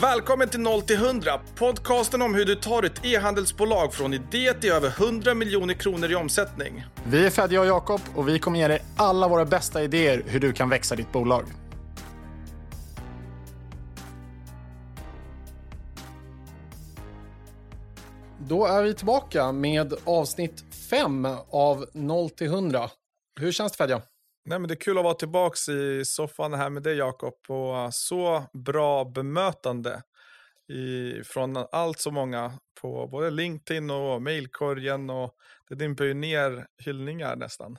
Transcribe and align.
Välkommen 0.00 0.48
till 0.48 0.60
0 0.60 0.82
till 0.82 0.96
100, 0.96 1.40
podcasten 1.54 2.22
om 2.22 2.34
hur 2.34 2.44
du 2.44 2.54
tar 2.54 2.82
ett 2.82 3.04
e-handelsbolag 3.04 3.94
från 3.94 4.14
idé 4.14 4.54
till 4.54 4.72
över 4.72 4.88
100 4.88 5.34
miljoner 5.34 5.74
kronor 5.74 6.10
i 6.10 6.14
omsättning. 6.14 6.84
Vi 7.04 7.26
är 7.26 7.30
Fedja 7.30 7.60
och 7.60 7.66
Jakob 7.66 8.00
och 8.14 8.28
vi 8.28 8.38
kommer 8.38 8.58
ge 8.58 8.68
dig 8.68 8.84
alla 8.96 9.28
våra 9.28 9.44
bästa 9.44 9.82
idéer 9.82 10.22
hur 10.26 10.40
du 10.40 10.52
kan 10.52 10.68
växa 10.68 10.96
ditt 10.96 11.12
bolag. 11.12 11.44
Då 18.38 18.66
är 18.66 18.82
vi 18.82 18.94
tillbaka 18.94 19.52
med 19.52 19.94
avsnitt 20.04 20.64
5 20.90 21.28
av 21.50 21.86
0 21.92 22.30
till 22.30 22.46
100. 22.46 22.90
Hur 23.40 23.52
känns 23.52 23.72
det 23.72 23.78
Fedja? 23.78 24.02
Nej, 24.44 24.58
men 24.58 24.68
det 24.68 24.74
är 24.74 24.80
kul 24.80 24.98
att 24.98 25.04
vara 25.04 25.14
tillbaka 25.14 25.72
i 25.72 26.04
soffan 26.04 26.54
här 26.54 26.70
med 26.70 26.82
dig 26.82 26.96
Jakob 26.96 27.34
och 27.48 27.94
så 27.94 28.44
bra 28.52 29.04
bemötande 29.04 30.02
i, 30.68 31.22
från 31.24 31.56
allt 31.72 31.98
så 31.98 32.10
många 32.10 32.52
på 32.80 33.06
både 33.06 33.30
LinkedIn 33.30 33.90
och 33.90 34.22
mailkorgen 34.22 35.10
och 35.10 35.34
det 35.68 35.74
dimper 35.74 36.04
ju 36.04 36.14
ner 36.14 36.66
hyllningar 36.84 37.36
nästan. 37.36 37.76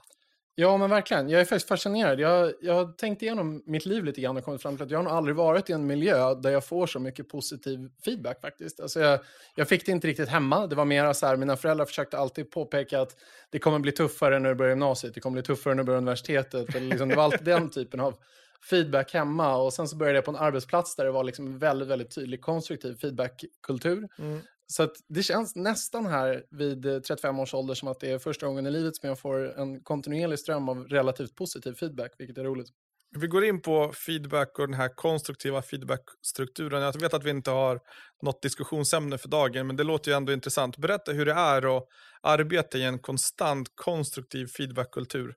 Ja, 0.56 0.78
men 0.78 0.90
verkligen. 0.90 1.30
Jag 1.30 1.42
är 1.42 1.46
faktiskt 1.46 1.68
fascinerad. 1.68 2.20
Jag, 2.20 2.54
jag 2.62 2.74
har 2.74 2.92
tänkt 2.92 3.22
igenom 3.22 3.64
mitt 3.66 3.86
liv 3.86 4.04
lite 4.04 4.22
grann 4.22 4.38
och 4.38 4.44
kommit 4.44 4.62
fram 4.62 4.78
till 4.78 4.86
att 4.86 4.92
jag 4.92 5.00
har 5.00 5.04
nog 5.04 5.14
aldrig 5.14 5.36
varit 5.36 5.70
i 5.70 5.74
en 5.74 5.88
miljö 5.88 6.34
där 6.34 6.50
jag 6.50 6.66
får 6.66 6.88
så 6.88 7.00
mycket 7.00 7.30
positiv 7.30 7.90
feedback 8.06 8.42
faktiskt. 8.42 8.80
Alltså 8.80 9.00
jag, 9.00 9.20
jag 9.56 9.68
fick 9.68 9.86
det 9.86 9.92
inte 9.92 10.08
riktigt 10.08 10.30
hemma. 10.30 10.68
Det 10.68 10.76
var 10.76 10.86
mer 10.86 11.14
så 11.14 11.26
här, 11.26 11.38
mina 11.38 11.58
föräldrar 11.58 11.86
försökte 11.86 12.18
alltid 12.18 12.52
påpeka 12.52 13.02
att 13.02 13.16
det 13.50 13.60
kommer 13.60 13.80
bli 13.80 13.92
tuffare 13.92 14.40
när 14.40 14.50
du 14.50 14.56
börjar 14.56 14.72
gymnasiet, 14.72 15.14
det 15.14 15.20
kommer 15.20 15.34
bli 15.34 15.44
tuffare 15.44 15.74
när 15.74 15.84
du 15.84 15.86
börjar 15.86 15.98
universitetet. 15.98 16.76
Eller 16.76 16.88
liksom, 16.88 17.10
det 17.10 17.16
var 17.16 17.24
alltid 17.24 17.46
den 17.46 17.70
typen 17.70 18.00
av 18.00 18.16
feedback 18.70 19.14
hemma. 19.14 19.56
Och 19.56 19.74
sen 19.74 19.88
så 19.88 19.96
började 19.96 20.18
jag 20.18 20.26
på 20.26 20.32
en 20.32 20.38
arbetsplats 20.38 20.96
där 20.96 21.06
det 21.06 21.12
var 21.12 21.24
liksom 21.24 21.60
väldigt, 21.60 21.88
väldigt 21.88 22.16
tydlig 22.16 22.42
konstruktiv 22.42 22.96
feedbackkultur. 23.02 24.08
Mm. 24.20 24.42
Så 24.74 24.90
det 25.08 25.24
känns 25.24 25.56
nästan 25.56 26.06
här 26.06 26.44
vid 26.52 27.04
35 27.04 27.40
års 27.40 27.54
ålder 27.54 27.74
som 27.74 27.88
att 27.88 28.00
det 28.00 28.12
är 28.12 28.20
första 28.20 28.46
gången 28.46 28.68
i 28.68 28.72
livet 28.72 28.96
som 28.96 29.10
jag 29.10 29.20
får 29.20 29.60
en 29.60 29.84
kontinuerlig 29.84 30.40
ström 30.40 30.70
av 30.70 30.88
relativt 30.88 31.36
positiv 31.36 31.74
feedback, 31.74 32.12
vilket 32.18 32.38
är 32.38 32.44
roligt. 32.44 32.68
Vi 33.20 33.28
går 33.28 33.46
in 33.46 33.62
på 33.62 33.92
feedback 33.94 34.60
och 34.60 34.68
den 34.68 34.74
här 34.74 34.96
konstruktiva 34.96 35.62
feedbackstrukturen. 35.62 36.82
Jag 36.82 37.02
vet 37.02 37.14
att 37.14 37.24
vi 37.24 37.30
inte 37.30 37.52
har 37.52 37.80
något 38.22 38.42
diskussionsämne 38.42 39.18
för 39.18 39.30
dagen, 39.30 39.68
men 39.68 39.76
det 39.76 39.84
låter 39.84 40.12
ju 40.12 40.18
ändå 40.18 40.34
intressant. 40.34 40.78
Berätta 40.78 41.12
hur 41.12 41.26
det 41.26 41.34
är 41.34 41.78
att 41.78 41.88
arbeta 42.22 42.78
i 42.78 42.84
en 42.84 43.00
konstant 43.00 43.68
konstruktiv 43.76 44.48
feedbackkultur. 44.48 45.36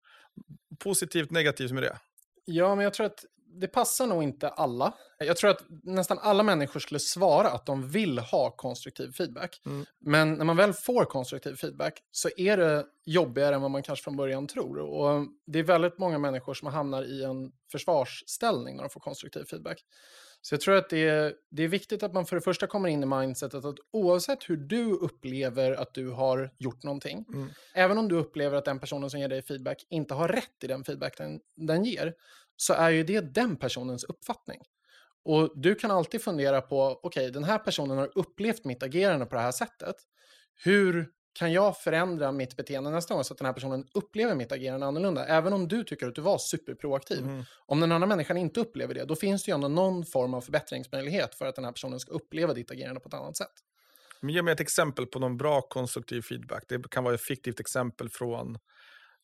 Positivt, 0.78 1.30
negativt 1.30 1.72
med 1.72 1.82
det? 1.82 1.98
Ja, 2.44 2.74
men 2.74 2.84
jag 2.84 2.94
tror 2.94 3.06
att 3.06 3.24
det 3.46 3.68
passar 3.68 4.06
nog 4.06 4.22
inte 4.22 4.48
alla. 4.48 4.94
Jag 5.18 5.36
tror 5.36 5.50
att 5.50 5.62
nästan 5.82 6.18
alla 6.18 6.42
människor 6.42 6.80
skulle 6.80 7.00
svara 7.00 7.48
att 7.48 7.66
de 7.66 7.88
vill 7.88 8.18
ha 8.18 8.50
konstruktiv 8.50 9.12
feedback. 9.12 9.60
Mm. 9.66 9.86
Men 10.00 10.34
när 10.34 10.44
man 10.44 10.56
väl 10.56 10.72
får 10.72 11.04
konstruktiv 11.04 11.54
feedback 11.54 12.02
så 12.10 12.28
är 12.36 12.56
det 12.56 12.86
jobbigare 13.04 13.54
än 13.54 13.62
vad 13.62 13.70
man 13.70 13.82
kanske 13.82 14.04
från 14.04 14.16
början 14.16 14.46
tror. 14.46 14.78
Och 14.78 15.26
det 15.46 15.58
är 15.58 15.62
väldigt 15.62 15.98
många 15.98 16.18
människor 16.18 16.54
som 16.54 16.68
hamnar 16.68 17.02
i 17.02 17.24
en 17.24 17.52
försvarsställning 17.72 18.76
när 18.76 18.82
de 18.82 18.90
får 18.90 19.00
konstruktiv 19.00 19.44
feedback. 19.44 19.84
Så 20.40 20.54
jag 20.54 20.60
tror 20.60 20.76
att 20.76 20.90
det 20.90 21.08
är, 21.08 21.34
det 21.50 21.62
är 21.62 21.68
viktigt 21.68 22.02
att 22.02 22.12
man 22.12 22.26
för 22.26 22.36
det 22.36 22.42
första 22.42 22.66
kommer 22.66 22.88
in 22.88 23.02
i 23.02 23.06
mindsetet 23.06 23.64
att 23.64 23.76
oavsett 23.92 24.50
hur 24.50 24.56
du 24.56 24.92
upplever 24.92 25.72
att 25.72 25.94
du 25.94 26.10
har 26.10 26.50
gjort 26.58 26.82
någonting, 26.82 27.24
mm. 27.34 27.48
även 27.74 27.98
om 27.98 28.08
du 28.08 28.16
upplever 28.16 28.56
att 28.56 28.64
den 28.64 28.80
personen 28.80 29.10
som 29.10 29.20
ger 29.20 29.28
dig 29.28 29.42
feedback 29.42 29.86
inte 29.90 30.14
har 30.14 30.28
rätt 30.28 30.64
i 30.64 30.66
den 30.66 30.84
feedback 30.84 31.18
den, 31.18 31.40
den 31.56 31.84
ger, 31.84 32.14
så 32.56 32.74
är 32.74 32.90
ju 32.90 33.02
det 33.02 33.20
den 33.20 33.56
personens 33.56 34.04
uppfattning. 34.04 34.60
Och 35.24 35.52
du 35.54 35.74
kan 35.74 35.90
alltid 35.90 36.22
fundera 36.22 36.62
på, 36.62 37.00
okej, 37.02 37.08
okay, 37.08 37.30
den 37.30 37.44
här 37.44 37.58
personen 37.58 37.98
har 37.98 38.10
upplevt 38.14 38.64
mitt 38.64 38.82
agerande 38.82 39.26
på 39.26 39.34
det 39.34 39.40
här 39.40 39.52
sättet. 39.52 39.96
Hur 40.64 41.08
kan 41.32 41.52
jag 41.52 41.78
förändra 41.78 42.32
mitt 42.32 42.56
beteende 42.56 42.90
nästa 42.90 43.14
gång 43.14 43.24
så 43.24 43.34
att 43.34 43.38
den 43.38 43.46
här 43.46 43.52
personen 43.52 43.84
upplever 43.94 44.34
mitt 44.34 44.52
agerande 44.52 44.86
annorlunda? 44.86 45.26
Även 45.26 45.52
om 45.52 45.68
du 45.68 45.84
tycker 45.84 46.06
att 46.06 46.14
du 46.14 46.20
var 46.20 46.38
superproaktiv. 46.38 47.18
Mm. 47.18 47.44
Om 47.66 47.80
den 47.80 47.92
andra 47.92 48.06
människan 48.06 48.36
inte 48.36 48.60
upplever 48.60 48.94
det, 48.94 49.04
då 49.04 49.16
finns 49.16 49.44
det 49.44 49.50
ju 49.50 49.54
ändå 49.54 49.68
någon 49.68 50.04
form 50.04 50.34
av 50.34 50.40
förbättringsmöjlighet 50.40 51.34
för 51.34 51.46
att 51.46 51.54
den 51.54 51.64
här 51.64 51.72
personen 51.72 52.00
ska 52.00 52.12
uppleva 52.12 52.54
ditt 52.54 52.70
agerande 52.70 53.00
på 53.00 53.08
ett 53.08 53.14
annat 53.14 53.36
sätt. 53.36 53.52
Men 54.20 54.34
ge 54.34 54.42
mig 54.42 54.52
ett 54.52 54.60
exempel 54.60 55.06
på 55.06 55.18
någon 55.18 55.36
bra 55.36 55.60
konstruktiv 55.62 56.22
feedback. 56.22 56.64
Det 56.68 56.90
kan 56.90 57.04
vara 57.04 57.14
ett 57.14 57.20
fiktivt 57.20 57.60
exempel 57.60 58.08
från, 58.08 58.58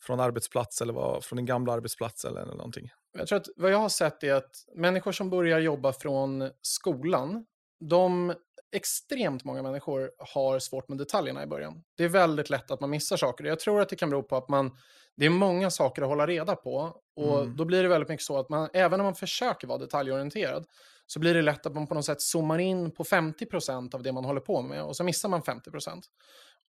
från 0.02 0.20
arbetsplats 0.20 0.80
eller 0.80 0.92
var, 0.92 1.20
från 1.20 1.36
din 1.36 1.46
gamla 1.46 1.72
arbetsplats 1.72 2.24
eller 2.24 2.44
någonting. 2.44 2.90
Jag 3.18 3.28
tror 3.28 3.38
att 3.38 3.46
vad 3.56 3.72
jag 3.72 3.78
har 3.78 3.88
sett 3.88 4.22
är 4.22 4.34
att 4.34 4.56
människor 4.74 5.12
som 5.12 5.30
börjar 5.30 5.60
jobba 5.60 5.92
från 5.92 6.50
skolan, 6.62 7.46
de 7.80 8.34
extremt 8.76 9.44
många 9.44 9.62
människor 9.62 10.10
har 10.18 10.58
svårt 10.58 10.88
med 10.88 10.98
detaljerna 10.98 11.42
i 11.42 11.46
början. 11.46 11.82
Det 11.96 12.04
är 12.04 12.08
väldigt 12.08 12.50
lätt 12.50 12.70
att 12.70 12.80
man 12.80 12.90
missar 12.90 13.16
saker. 13.16 13.44
Jag 13.44 13.60
tror 13.60 13.80
att 13.80 13.88
det 13.88 13.96
kan 13.96 14.10
bero 14.10 14.22
på 14.22 14.36
att 14.36 14.48
man, 14.48 14.70
det 15.16 15.26
är 15.26 15.30
många 15.30 15.70
saker 15.70 16.02
att 16.02 16.08
hålla 16.08 16.26
reda 16.26 16.56
på. 16.56 16.96
Och 17.16 17.40
mm. 17.40 17.56
då 17.56 17.64
blir 17.64 17.82
det 17.82 17.88
väldigt 17.88 18.08
mycket 18.08 18.26
så 18.26 18.38
att 18.38 18.48
man, 18.48 18.69
även 18.72 19.00
om 19.00 19.04
man 19.04 19.14
försöker 19.14 19.66
vara 19.66 19.78
detaljorienterad, 19.78 20.66
så 21.06 21.20
blir 21.20 21.34
det 21.34 21.42
lätt 21.42 21.66
att 21.66 21.74
man 21.74 21.86
på 21.86 21.94
något 21.94 22.04
sätt 22.04 22.20
zoomar 22.20 22.58
in 22.58 22.90
på 22.90 23.04
50% 23.04 23.94
av 23.94 24.02
det 24.02 24.12
man 24.12 24.24
håller 24.24 24.40
på 24.40 24.62
med 24.62 24.82
och 24.82 24.96
så 24.96 25.04
missar 25.04 25.28
man 25.28 25.42
50%. 25.42 26.02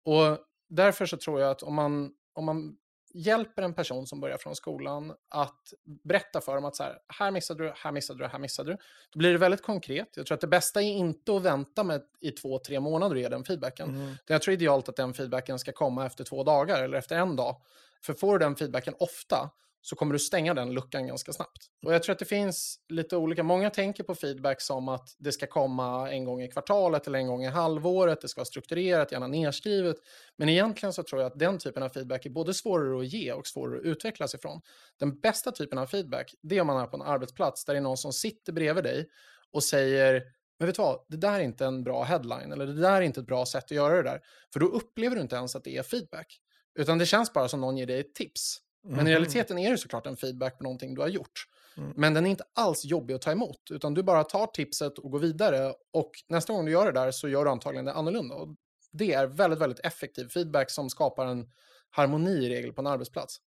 Och 0.06 0.38
därför 0.70 1.06
så 1.06 1.18
tror 1.18 1.42
jag 1.42 1.52
att 1.52 1.64
om 1.64 1.76
man, 1.76 2.12
om 2.34 2.46
man 2.46 2.76
hjälper 3.14 3.64
en 3.64 3.74
person 3.74 4.08
som 4.08 4.20
börjar 4.20 4.38
från 4.38 4.56
skolan 4.56 5.14
att 5.30 5.74
berätta 6.04 6.42
för 6.42 6.56
dem 6.56 6.66
att 6.66 6.76
så 6.76 6.84
här, 6.84 7.00
här 7.08 7.32
missade 7.32 7.64
du, 7.64 7.74
här 7.76 7.92
missade 7.92 8.20
du, 8.20 8.28
här 8.28 8.40
missade 8.40 8.72
du. 8.72 8.78
Då 9.12 9.20
blir 9.20 9.32
det 9.32 9.38
väldigt 9.38 9.62
konkret. 9.62 10.10
Jag 10.16 10.26
tror 10.26 10.36
att 10.36 10.42
det 10.42 10.48
bästa 10.48 10.82
är 10.82 10.92
inte 10.92 11.36
att 11.36 11.42
vänta 11.42 11.84
med 11.84 12.02
i 12.20 12.32
två, 12.32 12.60
tre 12.60 12.80
månader 12.80 13.16
och 13.16 13.22
ge 13.22 13.30
den 13.30 13.44
feedbacken. 13.44 13.90
Mm. 13.90 14.16
Jag 14.28 14.42
tror 14.42 14.54
idealt 14.54 14.90
att 14.90 14.96
den 14.96 15.14
feedbacken 15.14 15.60
ska 15.60 15.72
komma 15.72 16.06
efter 16.06 16.24
två 16.24 16.44
dagar 16.44 16.84
eller 16.84 16.98
efter 16.98 17.16
en 17.16 17.36
dag. 17.36 17.62
För 18.02 18.14
får 18.14 18.40
du 18.40 18.46
den 18.46 18.56
feedbacken 18.56 18.96
ofta 19.00 19.50
så 19.86 19.96
kommer 19.96 20.14
du 20.14 20.20
stänga 20.20 20.54
den 20.54 20.74
luckan 20.74 21.08
ganska 21.08 21.34
snabbt. 21.34 21.68
Och 21.86 21.94
jag 21.94 22.04
tror 22.04 22.14
att 22.14 22.20
det 22.20 22.26
finns 22.26 22.80
lite 22.90 23.18
olika, 23.18 23.44
många 23.44 23.70
tänker 23.70 24.04
på 24.04 24.16
feedback 24.16 24.62
som 24.62 24.90
att 24.90 25.16
det 25.18 25.32
ska 25.32 25.48
komma 25.48 26.12
en 26.12 26.26
gång 26.26 26.42
i 26.42 26.52
kvartalet 26.52 27.08
eller 27.08 27.20
en 27.20 27.28
gång 27.28 27.44
i 27.44 27.48
halvåret, 27.48 28.22
det 28.22 28.28
ska 28.28 28.40
vara 28.40 28.46
strukturerat, 28.46 29.12
gärna 29.12 29.28
nedskrivet. 29.28 29.96
Men 30.38 30.50
egentligen 30.50 30.94
så 30.94 31.04
tror 31.04 31.22
jag 31.22 31.32
att 31.32 31.40
den 31.40 31.58
typen 31.58 31.84
av 31.84 31.90
feedback 31.90 32.26
är 32.26 32.30
både 32.30 32.54
svårare 32.54 33.00
att 33.00 33.14
ge 33.14 33.34
och 33.34 33.48
svårare 33.48 33.80
att 33.80 33.86
utvecklas 33.86 34.36
ifrån. 34.36 34.62
Den 35.00 35.20
bästa 35.20 35.52
typen 35.52 35.78
av 35.78 35.86
feedback, 35.86 36.36
det 36.42 36.58
är 36.58 36.62
om 36.62 36.68
man 36.68 36.82
är 36.82 36.88
på 36.88 36.98
en 36.98 37.02
arbetsplats 37.02 37.66
där 37.66 37.74
det 37.74 37.80
är 37.80 37.82
någon 37.82 37.98
som 37.98 38.14
sitter 38.14 38.54
bredvid 38.54 38.84
dig 38.84 39.08
och 39.52 39.64
säger 39.64 40.24
men 40.60 40.66
vet 40.68 40.76
du 40.76 40.82
vad, 40.82 41.06
det 41.10 41.18
där 41.18 41.34
är 41.34 41.40
inte 41.40 41.66
en 41.66 41.84
bra 41.84 42.04
headline 42.04 42.52
eller 42.52 42.66
det 42.66 42.82
där 42.82 42.92
är 42.92 43.02
inte 43.02 43.20
ett 43.20 43.26
bra 43.26 43.46
sätt 43.46 43.64
att 43.64 43.72
göra 43.72 43.96
det 43.96 44.04
där. 44.04 44.22
För 44.54 44.60
då 44.60 44.66
upplever 44.66 45.16
du 45.16 45.22
inte 45.22 45.36
ens 45.36 45.56
att 45.56 45.64
det 45.64 45.78
är 45.78 45.84
feedback. 45.84 46.40
Utan 46.80 46.98
det 46.98 47.06
känns 47.06 47.34
bara 47.34 47.48
som 47.48 47.62
någon 47.62 47.78
ger 47.78 47.88
dig 47.88 48.00
ett 48.00 48.16
tips. 48.16 48.60
Men 48.84 48.94
mm. 48.94 49.08
i 49.08 49.12
realiteten 49.12 49.58
är 49.58 49.72
det 49.72 49.78
såklart 49.78 50.06
en 50.06 50.18
feedback 50.18 50.58
på 50.58 50.64
någonting 50.64 50.96
du 50.96 51.02
har 51.02 51.08
gjort. 51.08 51.48
Mm. 51.78 51.94
Men 51.96 52.14
den 52.14 52.26
är 52.26 52.30
inte 52.30 52.44
alls 52.54 52.86
jobbig 52.86 53.14
att 53.14 53.22
ta 53.22 53.32
emot, 53.32 53.72
utan 53.72 53.94
du 53.94 54.04
bara 54.04 54.24
tar 54.24 54.48
tipset 54.48 55.00
och 55.00 55.12
går 55.12 55.20
vidare. 55.20 55.74
Och 55.94 56.12
nästa 56.28 56.54
gång 56.54 56.66
du 56.66 56.72
gör 56.72 56.86
det 56.86 56.92
där 56.92 57.12
så 57.12 57.28
gör 57.30 57.46
du 57.46 57.52
antagligen 57.52 57.86
det 57.86 57.94
annorlunda. 57.94 58.36
Och 58.36 58.56
det 58.92 59.14
är 59.14 59.28
väldigt, 59.28 59.60
väldigt 59.60 59.86
effektiv 59.86 60.28
feedback 60.28 60.72
som 60.72 60.90
skapar 60.90 61.26
en 61.26 61.50
harmoni 61.90 62.32
i 62.32 62.50
regel 62.50 62.74
på 62.74 62.82
en 62.82 62.88
arbetsplats. 62.88 63.38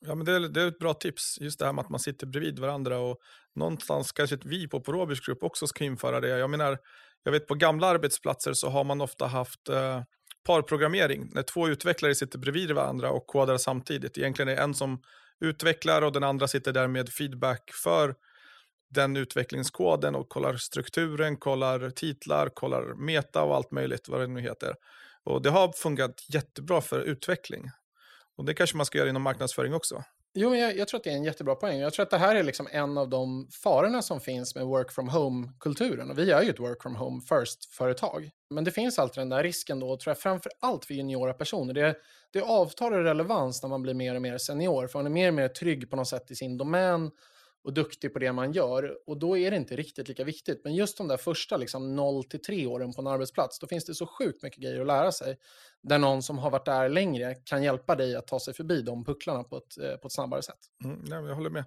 Ja, 0.00 0.14
men 0.14 0.26
det 0.26 0.32
är, 0.32 0.40
det 0.40 0.62
är 0.62 0.68
ett 0.68 0.78
bra 0.78 0.94
tips, 0.94 1.38
just 1.40 1.58
det 1.58 1.66
här 1.66 1.72
med 1.72 1.82
att 1.82 1.90
man 1.90 2.00
sitter 2.00 2.26
bredvid 2.26 2.58
varandra 2.58 2.98
och 2.98 3.18
någonstans 3.54 4.12
kanske 4.12 4.38
vi 4.44 4.68
på, 4.68 4.78
Robers 4.78 5.26
Group 5.26 5.42
också 5.42 5.66
ska 5.66 5.84
införa 5.84 6.20
det. 6.20 6.28
Jag 6.28 6.50
menar, 6.50 6.78
jag 7.22 7.32
vet 7.32 7.46
på 7.46 7.54
gamla 7.54 7.86
arbetsplatser 7.86 8.52
så 8.52 8.68
har 8.68 8.84
man 8.84 9.00
ofta 9.00 9.26
haft 9.26 9.68
eh, 9.68 10.02
parprogrammering, 10.46 11.30
när 11.32 11.42
två 11.42 11.68
utvecklare 11.68 12.14
sitter 12.14 12.38
bredvid 12.38 12.70
varandra 12.70 13.10
och 13.10 13.26
kodar 13.26 13.56
samtidigt. 13.56 14.18
Egentligen 14.18 14.48
är 14.48 14.56
det 14.56 14.62
en 14.62 14.74
som 14.74 15.02
utvecklar 15.40 16.02
och 16.02 16.12
den 16.12 16.24
andra 16.24 16.48
sitter 16.48 16.72
där 16.72 16.88
med 16.88 17.08
feedback 17.08 17.70
för 17.84 18.14
den 18.90 19.16
utvecklingskoden 19.16 20.14
och 20.14 20.28
kollar 20.28 20.56
strukturen, 20.56 21.36
kollar 21.36 21.90
titlar, 21.90 22.48
kollar 22.48 22.94
meta 22.94 23.42
och 23.42 23.56
allt 23.56 23.70
möjligt 23.70 24.08
vad 24.08 24.20
det 24.20 24.26
nu 24.26 24.40
heter. 24.40 24.74
Och 25.24 25.42
det 25.42 25.50
har 25.50 25.72
funkat 25.72 26.24
jättebra 26.28 26.80
för 26.80 27.00
utveckling. 27.00 27.70
Och 28.36 28.44
det 28.44 28.54
kanske 28.54 28.76
man 28.76 28.86
ska 28.86 28.98
göra 28.98 29.08
inom 29.08 29.22
marknadsföring 29.22 29.74
också. 29.74 30.04
Jo, 30.38 30.50
men 30.50 30.58
jag, 30.58 30.76
jag, 30.76 30.88
tror 30.88 30.98
att 30.98 31.04
det 31.04 31.10
är 31.10 31.14
en 31.14 31.24
jättebra 31.24 31.54
poäng. 31.54 31.78
Jag 31.78 31.92
tror 31.92 32.02
att 32.02 32.10
det 32.10 32.18
här 32.18 32.36
är 32.36 32.42
liksom 32.42 32.68
en 32.70 32.98
av 32.98 33.08
de 33.08 33.48
farorna 33.50 34.02
som 34.02 34.20
finns 34.20 34.54
med 34.54 34.66
work 34.66 34.92
from 34.92 35.08
home-kulturen. 35.08 36.10
Och 36.10 36.18
vi 36.18 36.30
är 36.30 36.42
ju 36.42 36.50
ett 36.50 36.60
work 36.60 36.82
from 36.82 36.96
home 36.96 37.20
first-företag. 37.20 38.30
Men 38.50 38.64
det 38.64 38.70
finns 38.70 38.98
alltid 38.98 39.20
den 39.20 39.28
där 39.28 39.42
risken 39.42 39.80
då, 39.80 39.96
tror 39.96 40.10
jag, 40.10 40.18
framför 40.18 40.52
allt 40.60 40.84
för 40.84 40.94
juniora 40.94 41.32
personer. 41.32 41.74
Det, 41.74 41.96
det 42.32 42.40
avtar 42.40 43.00
i 43.00 43.02
relevans 43.02 43.62
när 43.62 43.70
man 43.70 43.82
blir 43.82 43.94
mer 43.94 44.14
och 44.14 44.22
mer 44.22 44.38
senior, 44.38 44.86
för 44.86 44.98
man 44.98 45.06
är 45.06 45.10
mer 45.10 45.28
och 45.28 45.34
mer 45.34 45.48
trygg 45.48 45.90
på 45.90 45.96
något 45.96 46.08
sätt 46.08 46.30
i 46.30 46.34
sin 46.34 46.58
domän 46.58 47.10
och 47.66 47.72
duktig 47.72 48.12
på 48.12 48.18
det 48.18 48.32
man 48.32 48.52
gör. 48.52 48.98
Och 49.06 49.18
då 49.18 49.38
är 49.38 49.50
det 49.50 49.56
inte 49.56 49.76
riktigt 49.76 50.08
lika 50.08 50.24
viktigt. 50.24 50.60
Men 50.64 50.74
just 50.74 50.98
de 50.98 51.08
där 51.08 51.16
första 51.16 51.56
liksom 51.56 51.96
0 51.96 52.24
till 52.24 52.42
3 52.42 52.66
åren 52.66 52.92
på 52.92 53.00
en 53.00 53.06
arbetsplats, 53.06 53.58
då 53.58 53.66
finns 53.66 53.84
det 53.84 53.94
så 53.94 54.06
sjukt 54.06 54.42
mycket 54.42 54.62
grejer 54.62 54.80
att 54.80 54.86
lära 54.86 55.12
sig. 55.12 55.38
Där 55.82 55.98
någon 55.98 56.22
som 56.22 56.38
har 56.38 56.50
varit 56.50 56.64
där 56.64 56.88
längre 56.88 57.34
kan 57.34 57.62
hjälpa 57.62 57.94
dig 57.94 58.16
att 58.16 58.26
ta 58.26 58.40
sig 58.40 58.54
förbi 58.54 58.82
de 58.82 59.04
pucklarna 59.04 59.44
på 59.44 59.56
ett, 59.56 59.78
eh, 59.78 59.96
på 59.96 60.06
ett 60.06 60.12
snabbare 60.12 60.42
sätt. 60.42 60.58
Mm, 60.84 61.26
jag 61.26 61.34
håller 61.34 61.50
med. 61.50 61.64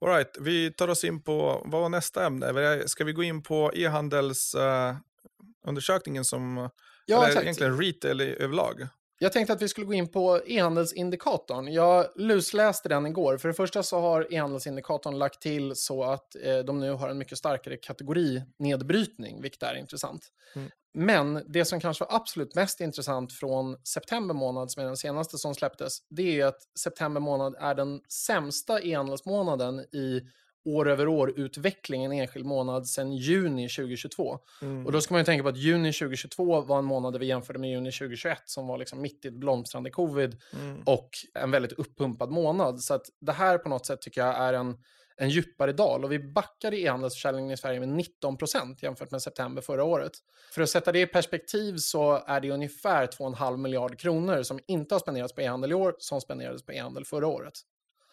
All 0.00 0.08
right, 0.08 0.36
vi 0.40 0.72
tar 0.72 0.88
oss 0.88 1.04
in 1.04 1.22
på, 1.22 1.62
vad 1.64 1.82
var 1.82 1.88
nästa 1.88 2.26
ämne? 2.26 2.82
Ska 2.86 3.04
vi 3.04 3.12
gå 3.12 3.22
in 3.22 3.42
på 3.42 3.72
e-handelsundersökningen 3.74 6.20
uh, 6.20 6.24
som, 6.24 6.70
ja, 7.06 7.16
eller 7.16 7.28
exakt. 7.28 7.44
egentligen 7.44 7.80
retail 7.80 8.20
överlag? 8.20 8.88
Jag 9.20 9.32
tänkte 9.32 9.52
att 9.52 9.62
vi 9.62 9.68
skulle 9.68 9.86
gå 9.86 9.94
in 9.94 10.08
på 10.08 10.40
e-handelsindikatorn. 10.46 11.72
Jag 11.72 12.06
lusläste 12.16 12.88
den 12.88 13.06
igår. 13.06 13.38
För 13.38 13.48
det 13.48 13.54
första 13.54 13.82
så 13.82 14.00
har 14.00 14.34
e-handelsindikatorn 14.34 15.18
lagt 15.18 15.42
till 15.42 15.76
så 15.76 16.04
att 16.04 16.36
eh, 16.42 16.58
de 16.58 16.80
nu 16.80 16.90
har 16.90 17.08
en 17.08 17.18
mycket 17.18 17.38
starkare 17.38 17.76
kategorinedbrytning, 17.76 19.42
vilket 19.42 19.62
är 19.62 19.74
intressant. 19.74 20.28
Mm. 20.56 20.70
Men 20.94 21.44
det 21.46 21.64
som 21.64 21.80
kanske 21.80 22.04
var 22.04 22.16
absolut 22.16 22.54
mest 22.54 22.80
intressant 22.80 23.32
från 23.32 23.76
september 23.84 24.34
månad, 24.34 24.70
som 24.70 24.82
är 24.82 24.86
den 24.86 24.96
senaste 24.96 25.38
som 25.38 25.54
släpptes, 25.54 25.98
det 26.10 26.40
är 26.40 26.46
att 26.46 26.62
september 26.78 27.20
månad 27.20 27.54
är 27.58 27.74
den 27.74 28.00
sämsta 28.08 28.80
e-handelsmånaden 28.82 29.80
i 29.80 30.22
år 30.68 30.88
över 30.88 31.08
år-utveckling 31.08 32.04
en 32.04 32.12
enskild 32.12 32.46
månad 32.46 32.86
sedan 32.86 33.12
juni 33.12 33.68
2022. 33.68 34.38
Mm. 34.62 34.86
Och 34.86 34.92
då 34.92 35.00
ska 35.00 35.14
man 35.14 35.20
ju 35.20 35.24
tänka 35.24 35.42
på 35.42 35.48
att 35.48 35.56
juni 35.56 35.92
2022 35.92 36.60
var 36.60 36.78
en 36.78 36.84
månad 36.84 37.12
där 37.12 37.20
vi 37.20 37.26
jämförde 37.26 37.58
med 37.58 37.70
juni 37.70 37.92
2021 37.92 38.38
som 38.44 38.66
var 38.66 38.78
liksom 38.78 39.00
mitt 39.00 39.24
i 39.24 39.28
ett 39.28 39.34
blomstrande 39.34 39.90
covid 39.90 40.36
mm. 40.52 40.82
och 40.86 41.10
en 41.34 41.50
väldigt 41.50 41.72
uppumpad 41.72 42.30
månad. 42.30 42.80
Så 42.80 42.94
att 42.94 43.06
det 43.20 43.32
här 43.32 43.58
på 43.58 43.68
något 43.68 43.86
sätt 43.86 44.00
tycker 44.00 44.20
jag 44.20 44.36
är 44.36 44.52
en, 44.52 44.76
en 45.16 45.30
djupare 45.30 45.72
dal 45.72 46.04
och 46.04 46.12
vi 46.12 46.18
backade 46.18 46.76
e-handelsförsäljningen 46.76 47.50
i 47.50 47.56
Sverige 47.56 47.80
med 47.80 47.88
19 47.88 48.36
procent 48.36 48.82
jämfört 48.82 49.10
med 49.10 49.22
september 49.22 49.62
förra 49.62 49.84
året. 49.84 50.12
För 50.54 50.62
att 50.62 50.70
sätta 50.70 50.92
det 50.92 51.00
i 51.00 51.06
perspektiv 51.06 51.76
så 51.76 52.22
är 52.26 52.40
det 52.40 52.50
ungefär 52.50 53.06
2,5 53.06 53.56
miljard 53.56 53.98
kronor 53.98 54.42
som 54.42 54.58
inte 54.66 54.94
har 54.94 55.00
spenderats 55.00 55.34
på 55.34 55.40
e-handel 55.40 55.70
i 55.70 55.74
år 55.74 55.94
som 55.98 56.20
spenderades 56.20 56.62
på 56.62 56.72
e-handel 56.72 57.04
förra 57.04 57.26
året. 57.26 57.54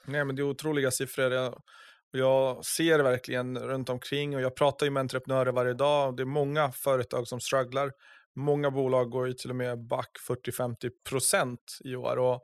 Nej, 0.07 0.25
men 0.25 0.35
det 0.35 0.41
är 0.41 0.43
otroliga 0.43 0.91
siffror. 0.91 1.53
Jag 2.17 2.65
ser 2.65 2.99
verkligen 2.99 3.59
runt 3.59 3.89
omkring 3.89 4.35
och 4.35 4.41
jag 4.41 4.55
pratar 4.55 4.85
ju 4.85 4.89
med 4.89 5.01
entreprenörer 5.01 5.51
varje 5.51 5.73
dag. 5.73 6.17
Det 6.17 6.23
är 6.23 6.25
många 6.25 6.71
företag 6.71 7.27
som 7.27 7.39
strugglar. 7.39 7.91
Många 8.35 8.71
bolag 8.71 9.09
går 9.09 9.27
ju 9.27 9.33
till 9.33 9.49
och 9.49 9.55
med 9.55 9.87
back 9.87 10.09
40-50 10.29 10.89
procent 11.09 11.77
i 11.83 11.95
år 11.95 12.17
och 12.17 12.43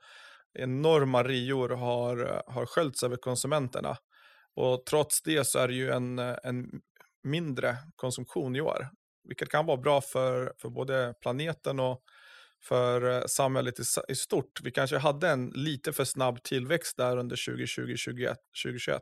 enorma 0.54 1.24
rior 1.24 1.70
har, 1.70 2.44
har 2.48 2.66
sköljts 2.66 3.04
över 3.04 3.18
konsumenterna. 3.18 3.98
Och 4.56 4.86
trots 4.86 5.22
det 5.22 5.48
så 5.48 5.60
är 5.60 5.68
det 5.68 5.74
ju 5.74 5.92
en, 5.92 6.20
en 6.20 6.82
mindre 7.24 7.78
konsumtion 7.96 8.56
i 8.56 8.62
år, 8.62 8.90
vilket 9.28 9.50
kan 9.50 9.66
vara 9.66 9.78
bra 9.78 10.02
för, 10.02 10.54
för 10.62 10.70
både 10.70 11.14
planeten 11.22 11.80
och 11.80 12.02
för 12.64 13.12
eh, 13.12 13.26
samhället 13.28 13.80
i, 13.80 13.84
i 14.08 14.16
stort. 14.16 14.62
Vi 14.64 14.72
kanske 14.72 14.98
hade 14.98 15.30
en 15.30 15.50
lite 15.56 15.94
för 15.94 16.04
snabb 16.04 16.44
tillväxt 16.44 16.98
där 16.98 17.18
under 17.18 17.36
2020-2021. 17.36 19.00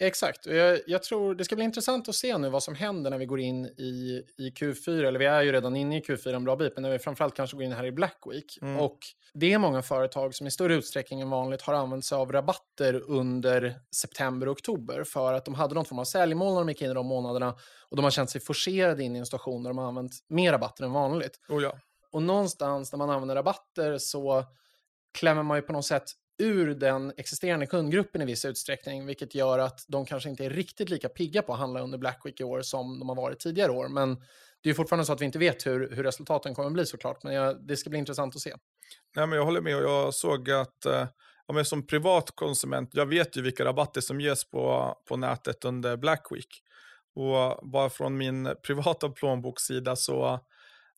Exakt, 0.00 0.46
jag, 0.46 0.80
jag, 0.86 1.02
tror 1.02 1.34
det 1.34 1.44
ska 1.44 1.56
bli 1.56 1.64
intressant 1.64 2.08
att 2.08 2.14
se 2.14 2.38
nu 2.38 2.48
vad 2.48 2.62
som 2.62 2.74
händer 2.74 3.10
när 3.10 3.18
vi 3.18 3.26
går 3.26 3.40
in 3.40 3.66
i, 3.66 4.24
i 4.38 4.50
Q4, 4.50 5.04
eller 5.04 5.18
vi 5.18 5.24
är 5.24 5.42
ju 5.42 5.52
redan 5.52 5.76
inne 5.76 5.98
i 5.98 6.00
Q4 6.00 6.34
en 6.34 6.44
bra 6.44 6.56
bit, 6.56 6.72
men 6.76 6.82
när 6.82 6.90
vi 6.90 6.98
framförallt 6.98 7.34
kanske 7.34 7.56
går 7.56 7.64
in 7.64 7.72
här 7.72 7.84
i 7.84 7.92
Black 7.92 8.18
Week. 8.30 8.58
Mm. 8.62 8.80
Och 8.80 8.98
det 9.34 9.52
är 9.52 9.58
många 9.58 9.82
företag 9.82 10.34
som 10.34 10.46
i 10.46 10.50
större 10.50 10.74
utsträckning 10.74 11.20
än 11.20 11.30
vanligt 11.30 11.62
har 11.62 11.74
använt 11.74 12.04
sig 12.04 12.16
av 12.16 12.32
rabatter 12.32 13.02
under 13.06 13.80
september 13.96 14.46
och 14.46 14.52
oktober 14.52 15.04
för 15.04 15.32
att 15.32 15.44
de 15.44 15.54
hade 15.54 15.74
någon 15.74 15.84
form 15.84 15.98
av 15.98 16.04
säljmål 16.04 16.54
när 16.54 16.60
de 16.60 16.68
gick 16.68 16.82
in 16.82 16.90
i 16.90 16.94
de 16.94 17.06
månaderna 17.06 17.56
och 17.88 17.96
de 17.96 18.02
har 18.02 18.10
känt 18.10 18.30
sig 18.30 18.40
forcerade 18.40 19.02
in 19.02 19.16
i 19.16 19.18
en 19.18 19.26
situation 19.26 19.62
där 19.62 19.70
de 19.70 19.78
har 19.78 19.88
använt 19.88 20.12
mer 20.28 20.52
rabatter 20.52 20.84
än 20.84 20.92
vanligt. 20.92 21.40
Oh 21.48 21.62
ja. 21.62 21.78
Och 22.10 22.22
någonstans 22.22 22.92
när 22.92 22.98
man 22.98 23.10
använder 23.10 23.34
rabatter 23.34 23.98
så 23.98 24.44
klämmer 25.18 25.42
man 25.42 25.58
ju 25.58 25.62
på 25.62 25.72
något 25.72 25.86
sätt 25.86 26.12
ur 26.38 26.74
den 26.74 27.12
existerande 27.16 27.66
kundgruppen 27.66 28.22
i 28.22 28.24
viss 28.24 28.44
utsträckning, 28.44 29.06
vilket 29.06 29.34
gör 29.34 29.58
att 29.58 29.84
de 29.88 30.06
kanske 30.06 30.28
inte 30.28 30.44
är 30.44 30.50
riktigt 30.50 30.88
lika 30.88 31.08
pigga 31.08 31.42
på 31.42 31.52
att 31.52 31.58
handla 31.58 31.80
under 31.80 31.98
Black 31.98 32.20
Week 32.24 32.40
i 32.40 32.44
år 32.44 32.62
som 32.62 32.98
de 32.98 33.08
har 33.08 33.16
varit 33.16 33.40
tidigare 33.40 33.72
år. 33.72 33.88
Men 33.88 34.22
det 34.62 34.70
är 34.70 34.74
fortfarande 34.74 35.04
så 35.04 35.12
att 35.12 35.20
vi 35.20 35.24
inte 35.24 35.38
vet 35.38 35.66
hur, 35.66 35.90
hur 35.90 36.02
resultaten 36.02 36.54
kommer 36.54 36.66
att 36.66 36.72
bli 36.72 36.86
såklart, 36.86 37.22
men 37.22 37.34
jag, 37.34 37.66
det 37.66 37.76
ska 37.76 37.90
bli 37.90 37.98
intressant 37.98 38.36
att 38.36 38.42
se. 38.42 38.54
Nej, 39.16 39.26
men 39.26 39.38
jag 39.38 39.44
håller 39.44 39.60
med 39.60 39.76
och 39.76 39.82
jag 39.82 40.14
såg 40.14 40.50
att 40.50 40.86
eh, 40.86 41.06
ja, 41.46 41.54
men 41.54 41.64
som 41.64 41.86
privat 41.86 42.30
konsument, 42.34 42.90
jag 42.92 43.06
vet 43.06 43.36
ju 43.36 43.42
vilka 43.42 43.64
rabatter 43.64 44.00
som 44.00 44.20
ges 44.20 44.50
på, 44.50 44.94
på 45.08 45.16
nätet 45.16 45.64
under 45.64 45.96
Black 45.96 46.26
Week. 46.30 46.62
Och 47.14 47.68
bara 47.68 47.90
från 47.90 48.16
min 48.18 48.54
privata 48.66 49.10
plånbokssida 49.10 49.96
så 49.96 50.40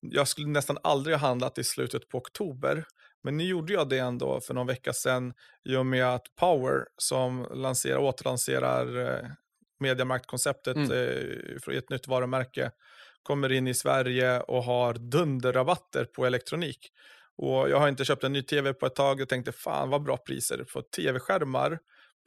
jag 0.01 0.29
skulle 0.29 0.49
nästan 0.49 0.79
aldrig 0.83 1.17
ha 1.17 1.29
handlat 1.29 1.59
i 1.59 1.65
slutet 1.65 2.09
på 2.09 2.19
oktober. 2.19 2.85
Men 3.23 3.37
nu 3.37 3.45
gjorde 3.45 3.73
jag 3.73 3.89
det 3.89 3.99
ändå 3.99 4.41
för 4.41 4.55
någon 4.55 4.67
vecka 4.67 4.93
sedan 4.93 5.33
i 5.65 5.77
och 5.77 5.87
med 5.87 6.15
att 6.15 6.37
Power 6.37 6.85
som 6.97 7.47
lanserar, 7.55 7.99
återlanserar 7.99 9.09
eh, 9.09 9.31
mediamarktkonceptet 9.81 10.77
mm. 10.77 10.91
eh, 10.93 11.77
ett 11.77 11.91
nytt 11.91 12.09
varumärke 12.09 12.71
kommer 13.23 13.53
in 13.53 13.69
i 13.69 13.75
Sverige 13.75 14.41
och 14.41 14.65
har 14.65 14.95
dunderrabatter 14.95 16.05
på 16.05 16.27
elektronik. 16.27 16.93
Och 17.37 17.71
jag 17.71 17.81
har 17.81 17.89
inte 17.89 18.05
köpt 18.05 18.25
en 18.25 18.33
ny 18.33 18.43
tv 18.43 18.75
på 18.75 18.87
ett 18.87 18.95
tag 18.95 19.21
och 19.21 19.29
tänkte 19.29 19.53
fan 19.53 19.91
vad 19.91 20.03
bra 20.03 20.17
priser 20.17 20.65
på 20.73 20.83
tv-skärmar. 20.83 21.79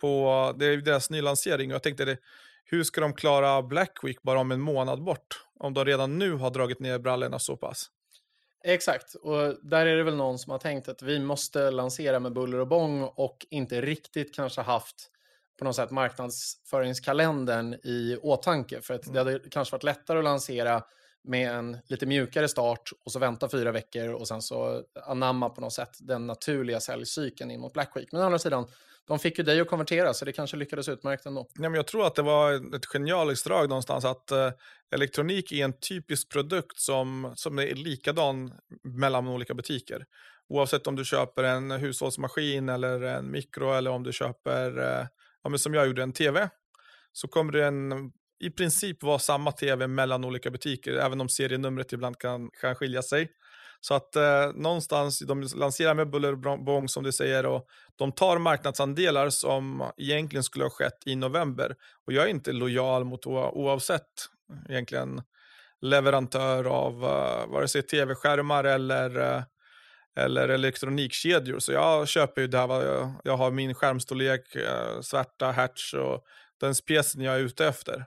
På, 0.01 0.53
det 0.59 0.65
är 0.65 0.77
deras 0.77 1.09
nylansering 1.09 1.71
och 1.71 1.75
jag 1.75 1.83
tänkte 1.83 2.05
det, 2.05 2.17
hur 2.65 2.83
ska 2.83 3.01
de 3.01 3.13
klara 3.13 3.61
Black 3.61 3.99
Week 4.03 4.21
bara 4.21 4.39
om 4.39 4.51
en 4.51 4.61
månad 4.61 5.03
bort? 5.03 5.41
Om 5.59 5.73
de 5.73 5.85
redan 5.85 6.19
nu 6.19 6.33
har 6.33 6.51
dragit 6.51 6.79
ner 6.79 6.99
brallorna 6.99 7.39
så 7.39 7.57
pass. 7.57 7.89
Exakt, 8.65 9.15
och 9.15 9.55
där 9.61 9.85
är 9.85 9.95
det 9.95 10.03
väl 10.03 10.15
någon 10.15 10.39
som 10.39 10.51
har 10.51 10.59
tänkt 10.59 10.89
att 10.89 11.01
vi 11.01 11.19
måste 11.19 11.71
lansera 11.71 12.19
med 12.19 12.33
buller 12.33 12.59
och 12.59 12.67
bång 12.67 13.03
och 13.03 13.45
inte 13.49 13.81
riktigt 13.81 14.35
kanske 14.35 14.61
haft 14.61 15.09
på 15.59 15.65
något 15.65 15.75
sätt 15.75 15.91
marknadsföringskalendern 15.91 17.73
i 17.73 18.17
åtanke. 18.21 18.81
För 18.81 18.93
att 18.93 19.13
det 19.13 19.19
hade 19.19 19.39
kanske 19.39 19.71
varit 19.71 19.83
lättare 19.83 20.17
att 20.17 20.23
lansera 20.23 20.83
med 21.23 21.51
en 21.51 21.77
lite 21.87 22.05
mjukare 22.05 22.47
start 22.47 22.89
och 23.05 23.11
så 23.11 23.19
vänta 23.19 23.49
fyra 23.49 23.71
veckor 23.71 24.09
och 24.09 24.27
sen 24.27 24.41
så 24.41 24.83
anamma 25.05 25.49
på 25.49 25.61
något 25.61 25.73
sätt 25.73 25.97
den 25.99 26.27
naturliga 26.27 26.79
säljcykeln 26.79 27.51
in 27.51 27.61
mot 27.61 27.73
Black 27.73 27.91
Week. 27.95 28.11
Men 28.11 28.21
å 28.21 28.25
andra 28.25 28.39
sidan, 28.39 28.67
de 29.07 29.19
fick 29.19 29.37
ju 29.37 29.43
dig 29.43 29.61
att 29.61 29.67
konvertera, 29.67 30.13
så 30.13 30.25
det 30.25 30.33
kanske 30.33 30.57
lyckades 30.57 30.89
utmärkt 30.89 31.25
ändå. 31.25 31.47
Ja, 31.53 31.61
men 31.61 31.73
jag 31.73 31.87
tror 31.87 32.07
att 32.07 32.15
det 32.15 32.21
var 32.21 32.75
ett 32.75 32.85
genialiskt 32.85 33.45
drag 33.45 33.69
någonstans, 33.69 34.05
att 34.05 34.31
eh, 34.31 34.51
elektronik 34.95 35.51
är 35.51 35.65
en 35.65 35.79
typisk 35.79 36.29
produkt 36.29 36.79
som, 36.79 37.33
som 37.35 37.59
är 37.59 37.75
likadan 37.75 38.53
mellan 38.83 39.27
olika 39.27 39.53
butiker. 39.53 40.05
Oavsett 40.49 40.87
om 40.87 40.95
du 40.95 41.05
köper 41.05 41.43
en 41.43 41.71
hushållsmaskin 41.71 42.69
eller 42.69 43.01
en 43.01 43.31
mikro 43.31 43.73
eller 43.73 43.91
om 43.91 44.03
du 44.03 44.13
köper, 44.13 44.77
eh, 44.77 45.07
ja, 45.43 45.49
men 45.49 45.59
som 45.59 45.73
jag 45.73 45.87
gjorde, 45.87 46.03
en 46.03 46.13
tv. 46.13 46.49
Så 47.11 47.27
kommer 47.27 47.51
det 47.51 47.65
en, 47.65 48.11
i 48.39 48.49
princip 48.49 49.03
vara 49.03 49.19
samma 49.19 49.51
tv 49.51 49.87
mellan 49.87 50.25
olika 50.25 50.51
butiker, 50.51 50.93
även 50.93 51.21
om 51.21 51.29
serienumret 51.29 51.93
ibland 51.93 52.17
kan, 52.17 52.49
kan 52.61 52.75
skilja 52.75 53.01
sig. 53.01 53.31
Så 53.85 53.93
att 53.93 54.15
eh, 54.15 54.51
någonstans, 54.55 55.19
de 55.19 55.41
lanserar 55.55 55.93
med 55.93 56.09
buller 56.09 56.47
och 56.47 56.59
bång 56.63 56.89
som 56.89 57.03
du 57.03 57.11
säger 57.11 57.45
och 57.45 57.67
de 57.95 58.11
tar 58.11 58.37
marknadsandelar 58.37 59.29
som 59.29 59.91
egentligen 59.97 60.43
skulle 60.43 60.65
ha 60.65 60.69
skett 60.69 60.97
i 61.05 61.15
november. 61.15 61.75
Och 62.05 62.13
jag 62.13 62.23
är 62.23 62.27
inte 62.27 62.51
lojal 62.51 63.03
mot 63.03 63.25
oavsett 63.25 64.07
egentligen 64.69 65.21
leverantör 65.81 66.63
av 66.63 66.93
uh, 66.93 67.51
vare 67.53 67.67
sig 67.67 67.81
tv-skärmar 67.81 68.63
eller, 68.63 69.17
uh, 69.17 69.43
eller 70.15 70.49
elektronikkedjor. 70.49 71.59
Så 71.59 71.71
jag 71.71 72.07
köper 72.07 72.41
ju 72.41 72.47
det 72.47 72.57
här, 72.57 72.83
jag, 72.83 73.13
jag 73.23 73.37
har 73.37 73.51
min 73.51 73.75
skärmstorlek, 73.75 74.55
eh, 74.55 74.95
uh, 74.95 75.01
svarta 75.01 75.51
hertz 75.51 75.93
och 75.93 76.23
den 76.59 76.73
pjäsen 76.87 77.21
jag 77.21 77.35
är 77.35 77.39
ute 77.39 77.67
efter. 77.67 78.05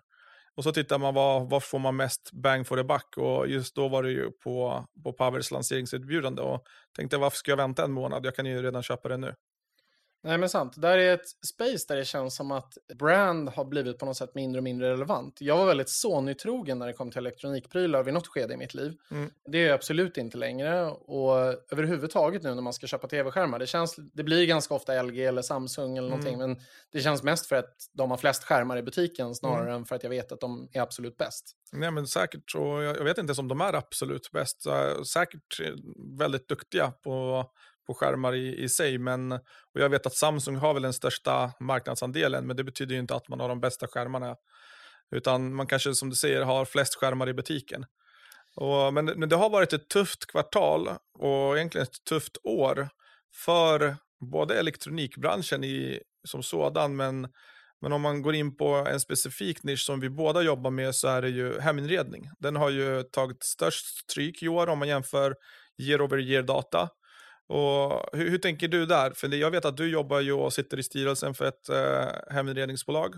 Och 0.57 0.65
så 0.65 0.73
tittar 0.73 0.99
man 0.99 1.15
vad, 1.15 1.51
vad 1.51 1.65
får 1.65 1.79
man 1.79 1.97
mest 1.97 2.33
bang 2.33 2.67
for 2.67 2.77
the 2.77 2.85
buck? 2.85 3.17
Och 3.17 3.49
just 3.49 3.75
då 3.75 3.89
var 3.89 4.03
det 4.03 4.11
ju 4.11 4.31
på, 4.31 4.87
på 5.05 5.13
Powers 5.13 5.51
lanseringserbjudande. 5.51 6.43
Och 6.43 6.67
tänkte 6.97 7.17
varför 7.19 7.37
ska 7.37 7.51
jag 7.51 7.57
vänta 7.57 7.85
en 7.85 7.93
månad, 7.93 8.27
jag 8.27 8.37
kan 8.37 8.47
ju 8.47 8.63
redan 8.63 8.83
köpa 8.83 9.09
det 9.09 9.17
nu. 9.17 9.35
Nej 10.27 10.39
men 10.39 10.49
sant. 10.49 10.73
Där 10.77 10.99
är 10.99 11.15
ett 11.15 11.29
space 11.47 11.85
där 11.89 11.97
det 11.97 12.05
känns 12.05 12.37
som 12.37 12.51
att 12.53 12.79
brand 12.95 13.49
har 13.49 13.65
blivit 13.65 13.99
på 13.99 14.07
något 14.07 14.17
sätt 14.17 14.35
mindre 14.35 14.59
och 14.59 14.65
mindre 14.65 14.91
relevant. 14.91 15.41
Jag 15.41 15.57
var 15.57 15.67
väldigt 15.67 15.89
Sony-trogen 15.89 16.79
när 16.79 16.87
det 16.87 16.93
kom 16.93 17.11
till 17.11 17.19
elektronikprylar 17.19 18.03
vid 18.03 18.15
något 18.15 18.27
skede 18.27 18.55
i 18.55 18.57
mitt 18.57 18.75
liv. 18.75 18.97
Mm. 19.11 19.31
Det 19.45 19.59
är 19.59 19.67
jag 19.67 19.75
absolut 19.75 20.17
inte 20.17 20.39
längre. 20.39 20.85
Och 20.91 21.37
överhuvudtaget 21.73 22.43
nu 22.43 22.55
när 22.55 22.63
man 22.63 22.73
ska 22.73 22.87
köpa 22.87 23.09
tv-skärmar, 23.09 23.59
det, 23.59 23.67
känns, 23.67 23.97
det 23.97 24.23
blir 24.23 24.47
ganska 24.47 24.75
ofta 24.75 25.03
LG 25.03 25.25
eller 25.25 25.43
Samsung 25.43 25.99
eller 25.99 26.09
någonting. 26.09 26.35
Mm. 26.35 26.51
Men 26.51 26.61
det 26.93 27.01
känns 27.01 27.23
mest 27.23 27.47
för 27.47 27.57
att 27.57 27.75
de 27.93 28.11
har 28.11 28.19
flest 28.19 28.45
skärmar 28.45 28.77
i 28.77 28.83
butiken 28.83 29.35
snarare 29.35 29.63
mm. 29.63 29.75
än 29.75 29.85
för 29.85 29.97
att 29.97 30.03
jag 30.03 30.11
vet 30.11 30.33
att 30.33 30.41
de 30.41 30.69
är 30.73 30.81
absolut 30.81 31.17
bäst. 31.17 31.53
Nej 31.73 31.91
men 31.91 32.07
säkert, 32.07 32.55
och 32.55 32.83
jag 32.83 33.05
vet 33.05 33.19
inte 33.19 33.31
ens 33.31 33.39
om 33.39 33.49
de 33.49 33.61
är 33.61 33.73
absolut 33.73 34.31
bäst. 34.33 34.63
Säkert 35.13 35.61
väldigt 36.19 36.49
duktiga 36.49 36.91
på 36.91 37.47
på 37.87 37.95
skärmar 37.95 38.35
i, 38.35 38.63
i 38.63 38.69
sig. 38.69 38.99
Men, 38.99 39.33
och 39.33 39.41
jag 39.81 39.89
vet 39.89 40.07
att 40.07 40.17
Samsung 40.17 40.57
har 40.57 40.75
väl 40.75 40.83
den 40.83 40.93
största 40.93 41.53
marknadsandelen, 41.61 42.47
men 42.47 42.57
det 42.57 42.65
betyder 42.65 42.95
ju 42.95 43.01
inte 43.01 43.15
att 43.15 43.29
man 43.29 43.41
har 43.41 43.49
de 43.49 43.61
bästa 43.61 43.87
skärmarna. 43.87 44.37
Utan 45.11 45.55
man 45.55 45.67
kanske, 45.67 45.95
som 45.95 46.11
du 46.11 46.17
säger, 46.17 46.43
har 46.43 46.65
flest 46.65 46.95
skärmar 46.95 47.29
i 47.29 47.35
butiken. 47.35 47.87
Och, 48.57 48.95
men, 48.95 49.05
men 49.05 49.29
det 49.29 49.37
har 49.37 49.51
varit 49.51 49.73
ett 49.73 49.89
tufft 49.89 50.27
kvartal 50.27 50.89
och 51.19 51.57
egentligen 51.57 51.83
ett 51.83 52.05
tufft 52.09 52.37
år 52.45 52.89
för 53.45 53.97
både 54.21 54.59
elektronikbranschen 54.59 55.65
i, 55.65 56.01
som 56.29 56.43
sådan, 56.43 56.97
men, 56.97 57.29
Men 57.81 57.93
om 57.93 58.03
man 58.03 58.23
går 58.23 58.35
in 58.35 58.57
på 58.57 58.75
en 58.75 59.01
specifik 59.01 59.63
nisch 59.63 59.85
som 59.87 60.01
vi 60.01 60.11
båda 60.11 60.43
jobbar 60.43 60.71
med 60.71 60.95
så 60.95 61.09
är 61.09 61.23
det 61.23 61.29
ju 61.29 61.61
heminredning. 61.61 62.31
Den 62.39 62.57
har 62.57 62.71
ju 62.71 63.03
tagit 63.03 63.45
störst 63.45 63.87
stryk 63.87 64.43
i 64.43 64.49
år 64.49 64.67
om 64.67 64.79
man 64.79 64.89
jämför 64.89 65.35
year 65.79 66.03
over 66.03 66.19
year 66.19 66.43
data. 66.43 66.89
Och 67.49 68.09
hur, 68.13 68.31
hur, 68.31 68.39
tänker 68.39 68.69
du 68.69 68.87
där? 68.87 69.11
För 69.11 69.35
jag 69.35 69.51
vet 69.51 69.65
att 69.65 69.77
du 69.77 69.91
jobbar 69.91 70.21
ju 70.21 70.33
och 70.33 70.53
sitter 70.53 70.79
i 70.79 70.83
styrelsen 70.83 71.35
för 71.35 71.45
ett 71.45 71.69
eh, 71.69 72.35
heminredningsbolag. 72.35 73.15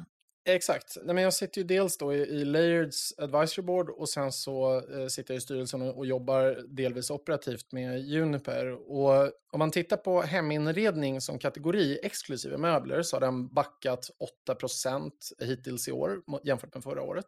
Exakt. 0.49 0.97
Nej, 1.05 1.15
men 1.15 1.25
jag 1.25 1.35
sitter 1.35 1.61
ju 1.61 1.67
dels 1.67 1.99
då 1.99 2.15
i, 2.15 2.19
i 2.19 2.45
Layards 2.45 3.15
Advisory 3.19 3.63
Board 3.63 3.91
och 3.91 4.09
sen 4.09 4.33
så 4.33 4.77
eh, 4.77 5.07
sitter 5.07 5.35
jag 5.35 5.39
i 5.39 5.41
styrelsen 5.41 5.83
och, 5.83 5.99
och, 5.99 6.07
jobbar 6.07 6.59
delvis 6.69 7.11
operativt 7.11 7.73
med 7.73 8.01
Juniper. 8.01 8.91
Och 8.91 9.31
om 9.53 9.59
man 9.59 9.71
tittar 9.71 9.97
på 9.97 10.23
heminredning 10.23 11.21
som 11.21 11.39
kategori 11.39 11.99
exklusive 12.03 12.59
möbler 12.59 13.03
så 13.03 13.17
har 13.17 13.21
den 13.21 13.55
backat 13.55 14.11
8% 14.49 15.11
hittills 15.41 15.89
i 15.89 15.93
år 15.93 16.23
jämfört 16.45 16.75
med 16.75 16.83
förra 16.83 17.03
året. 17.03 17.27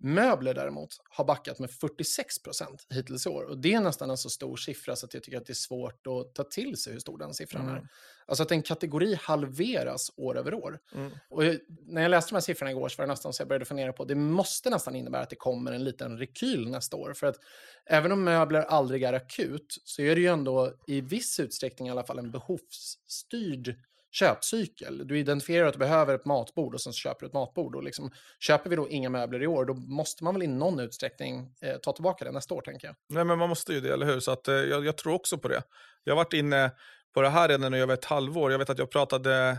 Möbler 0.00 0.54
däremot 0.54 1.00
har 1.10 1.24
backat 1.24 1.58
med 1.58 1.70
46 1.70 2.42
procent 2.42 2.86
hittills 2.90 3.26
i 3.26 3.28
år. 3.28 3.44
Och 3.44 3.58
det 3.58 3.74
är 3.74 3.80
nästan 3.80 4.10
en 4.10 4.16
så 4.16 4.30
stor 4.30 4.56
siffra 4.56 4.96
så 4.96 5.06
att 5.06 5.14
jag 5.14 5.22
tycker 5.22 5.38
att 5.38 5.46
det 5.46 5.52
är 5.52 5.54
svårt 5.54 6.06
att 6.06 6.34
ta 6.34 6.44
till 6.44 6.76
sig 6.76 6.92
hur 6.92 7.00
stor 7.00 7.18
den 7.18 7.34
siffran 7.34 7.62
mm. 7.62 7.74
är. 7.74 7.88
Alltså 8.26 8.42
att 8.42 8.50
en 8.50 8.62
kategori 8.62 9.14
halveras 9.14 10.12
år 10.16 10.38
över 10.38 10.54
år. 10.54 10.78
Mm. 10.94 11.10
Och 11.28 11.44
jag, 11.44 11.58
när 11.86 12.02
jag 12.02 12.10
läste 12.10 12.30
de 12.30 12.34
här 12.34 12.40
siffrorna 12.40 12.70
igår 12.70 12.88
så 12.88 12.96
var 12.98 13.06
det 13.06 13.12
nästan 13.12 13.32
så 13.32 13.40
jag 13.40 13.48
började 13.48 13.64
fundera 13.64 13.92
på, 13.92 14.04
det 14.04 14.14
måste 14.14 14.70
nästan 14.70 14.96
innebära 14.96 15.22
att 15.22 15.30
det 15.30 15.36
kommer 15.36 15.72
en 15.72 15.84
liten 15.84 16.18
rekyl 16.18 16.70
nästa 16.70 16.96
år. 16.96 17.12
För 17.14 17.26
att 17.26 17.36
även 17.86 18.12
om 18.12 18.24
möbler 18.24 18.62
aldrig 18.62 19.02
är 19.02 19.12
akut 19.12 19.82
så 19.84 20.02
är 20.02 20.14
det 20.14 20.20
ju 20.20 20.26
ändå 20.26 20.72
i 20.86 21.00
viss 21.00 21.40
utsträckning 21.40 21.88
i 21.88 21.90
alla 21.90 22.04
fall 22.04 22.18
en 22.18 22.30
behovsstyrd 22.30 23.76
köpcykel. 24.10 25.06
Du 25.08 25.18
identifierar 25.18 25.66
att 25.66 25.72
du 25.72 25.78
behöver 25.78 26.14
ett 26.14 26.24
matbord 26.24 26.74
och 26.74 26.80
sen 26.80 26.92
köper 26.92 27.20
du 27.20 27.26
ett 27.26 27.32
matbord. 27.32 27.76
Och 27.76 27.82
liksom, 27.82 28.10
köper 28.40 28.70
vi 28.70 28.76
då 28.76 28.88
inga 28.88 29.10
möbler 29.10 29.42
i 29.42 29.46
år, 29.46 29.64
då 29.64 29.74
måste 29.74 30.24
man 30.24 30.34
väl 30.34 30.42
i 30.42 30.46
någon 30.46 30.80
utsträckning 30.80 31.54
eh, 31.60 31.76
ta 31.76 31.92
tillbaka 31.92 32.24
det 32.24 32.32
nästa 32.32 32.54
år, 32.54 32.60
tänker 32.60 32.86
jag. 32.86 32.96
Nej, 33.08 33.24
men 33.24 33.38
man 33.38 33.48
måste 33.48 33.72
ju 33.72 33.80
det, 33.80 33.92
eller 33.92 34.06
hur? 34.06 34.20
Så 34.20 34.30
att, 34.30 34.48
eh, 34.48 34.54
jag, 34.54 34.86
jag, 34.86 34.96
tror 34.96 35.14
också 35.14 35.38
på 35.38 35.48
det. 35.48 35.62
Jag 36.04 36.12
har 36.12 36.24
varit 36.24 36.32
inne 36.32 36.70
på 37.14 37.22
det 37.22 37.28
här 37.28 37.48
redan 37.48 37.74
i 37.74 37.80
över 37.80 37.94
ett 37.94 38.04
halvår. 38.04 38.50
Jag 38.50 38.58
vet 38.58 38.70
att 38.70 38.78
jag 38.78 38.90
pratade 38.90 39.58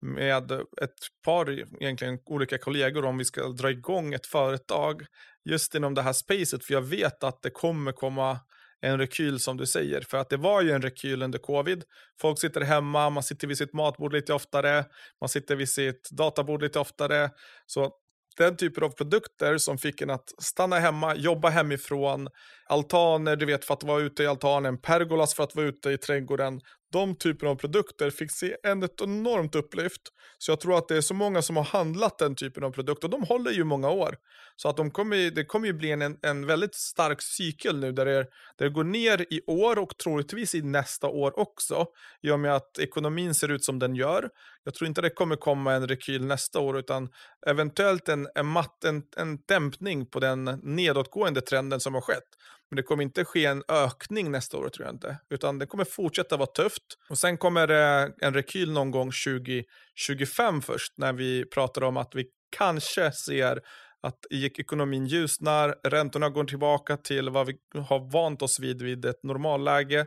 med 0.00 0.52
ett 0.52 0.98
par 1.24 1.50
egentligen 1.82 2.18
olika 2.24 2.58
kollegor 2.58 3.04
om 3.04 3.18
vi 3.18 3.24
ska 3.24 3.48
dra 3.48 3.70
igång 3.70 4.14
ett 4.14 4.26
företag 4.26 5.06
just 5.44 5.74
inom 5.74 5.94
det 5.94 6.02
här 6.02 6.12
spacet. 6.12 6.64
För 6.64 6.74
jag 6.74 6.82
vet 6.82 7.24
att 7.24 7.42
det 7.42 7.50
kommer 7.50 7.92
komma 7.92 8.38
en 8.84 8.98
rekyl 8.98 9.40
som 9.40 9.56
du 9.56 9.66
säger. 9.66 10.00
För 10.00 10.18
att 10.18 10.30
det 10.30 10.36
var 10.36 10.62
ju 10.62 10.70
en 10.70 10.82
rekyl 10.82 11.22
under 11.22 11.38
covid. 11.38 11.84
Folk 12.20 12.40
sitter 12.40 12.60
hemma, 12.60 13.10
man 13.10 13.22
sitter 13.22 13.46
vid 13.48 13.58
sitt 13.58 13.72
matbord 13.72 14.12
lite 14.12 14.34
oftare, 14.34 14.84
man 15.20 15.28
sitter 15.28 15.56
vid 15.56 15.68
sitt 15.68 16.10
databord 16.10 16.62
lite 16.62 16.78
oftare. 16.78 17.30
Så 17.66 17.90
den 18.36 18.56
typen 18.56 18.84
av 18.84 18.88
produkter 18.88 19.58
som 19.58 19.78
fick 19.78 20.00
en 20.00 20.10
att 20.10 20.42
stanna 20.42 20.78
hemma, 20.78 21.14
jobba 21.14 21.48
hemifrån, 21.48 22.28
altaner, 22.66 23.36
du 23.36 23.46
vet 23.46 23.64
för 23.64 23.74
att 23.74 23.82
vara 23.82 24.00
ute 24.00 24.22
i 24.22 24.26
altanen, 24.26 24.80
pergolas 24.80 25.34
för 25.34 25.42
att 25.42 25.56
vara 25.56 25.66
ute 25.66 25.90
i 25.90 25.98
trädgården. 25.98 26.60
De 26.94 27.16
typerna 27.16 27.50
av 27.50 27.56
produkter 27.56 28.10
fick 28.10 28.30
se 28.30 28.56
en 28.62 28.82
ett 28.82 29.00
enormt 29.00 29.54
upplyft. 29.54 30.02
Så 30.38 30.50
jag 30.50 30.60
tror 30.60 30.78
att 30.78 30.88
det 30.88 30.96
är 30.96 31.00
så 31.00 31.14
många 31.14 31.42
som 31.42 31.56
har 31.56 31.64
handlat 31.64 32.18
den 32.18 32.34
typen 32.34 32.64
av 32.64 32.70
produkter. 32.70 33.08
De 33.08 33.22
håller 33.22 33.50
ju 33.50 33.64
många 33.64 33.90
år. 33.90 34.16
Så 34.56 34.68
att 34.68 34.76
de 34.76 34.90
kommer, 34.90 35.30
det 35.30 35.44
kommer 35.44 35.66
ju 35.66 35.72
bli 35.72 35.90
en, 35.90 36.18
en 36.22 36.46
väldigt 36.46 36.74
stark 36.74 37.22
cykel 37.22 37.78
nu 37.80 37.92
där 37.92 38.04
det, 38.04 38.12
där 38.58 38.66
det 38.66 38.68
går 38.68 38.84
ner 38.84 39.26
i 39.32 39.40
år 39.46 39.78
och 39.78 39.98
troligtvis 39.98 40.54
i 40.54 40.62
nästa 40.62 41.06
år 41.06 41.38
också. 41.38 41.86
I 42.22 42.30
och 42.30 42.40
med 42.40 42.54
att 42.54 42.78
ekonomin 42.78 43.34
ser 43.34 43.50
ut 43.50 43.64
som 43.64 43.78
den 43.78 43.94
gör. 43.94 44.28
Jag 44.64 44.74
tror 44.74 44.88
inte 44.88 45.00
det 45.00 45.10
kommer 45.10 45.36
komma 45.36 45.72
en 45.72 45.88
rekyl 45.88 46.24
nästa 46.26 46.60
år 46.60 46.78
utan 46.78 47.08
eventuellt 47.46 48.08
en, 48.08 48.28
en, 48.34 48.46
matt, 48.46 48.84
en, 48.84 49.02
en 49.16 49.38
dämpning 49.48 50.06
på 50.06 50.20
den 50.20 50.44
nedåtgående 50.62 51.40
trenden 51.40 51.80
som 51.80 51.94
har 51.94 52.00
skett. 52.00 52.28
Men 52.70 52.76
det 52.76 52.82
kommer 52.82 53.02
inte 53.02 53.24
ske 53.24 53.44
en 53.44 53.62
ökning 53.68 54.30
nästa 54.30 54.56
år 54.56 54.68
tror 54.68 54.86
jag 54.86 54.94
inte. 54.94 55.18
Utan 55.30 55.58
det 55.58 55.66
kommer 55.66 55.84
fortsätta 55.84 56.36
vara 56.36 56.46
tufft. 56.46 56.82
Och 57.08 57.18
sen 57.18 57.38
kommer 57.38 57.66
det 57.66 58.12
en 58.20 58.34
rekyl 58.34 58.72
någon 58.72 58.90
gång 58.90 59.10
2025 59.26 60.62
först. 60.62 60.92
När 60.98 61.12
vi 61.12 61.44
pratar 61.44 61.84
om 61.84 61.96
att 61.96 62.14
vi 62.14 62.26
kanske 62.56 63.12
ser 63.12 63.60
att 64.02 64.18
ekonomin 64.30 65.06
ljusnar, 65.06 65.74
räntorna 65.84 66.30
går 66.30 66.44
tillbaka 66.44 66.96
till 66.96 67.30
vad 67.30 67.46
vi 67.46 67.54
har 67.88 68.12
vant 68.12 68.42
oss 68.42 68.60
vid 68.60 68.82
vid 68.82 69.04
ett 69.04 69.22
normalläge. 69.22 70.06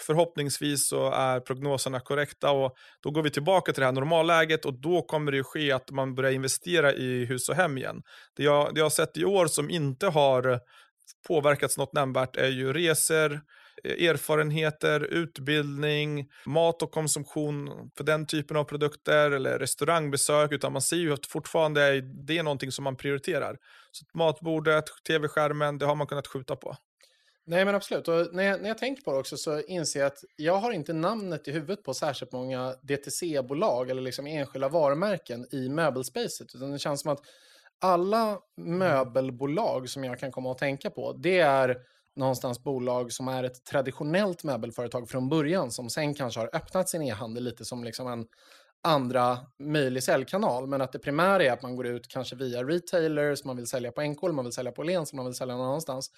Förhoppningsvis 0.00 0.88
så 0.88 1.10
är 1.10 1.40
prognoserna 1.40 2.00
korrekta 2.00 2.50
och 2.50 2.74
då 3.00 3.10
går 3.10 3.22
vi 3.22 3.30
tillbaka 3.30 3.72
till 3.72 3.80
det 3.80 3.86
här 3.86 3.92
normalläget 3.92 4.64
och 4.64 4.80
då 4.80 5.02
kommer 5.02 5.32
det 5.32 5.42
ske 5.42 5.72
att 5.72 5.90
man 5.90 6.14
börjar 6.14 6.32
investera 6.32 6.92
i 6.92 7.24
hus 7.24 7.48
och 7.48 7.54
hem 7.54 7.78
igen. 7.78 8.02
Det 8.36 8.42
jag, 8.42 8.74
det 8.74 8.78
jag 8.78 8.84
har 8.84 8.90
sett 8.90 9.16
i 9.16 9.24
år 9.24 9.46
som 9.46 9.70
inte 9.70 10.06
har 10.06 10.60
påverkats 11.28 11.78
något 11.78 11.92
nämnvärt 11.92 12.36
är 12.36 12.48
ju 12.48 12.72
resor, 12.72 13.40
eh, 13.84 14.08
erfarenheter, 14.08 15.00
utbildning, 15.00 16.28
mat 16.46 16.82
och 16.82 16.90
konsumtion 16.90 17.90
för 17.96 18.04
den 18.04 18.26
typen 18.26 18.56
av 18.56 18.64
produkter 18.64 19.30
eller 19.30 19.58
restaurangbesök, 19.58 20.52
utan 20.52 20.72
man 20.72 20.82
ser 20.82 20.96
ju 20.96 21.12
att 21.12 21.26
fortfarande 21.26 21.82
är 21.82 22.26
det 22.26 22.42
någonting 22.42 22.72
som 22.72 22.84
man 22.84 22.96
prioriterar. 22.96 23.56
Så 23.90 24.04
matbordet, 24.18 24.84
tv-skärmen, 25.08 25.78
det 25.78 25.86
har 25.86 25.94
man 25.94 26.06
kunnat 26.06 26.26
skjuta 26.26 26.56
på. 26.56 26.76
Nej, 27.46 27.64
men 27.64 27.74
absolut. 27.74 28.08
Och 28.08 28.34
när, 28.34 28.42
jag, 28.42 28.62
när 28.62 28.68
jag 28.68 28.78
tänker 28.78 29.02
på 29.02 29.12
det 29.12 29.18
också 29.18 29.36
så 29.36 29.60
inser 29.60 30.00
jag 30.00 30.06
att 30.06 30.24
jag 30.36 30.56
har 30.56 30.72
inte 30.72 30.92
namnet 30.92 31.48
i 31.48 31.52
huvudet 31.52 31.82
på 31.82 31.94
särskilt 31.94 32.32
många 32.32 32.74
DTC-bolag 32.82 33.90
eller 33.90 34.02
liksom 34.02 34.26
enskilda 34.26 34.68
varumärken 34.68 35.46
i 35.54 35.68
möbelspacet. 35.68 36.54
Utan 36.54 36.70
det 36.72 36.78
känns 36.78 37.00
som 37.00 37.12
att 37.12 37.20
alla 37.80 38.38
möbelbolag 38.56 39.88
som 39.88 40.04
jag 40.04 40.18
kan 40.18 40.32
komma 40.32 40.52
att 40.52 40.58
tänka 40.58 40.90
på, 40.90 41.12
det 41.12 41.40
är 41.40 41.76
någonstans 42.16 42.62
bolag 42.62 43.12
som 43.12 43.28
är 43.28 43.44
ett 43.44 43.64
traditionellt 43.64 44.44
möbelföretag 44.44 45.08
från 45.10 45.28
början, 45.28 45.70
som 45.70 45.90
sen 45.90 46.14
kanske 46.14 46.40
har 46.40 46.50
öppnat 46.52 46.88
sin 46.88 47.02
e-handel 47.02 47.44
lite 47.44 47.64
som 47.64 47.84
liksom 47.84 48.06
en 48.06 48.26
andra 48.82 49.38
möjlig 49.58 50.02
säljkanal, 50.02 50.66
men 50.66 50.80
att 50.80 50.92
det 50.92 50.98
primära 50.98 51.44
är 51.44 51.52
att 51.52 51.62
man 51.62 51.76
går 51.76 51.86
ut 51.86 52.08
kanske 52.08 52.36
via 52.36 52.64
retailers, 52.64 53.44
man 53.44 53.56
vill 53.56 53.66
sälja 53.66 53.92
på 53.92 54.02
NK, 54.02 54.22
man 54.22 54.44
vill 54.44 54.52
sälja 54.52 54.72
på 54.72 54.82
Åhléns, 54.82 55.12
man 55.12 55.24
vill 55.24 55.34
sälja 55.34 55.56
någon 55.56 55.66
annanstans. 55.66 56.10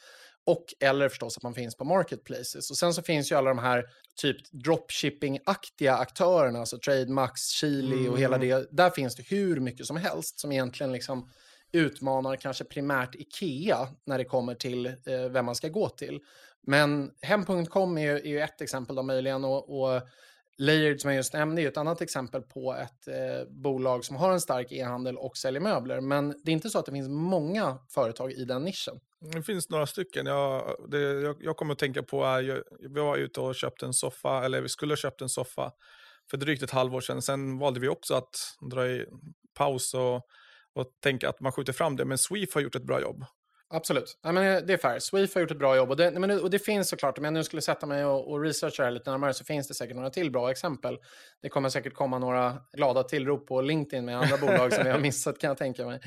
Och 0.47 0.65
eller 0.81 1.09
förstås 1.09 1.37
att 1.37 1.43
man 1.43 1.55
finns 1.55 1.77
på 1.77 1.85
marketplaces. 1.85 2.71
Och 2.71 2.77
sen 2.77 2.95
så 2.95 3.03
finns 3.03 3.33
ju 3.33 3.37
alla 3.37 3.49
de 3.49 3.59
här 3.59 3.85
typ 4.17 4.37
dropshipping-aktiga 4.53 5.95
aktörerna, 5.95 6.59
alltså 6.59 6.79
Trademax, 6.79 7.41
Chili 7.41 7.97
mm. 7.99 8.13
och 8.13 8.19
hela 8.19 8.37
mm. 8.37 8.49
det. 8.49 8.69
Där 8.71 8.91
finns 8.91 9.17
det 9.17 9.23
hur 9.23 9.61
mycket 9.61 9.87
som 9.87 9.97
helst 9.97 10.41
som 10.41 10.53
egentligen 10.53 10.93
liksom 10.93 11.31
utmanar 11.73 12.37
kanske 12.37 12.65
primärt 12.65 13.15
Ikea 13.15 13.89
när 14.05 14.19
det 14.19 14.25
kommer 14.25 14.55
till 14.55 14.87
eh, 14.87 14.93
vem 15.31 15.45
man 15.45 15.55
ska 15.55 15.69
gå 15.69 15.89
till. 15.89 16.21
Men 16.67 17.11
Hem.com 17.21 17.99
är, 17.99 18.15
är 18.15 18.29
ju 18.29 18.41
ett 18.41 18.61
exempel 18.61 18.97
då 18.97 19.03
möjligen 19.03 19.45
och, 19.45 19.81
och 19.81 20.03
Layered 20.59 21.01
som 21.01 21.11
jag 21.11 21.17
just 21.17 21.33
nämnde 21.33 21.63
är 21.63 21.69
ett 21.69 21.77
annat 21.77 22.01
exempel 22.01 22.43
på 22.43 22.75
ett 22.75 23.09
eh, 23.09 23.49
bolag 23.49 24.05
som 24.05 24.17
har 24.17 24.33
en 24.33 24.41
stark 24.41 24.73
e-handel 24.73 25.17
och 25.17 25.37
säljer 25.37 25.61
möbler. 25.61 26.01
Men 26.01 26.29
det 26.45 26.51
är 26.51 26.53
inte 26.53 26.71
så 26.71 26.79
att 26.79 26.87
det 26.87 26.93
finns 26.93 27.09
många 27.09 27.79
företag 27.95 28.33
i 28.33 28.45
den 28.45 28.65
nischen. 28.65 29.01
Det 29.33 29.43
finns 29.43 29.71
några 29.71 29.87
stycken. 29.87 30.27
Jag, 30.27 30.77
det, 30.89 31.01
jag, 31.01 31.37
jag 31.41 31.57
kommer 31.57 31.73
att 31.73 31.79
tänka 31.79 32.03
på, 32.03 32.25
eh, 32.25 32.41
jag, 32.41 32.63
vi 32.81 33.01
var 33.01 33.17
ute 33.17 33.41
och 33.41 33.55
köpte 33.55 33.87
en 33.87 33.93
soffa, 33.93 34.45
eller 34.45 34.61
vi 34.61 34.69
skulle 34.69 34.93
ha 34.93 34.97
köpt 34.97 35.21
en 35.21 35.29
soffa 35.29 35.73
för 36.31 36.37
drygt 36.37 36.63
ett 36.63 36.71
halvår 36.71 37.01
sedan. 37.01 37.23
Sen 37.23 37.59
valde 37.59 37.81
vi 37.81 37.89
också 37.89 38.15
att 38.15 38.35
dra 38.71 38.87
i 38.87 39.07
paus 39.55 39.95
och 39.95 40.23
och 40.77 40.87
tänka 41.03 41.29
att 41.29 41.41
man 41.41 41.53
skjuter 41.53 41.73
fram 41.73 41.97
det. 41.97 42.05
Men 42.05 42.19
Sweef 42.19 42.55
har 42.55 42.61
gjort 42.61 42.75
ett 42.75 42.87
bra 42.87 43.01
jobb. 43.01 43.25
Absolut. 43.69 44.19
Ja, 44.23 44.33
men 44.33 44.67
det 44.67 44.73
är 44.73 44.77
fair. 44.77 44.99
Sweef 44.99 45.35
har 45.35 45.41
gjort 45.41 45.51
ett 45.51 45.59
bra 45.59 45.77
jobb. 45.77 45.91
Och 45.91 45.97
det, 45.97 46.11
men 46.11 46.31
och 46.31 46.51
det 46.51 46.59
finns 46.59 46.89
såklart, 46.89 47.19
om 47.19 47.25
jag 47.25 47.33
nu 47.33 47.45
skulle 47.45 47.63
sätta 47.63 47.87
mig 47.87 48.05
och, 48.05 48.31
och 48.31 48.41
researcha 48.41 48.83
det 48.83 48.87
här 48.87 48.91
lite 48.91 49.11
närmare 49.11 49.35
så 49.35 49.45
finns 49.45 49.69
det 49.69 49.75
säkert 49.75 49.97
några 49.97 50.11
till 50.11 50.31
bra 50.31 50.51
exempel. 50.51 50.99
Det 51.43 51.49
kommer 51.49 51.69
säkert 51.69 51.95
komma 51.95 52.19
några 52.19 52.57
glada 52.73 53.03
tillrop 53.03 53.47
på 53.47 53.61
LinkedIn 53.61 54.05
med 54.05 54.19
andra 54.19 54.37
bolag 54.37 54.73
som 54.73 54.85
vi 54.85 54.91
har 54.91 54.99
missat 55.09 55.39
kan 55.39 55.49
jag 55.49 55.59
tänka 55.59 55.87
mig. 55.87 56.01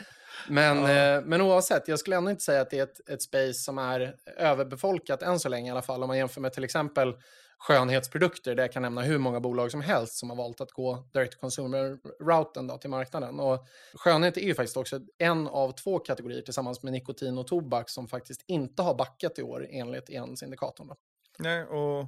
Men, 0.49 0.77
ja. 0.77 1.15
eh, 1.15 1.21
men 1.25 1.41
oavsett, 1.41 1.87
jag 1.87 1.99
skulle 1.99 2.15
ändå 2.15 2.31
inte 2.31 2.43
säga 2.43 2.61
att 2.61 2.69
det 2.69 2.79
är 2.79 2.83
ett, 2.83 3.09
ett 3.09 3.21
space 3.21 3.53
som 3.53 3.77
är 3.77 4.15
överbefolkat 4.37 5.21
än 5.21 5.39
så 5.39 5.49
länge 5.49 5.67
i 5.67 5.71
alla 5.71 5.81
fall. 5.81 6.03
Om 6.03 6.07
man 6.07 6.17
jämför 6.17 6.41
med 6.41 6.53
till 6.53 6.63
exempel 6.63 7.13
skönhetsprodukter 7.59 8.55
där 8.55 8.63
jag 8.63 8.71
kan 8.71 8.81
nämna 8.81 9.01
hur 9.01 9.17
många 9.17 9.39
bolag 9.39 9.71
som 9.71 9.81
helst 9.81 10.13
som 10.15 10.29
har 10.29 10.37
valt 10.37 10.61
att 10.61 10.71
gå 10.71 11.09
direct 11.13 11.41
consumer-routen 11.41 12.79
till 12.79 12.89
marknaden. 12.89 13.39
Och 13.39 13.67
skönhet 13.93 14.37
är 14.37 14.41
ju 14.41 14.55
faktiskt 14.55 14.77
också 14.77 14.99
en 15.17 15.47
av 15.47 15.71
två 15.71 15.99
kategorier 15.99 16.41
tillsammans 16.41 16.83
med 16.83 16.93
nikotin 16.93 17.37
och 17.37 17.47
tobak 17.47 17.89
som 17.89 18.07
faktiskt 18.07 18.43
inte 18.47 18.81
har 18.81 18.95
backat 18.95 19.39
i 19.39 19.43
år 19.43 19.67
enligt 19.69 20.09
ENS-indikatorn. 20.09 20.95
Nej, 21.39 21.63
och 21.63 22.07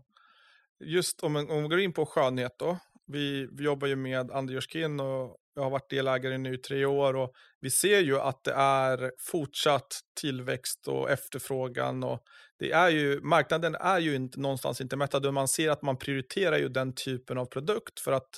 just 0.79 1.23
om, 1.23 1.35
om 1.35 1.63
vi 1.63 1.69
går 1.69 1.79
in 1.79 1.93
på 1.93 2.05
skönhet 2.05 2.59
då. 2.59 2.77
Vi, 3.11 3.47
vi 3.51 3.63
jobbar 3.63 3.87
ju 3.87 3.95
med 3.95 4.31
Andreas 4.31 4.65
och 5.01 5.37
jag 5.55 5.63
har 5.63 5.69
varit 5.69 5.89
delägare 5.89 6.37
nu 6.37 6.53
i 6.53 6.57
tre 6.57 6.85
år 6.85 7.15
och 7.15 7.33
vi 7.59 7.69
ser 7.69 7.99
ju 7.99 8.19
att 8.19 8.43
det 8.43 8.53
är 8.53 9.11
fortsatt 9.19 9.99
tillväxt 10.21 10.87
och 10.87 11.09
efterfrågan 11.09 12.03
och 12.03 12.23
det 12.59 12.71
är 12.71 12.89
ju, 12.89 13.21
marknaden 13.21 13.75
är 13.75 13.99
ju 13.99 14.15
inte, 14.15 14.39
någonstans 14.39 14.81
inte 14.81 14.95
mättad 14.95 15.25
och 15.25 15.33
man 15.33 15.47
ser 15.47 15.69
att 15.69 15.81
man 15.81 15.97
prioriterar 15.97 16.57
ju 16.57 16.69
den 16.69 16.95
typen 16.95 17.37
av 17.37 17.45
produkt 17.45 17.99
för 17.99 18.11
att 18.11 18.29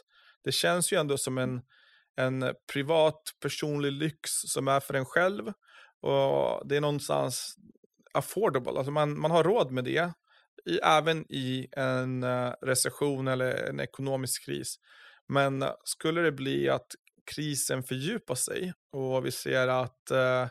det 0.43 0.51
känns 0.51 0.93
ju 0.93 0.97
ändå 0.97 1.17
som 1.17 1.37
en, 1.37 1.61
en 2.15 2.53
privat 2.73 3.21
personlig 3.41 3.91
lyx 3.91 4.29
som 4.31 4.67
är 4.67 4.79
för 4.79 4.93
en 4.93 5.05
själv. 5.05 5.47
Och 6.01 6.67
det 6.67 6.75
är 6.75 6.81
någonstans 6.81 7.55
affordable, 8.13 8.71
alltså 8.71 8.91
man, 8.91 9.19
man 9.19 9.31
har 9.31 9.43
råd 9.43 9.71
med 9.71 9.83
det. 9.83 10.13
I, 10.65 10.79
även 10.83 11.25
i 11.29 11.67
en 11.71 12.23
eh, 12.23 12.53
recession 12.61 13.27
eller 13.27 13.69
en 13.69 13.79
ekonomisk 13.79 14.45
kris. 14.45 14.75
Men 15.27 15.61
eh, 15.61 15.71
skulle 15.83 16.21
det 16.21 16.31
bli 16.31 16.69
att 16.69 16.87
krisen 17.35 17.83
fördjupar 17.83 18.35
sig 18.35 18.73
och 18.91 19.25
vi 19.25 19.31
ser 19.31 19.67
att 19.67 20.11
eh, 20.11 20.47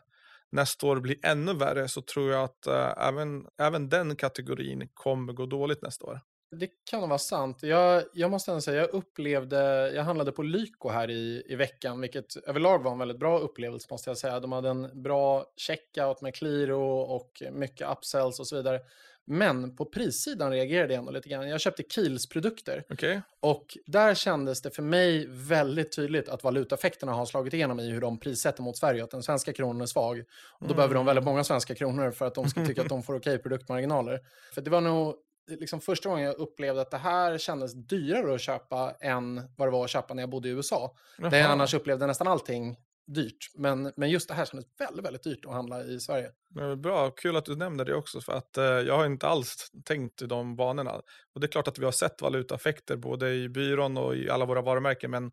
nästa 0.52 0.87
år 0.87 1.00
blir 1.00 1.26
ännu 1.26 1.54
värre 1.54 1.88
så 1.88 2.02
tror 2.02 2.33
jag 2.33 2.45
att 2.45 2.66
eh, 2.66 3.09
även, 3.09 3.47
även 3.59 3.88
den 3.88 4.16
kategorin 4.16 4.88
kommer 4.95 5.33
gå 5.33 5.47
dåligt 5.47 5.83
nästa 5.83 6.07
år. 6.07 6.21
Det 6.57 6.71
kan 6.90 7.00
nog 7.00 7.09
vara 7.09 7.19
sant. 7.19 7.62
Jag, 7.62 8.02
jag 8.12 8.31
måste 8.31 8.50
ändå 8.50 8.61
säga, 8.61 8.81
jag 8.81 8.90
upplevde, 8.90 9.90
jag 9.95 10.02
handlade 10.02 10.33
på 10.33 10.42
Lyko 10.42 10.88
här 10.88 11.11
i, 11.11 11.42
i 11.49 11.57
veckan, 11.57 12.00
vilket 12.00 12.37
överlag 12.37 12.83
var 12.83 12.92
en 12.92 12.99
väldigt 12.99 13.19
bra 13.19 13.38
upplevelse 13.38 13.87
måste 13.90 14.11
jag 14.11 14.19
säga. 14.19 14.40
De 14.40 14.52
hade 14.52 14.69
en 14.69 15.02
bra 15.02 15.45
checkout 15.57 16.21
med 16.21 16.35
Qliro 16.35 17.00
och 17.00 17.42
mycket 17.52 17.90
upsells 17.90 18.40
och 18.40 18.47
så 18.47 18.57
vidare. 18.57 18.81
Men 19.26 19.76
på 19.76 19.85
prissidan 19.85 20.50
reagerade 20.50 20.93
jag 20.93 20.99
ändå 20.99 21.12
lite 21.12 21.29
grann. 21.29 21.49
Jag 21.49 21.61
köpte 21.61 21.83
Kiels 21.83 22.29
produkter. 22.29 22.85
Okay. 22.91 23.21
Och 23.41 23.79
där 23.87 24.14
kändes 24.14 24.62
det 24.62 24.71
för 24.71 24.83
mig 24.83 25.26
väldigt 25.29 25.97
tydligt 25.97 26.29
att 26.29 26.45
valutaeffekterna 26.45 27.12
har 27.12 27.26
slagit 27.26 27.55
igenom 27.55 27.81
i 27.81 27.91
hur 27.91 28.00
de 28.00 28.21
prissätter 28.21 28.62
mot 28.62 28.76
Sverige. 28.76 29.05
Att 29.05 29.11
den 29.11 29.23
svenska 29.23 29.52
kronan 29.52 29.81
är 29.81 29.87
svag. 29.87 30.19
Och 30.21 30.26
då 30.61 30.64
mm. 30.67 30.76
behöver 30.76 30.95
de 30.95 31.07
väldigt 31.07 31.25
många 31.25 31.45
svenska 31.45 31.75
kronor 31.75 32.11
för 32.11 32.26
att 32.26 32.35
de 32.35 32.49
ska 32.49 32.67
tycka 32.67 32.83
att 32.83 32.88
de 32.88 33.02
får 33.02 33.14
okej 33.14 33.35
okay 33.35 33.43
produktmarginaler. 33.43 34.21
För 34.55 34.61
det 34.61 34.71
var 34.71 34.81
nog 34.81 35.14
liksom 35.49 35.81
första 35.81 36.09
gången 36.09 36.25
jag 36.25 36.38
upplevde 36.38 36.81
att 36.81 36.91
det 36.91 36.99
här 36.99 37.38
kändes 37.38 37.75
dyrare 37.75 38.35
att 38.35 38.41
köpa 38.41 38.95
än 39.00 39.50
vad 39.57 39.69
det 39.69 39.73
var 39.73 39.85
att 39.85 39.91
köpa 39.91 40.14
när 40.14 40.23
jag 40.23 40.31
bodde 40.31 40.49
i 40.49 40.52
USA. 40.52 40.97
Jaha. 41.19 41.31
Där 41.31 41.38
jag 41.38 41.50
annars 41.50 41.75
upplevde 41.75 42.07
nästan 42.07 42.26
allting 42.26 42.76
dyrt. 43.07 43.51
Men, 43.55 43.93
men 43.97 44.11
just 44.11 44.29
det 44.29 44.35
här 44.35 44.45
kändes 44.45 44.67
väldigt, 44.79 45.05
väldigt 45.05 45.23
dyrt 45.23 45.45
att 45.45 45.53
handla 45.53 45.85
i 45.85 46.01
Sverige. 46.01 46.31
Bra, 46.77 47.11
kul 47.11 47.37
att 47.37 47.45
du 47.45 47.57
nämner 47.57 47.85
det 47.85 47.95
också 47.95 48.21
för 48.21 48.33
att 48.33 48.59
eh, 48.59 48.65
jag 48.65 48.97
har 48.97 49.07
inte 49.07 49.27
alls 49.27 49.71
tänkt 49.85 50.23
i 50.23 50.27
de 50.27 50.57
banorna. 50.57 50.93
Och 51.35 51.41
det 51.41 51.47
är 51.47 51.49
klart 51.49 51.69
att 51.69 51.79
vi 51.79 51.85
har 51.85 51.93
sett 51.93 52.23
valutaeffekter 52.23 52.97
både 52.97 53.35
i 53.35 53.49
byrån 53.49 53.97
och 53.97 54.17
i 54.17 54.31
alla 54.31 54.45
våra 54.45 54.63
varumärken 54.63 55.11
men 55.11 55.31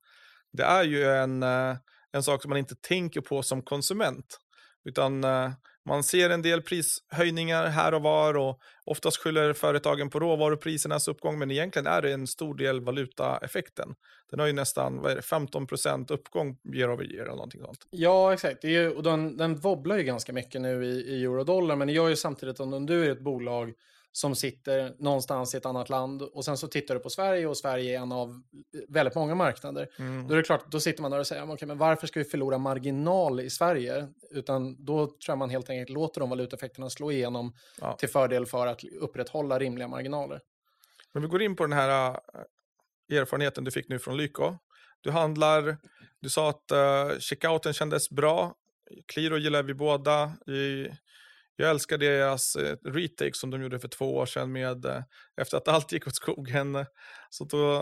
det 0.51 0.63
är 0.63 0.83
ju 0.83 1.03
en, 1.05 1.43
eh, 1.43 1.75
en 2.11 2.23
sak 2.23 2.41
som 2.41 2.49
man 2.49 2.57
inte 2.57 2.75
tänker 2.75 3.21
på 3.21 3.43
som 3.43 3.61
konsument. 3.61 4.39
Utan 4.85 5.23
eh, 5.23 5.51
man 5.89 6.03
ser 6.03 6.29
en 6.29 6.41
del 6.41 6.61
prishöjningar 6.61 7.65
här 7.65 7.93
och 7.93 8.01
var 8.01 8.37
och 8.37 8.59
oftast 8.85 9.17
skyller 9.17 9.53
företagen 9.53 10.09
på 10.09 10.19
råvaruprisernas 10.19 11.07
uppgång 11.07 11.39
men 11.39 11.51
egentligen 11.51 11.87
är 11.87 12.01
det 12.01 12.13
en 12.13 12.27
stor 12.27 12.55
del 12.55 12.81
valutaeffekten. 12.81 13.95
Den 14.29 14.39
har 14.39 14.47
ju 14.47 14.53
nästan 14.53 15.01
vad 15.01 15.11
är 15.11 15.15
det, 15.15 15.21
15% 15.21 16.11
uppgång 16.11 16.57
year 16.73 16.93
over 16.93 17.13
year 17.13 17.25
eller 17.25 17.35
någonting 17.35 17.61
sånt. 17.61 17.87
Ja, 17.89 18.33
exakt. 18.33 18.61
Det 18.61 18.67
är 18.67 18.71
ju, 18.71 18.89
och 18.89 19.03
den, 19.03 19.37
den 19.37 19.55
wobblar 19.55 19.97
ju 19.97 20.03
ganska 20.03 20.33
mycket 20.33 20.61
nu 20.61 20.85
i, 20.85 20.89
i 20.89 21.23
eurodollar 21.23 21.75
men 21.75 21.87
det 21.87 21.93
gör 21.93 22.09
ju 22.09 22.15
samtidigt 22.15 22.59
om 22.59 22.85
du 22.85 23.05
är 23.05 23.11
ett 23.11 23.21
bolag 23.23 23.73
som 24.11 24.35
sitter 24.35 24.95
någonstans 24.99 25.53
i 25.53 25.57
ett 25.57 25.65
annat 25.65 25.89
land 25.89 26.21
och 26.21 26.45
sen 26.45 26.57
så 26.57 26.67
tittar 26.67 26.95
du 26.95 26.99
på 26.99 27.09
Sverige 27.09 27.47
och 27.47 27.57
Sverige 27.57 27.97
är 27.97 28.01
en 28.01 28.11
av 28.11 28.41
väldigt 28.87 29.15
många 29.15 29.35
marknader. 29.35 29.87
Mm. 29.99 30.27
Då 30.27 30.33
är 30.33 30.37
det 30.37 30.43
klart, 30.43 30.71
då 30.71 30.79
sitter 30.79 31.01
man 31.01 31.11
där 31.11 31.19
och 31.19 31.27
säger, 31.27 31.51
okay, 31.51 31.67
men 31.67 31.77
varför 31.77 32.07
ska 32.07 32.19
vi 32.19 32.25
förlora 32.25 32.57
marginal 32.57 33.39
i 33.39 33.49
Sverige? 33.49 34.07
Utan 34.31 34.85
då 34.85 35.05
tror 35.05 35.17
jag 35.27 35.37
man 35.37 35.49
helt 35.49 35.69
enkelt 35.69 35.89
låter 35.89 36.19
de 36.19 36.29
valutaeffekterna 36.29 36.89
slå 36.89 37.11
igenom 37.11 37.53
ja. 37.81 37.93
till 37.93 38.09
fördel 38.09 38.45
för 38.45 38.67
att 38.67 38.83
upprätthålla 38.83 39.59
rimliga 39.59 39.87
marginaler. 39.87 40.41
Men 41.13 41.23
vi 41.23 41.29
går 41.29 41.41
in 41.41 41.55
på 41.55 41.63
den 41.63 41.73
här 41.73 42.09
äh, 43.09 43.17
erfarenheten 43.17 43.63
du 43.63 43.71
fick 43.71 43.89
nu 43.89 43.99
från 43.99 44.17
Lyko. 44.17 44.57
Du 45.01 45.11
handlar, 45.11 45.77
du 46.21 46.29
sa 46.29 46.49
att 46.49 46.71
uh, 46.73 47.19
checkouten 47.19 47.73
kändes 47.73 48.09
bra. 48.09 48.53
Qliro 49.13 49.37
gillar 49.37 49.63
vi 49.63 49.73
båda. 49.73 50.31
I, 50.47 50.87
jag 51.63 51.69
älskar 51.69 51.97
deras 51.97 52.55
eh, 52.55 52.77
retake 52.85 53.33
som 53.33 53.49
de 53.49 53.61
gjorde 53.61 53.79
för 53.79 53.87
två 53.87 54.15
år 54.15 54.25
sedan 54.25 54.51
med 54.51 54.85
eh, 54.85 55.03
efter 55.41 55.57
att 55.57 55.67
allt 55.67 55.91
gick 55.91 56.07
åt 56.07 56.15
skogen. 56.15 56.85
Så 57.29 57.43
då 57.43 57.79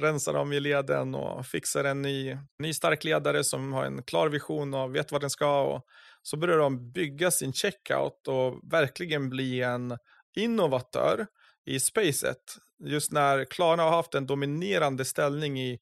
rensar 0.00 0.32
de 0.32 0.52
i 0.52 0.60
leden 0.60 1.14
och 1.14 1.46
fixar 1.46 1.84
en 1.84 2.02
ny, 2.02 2.38
ny 2.58 2.72
stark 2.72 3.04
ledare 3.04 3.44
som 3.44 3.72
har 3.72 3.84
en 3.84 4.02
klar 4.02 4.28
vision 4.28 4.74
och 4.74 4.94
vet 4.94 5.12
vad 5.12 5.20
den 5.20 5.30
ska. 5.30 5.62
Och 5.62 5.84
så 6.22 6.36
börjar 6.36 6.58
de 6.58 6.92
bygga 6.92 7.30
sin 7.30 7.52
checkout 7.52 8.28
och 8.28 8.72
verkligen 8.72 9.30
bli 9.30 9.62
en 9.62 9.98
innovatör 10.36 11.26
i 11.66 11.80
spacet. 11.80 12.56
Just 12.84 13.12
när 13.12 13.44
Klarna 13.44 13.82
har 13.82 13.90
haft 13.90 14.14
en 14.14 14.26
dominerande 14.26 15.04
ställning 15.04 15.60
i, 15.60 15.78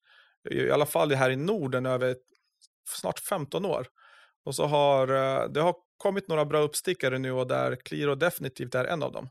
i 0.51 0.71
alla 0.71 0.87
fall 0.87 1.13
här 1.13 1.31
i 1.31 1.37
Norden 1.37 1.87
över 1.87 2.17
snart 2.89 3.19
15 3.19 3.65
år. 3.65 3.87
Och 4.45 4.55
så 4.55 4.67
har 4.67 5.09
eh, 5.09 5.49
det 5.49 5.61
har 5.61 5.75
kommit 5.97 6.29
några 6.29 6.45
bra 6.45 6.61
uppstickare 6.61 7.19
nu 7.19 7.33
och 7.33 7.47
där 7.47 7.77
Qliro 7.77 8.15
definitivt 8.15 8.75
är 8.75 8.85
en 8.85 9.03
av 9.03 9.13
dem. 9.13 9.29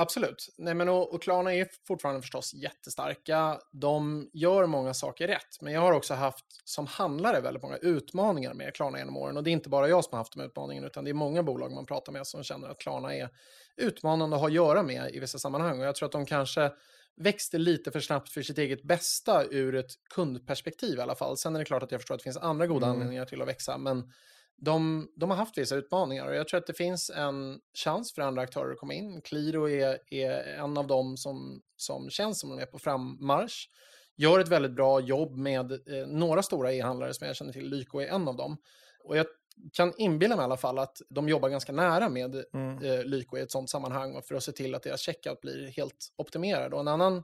Absolut. 0.00 0.54
Nej, 0.58 0.74
men 0.74 0.88
och, 0.88 1.14
och 1.14 1.22
Klarna 1.22 1.54
är 1.54 1.68
fortfarande 1.86 2.20
förstås 2.20 2.54
jättestarka. 2.54 3.58
De 3.72 4.30
gör 4.32 4.66
många 4.66 4.94
saker 4.94 5.28
rätt, 5.28 5.60
men 5.60 5.72
jag 5.72 5.80
har 5.80 5.92
också 5.92 6.14
haft 6.14 6.44
som 6.64 6.86
handlare 6.86 7.40
väldigt 7.40 7.62
många 7.62 7.76
utmaningar 7.76 8.54
med 8.54 8.74
Klarna 8.74 8.98
genom 8.98 9.16
åren. 9.16 9.36
Och 9.36 9.42
det 9.44 9.50
är 9.50 9.52
inte 9.52 9.68
bara 9.68 9.88
jag 9.88 10.04
som 10.04 10.10
har 10.12 10.18
haft 10.18 10.32
de 10.32 10.40
utmaningarna, 10.42 10.86
utan 10.86 11.04
det 11.04 11.10
är 11.10 11.14
många 11.14 11.42
bolag 11.42 11.72
man 11.72 11.86
pratar 11.86 12.12
med 12.12 12.26
som 12.26 12.42
känner 12.42 12.68
att 12.68 12.78
Klarna 12.78 13.14
är 13.14 13.28
utmanande 13.76 14.36
att 14.36 14.40
ha 14.40 14.48
att 14.48 14.54
göra 14.54 14.82
med 14.82 15.14
i 15.14 15.20
vissa 15.20 15.38
sammanhang. 15.38 15.80
Och 15.80 15.86
jag 15.86 15.94
tror 15.94 16.06
att 16.06 16.12
de 16.12 16.26
kanske 16.26 16.70
växte 17.18 17.58
lite 17.58 17.90
för 17.90 18.00
snabbt 18.00 18.28
för 18.28 18.42
sitt 18.42 18.58
eget 18.58 18.82
bästa 18.82 19.44
ur 19.44 19.74
ett 19.74 19.90
kundperspektiv 20.14 20.98
i 20.98 21.00
alla 21.00 21.14
fall. 21.14 21.36
Sen 21.36 21.54
är 21.54 21.58
det 21.58 21.64
klart 21.64 21.82
att 21.82 21.92
jag 21.92 22.00
förstår 22.00 22.14
att 22.14 22.20
det 22.20 22.24
finns 22.24 22.36
andra 22.36 22.66
goda 22.66 22.86
mm. 22.86 22.96
anledningar 22.96 23.24
till 23.24 23.42
att 23.42 23.48
växa, 23.48 23.78
men 23.78 24.12
de, 24.56 25.08
de 25.16 25.30
har 25.30 25.36
haft 25.36 25.58
vissa 25.58 25.76
utmaningar 25.76 26.26
och 26.26 26.34
jag 26.34 26.48
tror 26.48 26.58
att 26.58 26.66
det 26.66 26.74
finns 26.74 27.10
en 27.10 27.60
chans 27.84 28.14
för 28.14 28.22
andra 28.22 28.42
aktörer 28.42 28.72
att 28.72 28.78
komma 28.78 28.94
in. 28.94 29.20
Qliro 29.22 29.68
är, 29.68 29.98
är 30.10 30.30
en 30.40 30.78
av 30.78 30.86
dem 30.86 31.16
som, 31.16 31.62
som 31.76 32.10
känns 32.10 32.40
som 32.40 32.50
de 32.50 32.58
är 32.58 32.66
på 32.66 32.78
frammarsch. 32.78 33.68
Gör 34.16 34.40
ett 34.40 34.48
väldigt 34.48 34.74
bra 34.74 35.00
jobb 35.00 35.36
med 35.36 35.72
eh, 35.72 36.06
några 36.06 36.42
stora 36.42 36.72
e-handlare 36.72 37.14
som 37.14 37.26
jag 37.26 37.36
känner 37.36 37.52
till. 37.52 37.70
Lyko 37.70 38.00
är 38.00 38.06
en 38.06 38.28
av 38.28 38.36
dem. 38.36 38.56
Och 39.04 39.16
jag 39.16 39.26
kan 39.72 39.92
inbilla 39.96 40.36
mig 40.36 40.42
i 40.42 40.44
alla 40.44 40.56
fall 40.56 40.78
att 40.78 41.02
de 41.08 41.28
jobbar 41.28 41.48
ganska 41.48 41.72
nära 41.72 42.08
med 42.08 42.44
mm. 42.54 42.84
eh, 42.84 43.04
Lyko 43.04 43.38
i 43.38 43.40
ett 43.40 43.50
sånt 43.50 43.70
sammanhang 43.70 44.16
och 44.16 44.24
för 44.24 44.34
att 44.34 44.42
se 44.42 44.52
till 44.52 44.74
att 44.74 44.82
deras 44.82 45.00
checkout 45.00 45.40
blir 45.40 45.68
helt 45.68 46.12
optimerad. 46.16 46.74
Och 46.74 46.80
en 46.80 46.88
annan 46.88 47.22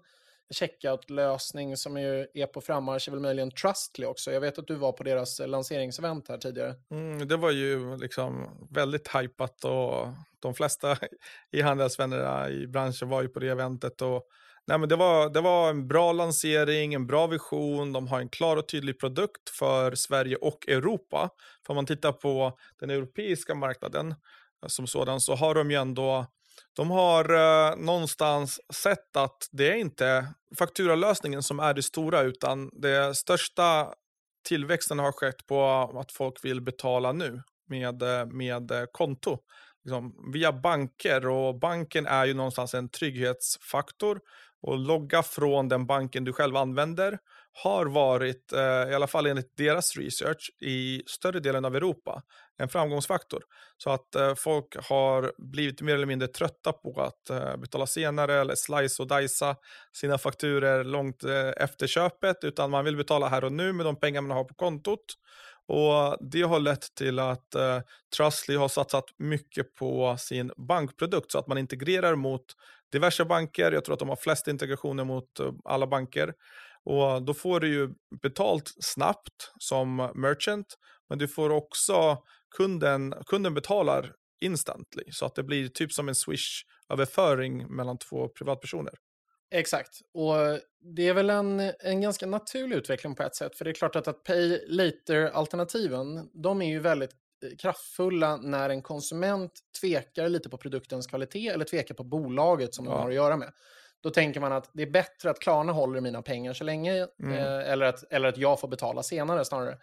checkout-lösning 0.50 1.76
som 1.76 1.96
ju 1.96 2.26
är 2.34 2.46
på 2.46 2.60
frammarsch 2.60 3.08
är 3.08 3.12
väl 3.12 3.20
möjligen 3.20 3.50
Trustly 3.50 4.06
också. 4.06 4.32
Jag 4.32 4.40
vet 4.40 4.58
att 4.58 4.66
du 4.66 4.74
var 4.74 4.92
på 4.92 5.02
deras 5.02 5.40
eh, 5.40 5.48
lanseringsevent 5.48 6.28
här 6.28 6.38
tidigare. 6.38 6.74
Mm, 6.90 7.28
det 7.28 7.36
var 7.36 7.50
ju 7.50 7.96
liksom 7.96 8.48
väldigt 8.70 9.16
hypat 9.16 9.64
och 9.64 10.08
de 10.40 10.54
flesta 10.54 10.96
e-handelsvännerna 11.52 12.50
i 12.50 12.66
branschen 12.66 13.08
var 13.08 13.22
ju 13.22 13.28
på 13.28 13.40
det 13.40 13.48
eventet. 13.48 14.02
Och, 14.02 14.28
nej, 14.66 14.78
men 14.78 14.88
det, 14.88 14.96
var, 14.96 15.30
det 15.30 15.40
var 15.40 15.70
en 15.70 15.88
bra 15.88 16.12
lansering, 16.12 16.94
en 16.94 17.06
bra 17.06 17.26
vision, 17.26 17.92
de 17.92 18.08
har 18.08 18.20
en 18.20 18.28
klar 18.28 18.56
och 18.56 18.68
tydlig 18.68 19.00
produkt 19.00 19.50
för 19.50 19.94
Sverige 19.94 20.36
och 20.36 20.68
Europa. 20.68 21.30
För 21.66 21.72
om 21.72 21.76
man 21.76 21.86
tittar 21.86 22.12
på 22.12 22.58
den 22.80 22.90
europeiska 22.90 23.54
marknaden 23.54 24.10
eh, 24.10 24.66
som 24.66 24.86
sådan 24.86 25.20
så 25.20 25.34
har 25.34 25.54
de 25.54 25.70
ju 25.70 25.76
ändå 25.76 26.26
de 26.76 26.90
har 26.90 27.34
eh, 27.34 27.76
någonstans 27.76 28.60
sett 28.74 29.16
att 29.16 29.48
det 29.52 29.72
är 29.72 29.76
inte 29.76 30.26
fakturalösningen 30.58 31.42
som 31.42 31.60
är 31.60 31.74
det 31.74 31.82
stora, 31.82 32.20
utan 32.20 32.70
det 32.72 33.16
största 33.16 33.94
tillväxten 34.48 34.98
har 34.98 35.12
skett 35.12 35.46
på 35.46 35.64
att 36.00 36.12
folk 36.12 36.44
vill 36.44 36.60
betala 36.60 37.12
nu 37.12 37.42
med, 37.68 38.02
eh, 38.02 38.26
med 38.26 38.70
eh, 38.70 38.84
konto. 38.92 39.38
Liksom, 39.84 40.30
via 40.32 40.52
banker 40.52 41.28
och 41.28 41.58
banken 41.58 42.06
är 42.06 42.24
ju 42.24 42.34
någonstans 42.34 42.74
en 42.74 42.88
trygghetsfaktor 42.88 44.20
och 44.66 44.78
logga 44.78 45.22
från 45.22 45.68
den 45.68 45.86
banken 45.86 46.24
du 46.24 46.32
själv 46.32 46.56
använder 46.56 47.18
har 47.52 47.86
varit, 47.86 48.52
eh, 48.52 48.90
i 48.90 48.94
alla 48.94 49.06
fall 49.06 49.26
enligt 49.26 49.56
deras 49.56 49.96
research, 49.96 50.50
i 50.60 51.02
större 51.06 51.40
delen 51.40 51.64
av 51.64 51.76
Europa 51.76 52.22
en 52.58 52.68
framgångsfaktor. 52.68 53.42
Så 53.76 53.90
att 53.90 54.14
eh, 54.14 54.34
folk 54.34 54.76
har 54.88 55.32
blivit 55.38 55.80
mer 55.82 55.94
eller 55.94 56.06
mindre 56.06 56.28
trötta 56.28 56.72
på 56.72 57.02
att 57.02 57.30
eh, 57.30 57.56
betala 57.56 57.86
senare 57.86 58.34
eller 58.34 58.54
slice 58.54 59.02
och 59.02 59.08
dicea 59.08 59.56
sina 59.92 60.18
fakturer 60.18 60.84
långt 60.84 61.24
efter 61.56 61.86
köpet, 61.86 62.44
utan 62.44 62.70
man 62.70 62.84
vill 62.84 62.96
betala 62.96 63.28
här 63.28 63.44
och 63.44 63.52
nu 63.52 63.72
med 63.72 63.86
de 63.86 63.96
pengar 63.96 64.20
man 64.20 64.36
har 64.36 64.44
på 64.44 64.54
kontot. 64.54 65.04
Och 65.66 66.16
Det 66.30 66.42
har 66.42 66.60
lett 66.60 66.94
till 66.94 67.18
att 67.18 67.54
eh, 67.54 67.80
Trustly 68.16 68.56
har 68.56 68.68
satsat 68.68 69.04
mycket 69.18 69.74
på 69.74 70.16
sin 70.18 70.52
bankprodukt 70.56 71.32
så 71.32 71.38
att 71.38 71.46
man 71.46 71.58
integrerar 71.58 72.14
mot 72.14 72.44
diverse 72.94 73.24
banker. 73.24 73.72
Jag 73.72 73.84
tror 73.84 73.92
att 73.92 73.98
de 73.98 74.08
har 74.08 74.16
flest 74.16 74.48
integrationer 74.48 75.04
mot 75.04 75.40
eh, 75.40 75.52
alla 75.64 75.86
banker. 75.86 76.32
Och 76.84 77.22
Då 77.22 77.34
får 77.34 77.60
du 77.60 77.68
ju 77.68 77.88
betalt 78.22 78.72
snabbt 78.80 79.52
som 79.58 79.96
merchant, 80.14 80.66
men 81.08 81.18
du 81.18 81.28
får 81.28 81.50
också 81.50 82.18
kunden, 82.56 83.14
kunden 83.26 83.54
betalar 83.54 84.12
instantly 84.40 85.04
så 85.10 85.26
att 85.26 85.34
det 85.34 85.42
blir 85.42 85.68
typ 85.68 85.92
som 85.92 86.08
en 86.08 86.14
swish-överföring 86.14 87.76
mellan 87.76 87.98
två 87.98 88.28
privatpersoner. 88.28 88.94
Exakt, 89.50 90.00
och 90.14 90.34
det 90.96 91.08
är 91.08 91.14
väl 91.14 91.30
en, 91.30 91.60
en 91.78 92.00
ganska 92.00 92.26
naturlig 92.26 92.76
utveckling 92.76 93.14
på 93.14 93.22
ett 93.22 93.36
sätt, 93.36 93.56
för 93.56 93.64
det 93.64 93.70
är 93.70 93.74
klart 93.74 93.96
att, 93.96 94.08
att 94.08 94.24
pay 94.24 94.60
later-alternativen, 94.68 96.28
de 96.42 96.62
är 96.62 96.68
ju 96.68 96.80
väldigt 96.80 97.10
kraftfulla 97.58 98.36
när 98.36 98.70
en 98.70 98.82
konsument 98.82 99.52
tvekar 99.80 100.28
lite 100.28 100.48
på 100.48 100.58
produktens 100.58 101.06
kvalitet 101.06 101.48
eller 101.48 101.64
tvekar 101.64 101.94
på 101.94 102.04
bolaget 102.04 102.74
som 102.74 102.84
ja. 102.84 102.90
de 102.90 103.00
har 103.00 103.08
att 103.08 103.14
göra 103.14 103.36
med. 103.36 103.52
Då 104.02 104.10
tänker 104.10 104.40
man 104.40 104.52
att 104.52 104.70
det 104.74 104.82
är 104.82 104.90
bättre 104.90 105.30
att 105.30 105.40
Klarna 105.40 105.72
håller 105.72 106.00
mina 106.00 106.22
pengar 106.22 106.52
så 106.52 106.64
länge, 106.64 107.06
mm. 107.22 107.38
eh, 107.38 107.72
eller, 107.72 107.86
att, 107.86 108.12
eller 108.12 108.28
att 108.28 108.38
jag 108.38 108.60
får 108.60 108.68
betala 108.68 109.02
senare 109.02 109.44
snarare. 109.44 109.78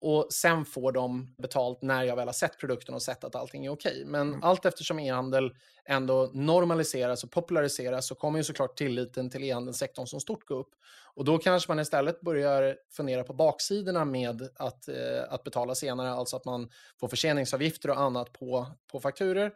Och 0.00 0.26
sen 0.32 0.64
får 0.64 0.92
de 0.92 1.34
betalt 1.38 1.82
när 1.82 2.04
jag 2.04 2.16
väl 2.16 2.28
har 2.28 2.32
sett 2.32 2.58
produkten 2.58 2.94
och 2.94 3.02
sett 3.02 3.24
att 3.24 3.34
allting 3.34 3.66
är 3.66 3.70
okej. 3.70 4.04
Men 4.06 4.28
mm. 4.28 4.42
allt 4.42 4.66
eftersom 4.66 4.98
e-handel 4.98 5.54
ändå 5.84 6.30
normaliseras 6.34 7.24
och 7.24 7.30
populariseras 7.30 8.06
så 8.08 8.14
kommer 8.14 8.38
ju 8.38 8.44
såklart 8.44 8.76
tilliten 8.76 9.30
till 9.30 9.44
e-handelssektorn 9.44 10.06
som 10.06 10.20
stort 10.20 10.46
gå 10.46 10.54
upp. 10.54 10.70
Och 11.14 11.24
då 11.24 11.38
kanske 11.38 11.70
man 11.70 11.80
istället 11.80 12.20
börjar 12.20 12.76
fundera 12.90 13.24
på 13.24 13.32
baksidorna 13.32 14.04
med 14.04 14.48
att, 14.56 14.88
eh, 14.88 14.94
att 15.28 15.44
betala 15.44 15.74
senare, 15.74 16.10
alltså 16.10 16.36
att 16.36 16.44
man 16.44 16.70
får 17.00 17.08
förseningsavgifter 17.08 17.90
och 17.90 18.00
annat 18.00 18.32
på, 18.32 18.66
på 18.92 19.00
fakturer 19.00 19.52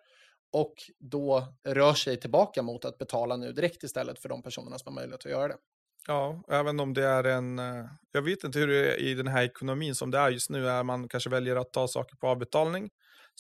och 0.53 0.75
då 0.99 1.45
rör 1.65 1.95
sig 1.95 2.21
tillbaka 2.21 2.63
mot 2.63 2.85
att 2.85 2.99
betala 2.99 3.37
nu 3.37 3.53
direkt 3.53 3.83
istället 3.83 4.19
för 4.19 4.29
de 4.29 4.43
personerna 4.43 4.79
som 4.79 4.93
har 4.93 5.01
möjlighet 5.01 5.27
att 5.27 5.31
göra 5.31 5.49
det. 5.49 5.57
Ja, 6.07 6.43
även 6.49 6.81
om 6.81 6.95
det 6.95 7.05
är 7.05 7.25
en... 7.25 7.59
Eh, 7.59 7.85
jag 8.13 8.23
vet 8.23 8.45
inte 8.45 8.59
hur 8.59 8.67
det 8.67 8.95
är 8.95 8.99
i 8.99 9.15
den 9.15 9.27
här 9.27 9.43
ekonomin 9.43 9.95
som 9.95 10.11
det 10.11 10.19
är 10.19 10.31
just 10.31 10.51
nu, 10.51 10.69
är 10.69 10.83
man 10.83 11.09
kanske 11.09 11.31
väljer 11.31 11.57
att 11.57 11.73
ta 11.73 11.89
saker 11.89 12.17
på 12.17 12.29
avbetalning. 12.29 12.91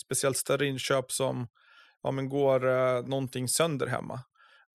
Speciellt 0.04 0.36
större 0.36 0.66
inköp 0.66 1.12
som, 1.12 1.48
ja 2.02 2.10
men 2.10 2.28
går 2.28 2.68
eh, 2.68 3.02
någonting 3.02 3.48
sönder 3.48 3.86
hemma. 3.86 4.20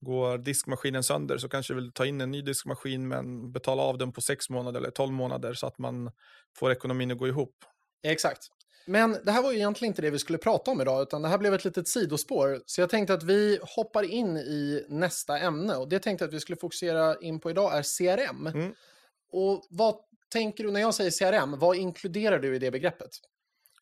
Går 0.00 0.38
diskmaskinen 0.38 1.02
sönder 1.02 1.38
så 1.38 1.48
kanske 1.48 1.74
vill 1.74 1.92
ta 1.92 2.06
in 2.06 2.20
en 2.20 2.30
ny 2.30 2.42
diskmaskin 2.42 3.08
men 3.08 3.52
betala 3.52 3.82
av 3.82 3.98
den 3.98 4.12
på 4.12 4.20
sex 4.20 4.50
månader 4.50 4.80
eller 4.80 4.90
tolv 4.90 5.12
månader 5.12 5.54
så 5.54 5.66
att 5.66 5.78
man 5.78 6.10
får 6.58 6.72
ekonomin 6.72 7.10
att 7.10 7.18
gå 7.18 7.28
ihop. 7.28 7.54
Exakt. 8.02 8.48
Men 8.86 9.16
det 9.24 9.32
här 9.32 9.42
var 9.42 9.52
ju 9.52 9.58
egentligen 9.58 9.90
inte 9.90 10.02
det 10.02 10.10
vi 10.10 10.18
skulle 10.18 10.38
prata 10.38 10.70
om 10.70 10.80
idag, 10.80 11.02
utan 11.02 11.22
det 11.22 11.28
här 11.28 11.38
blev 11.38 11.54
ett 11.54 11.64
litet 11.64 11.88
sidospår. 11.88 12.60
Så 12.66 12.80
jag 12.80 12.90
tänkte 12.90 13.14
att 13.14 13.22
vi 13.22 13.58
hoppar 13.62 14.02
in 14.02 14.36
i 14.36 14.86
nästa 14.88 15.38
ämne 15.38 15.76
och 15.76 15.88
det 15.88 15.98
tänkte 15.98 16.24
jag 16.24 16.28
att 16.28 16.34
vi 16.34 16.40
skulle 16.40 16.56
fokusera 16.56 17.16
in 17.20 17.40
på 17.40 17.50
idag 17.50 17.78
är 17.78 17.82
CRM. 17.82 18.46
Mm. 18.46 18.74
Och 19.32 19.66
vad 19.70 19.94
tänker 20.32 20.64
du 20.64 20.70
när 20.70 20.80
jag 20.80 20.94
säger 20.94 21.10
CRM, 21.10 21.58
vad 21.58 21.76
inkluderar 21.76 22.38
du 22.38 22.56
i 22.56 22.58
det 22.58 22.70
begreppet? 22.70 23.10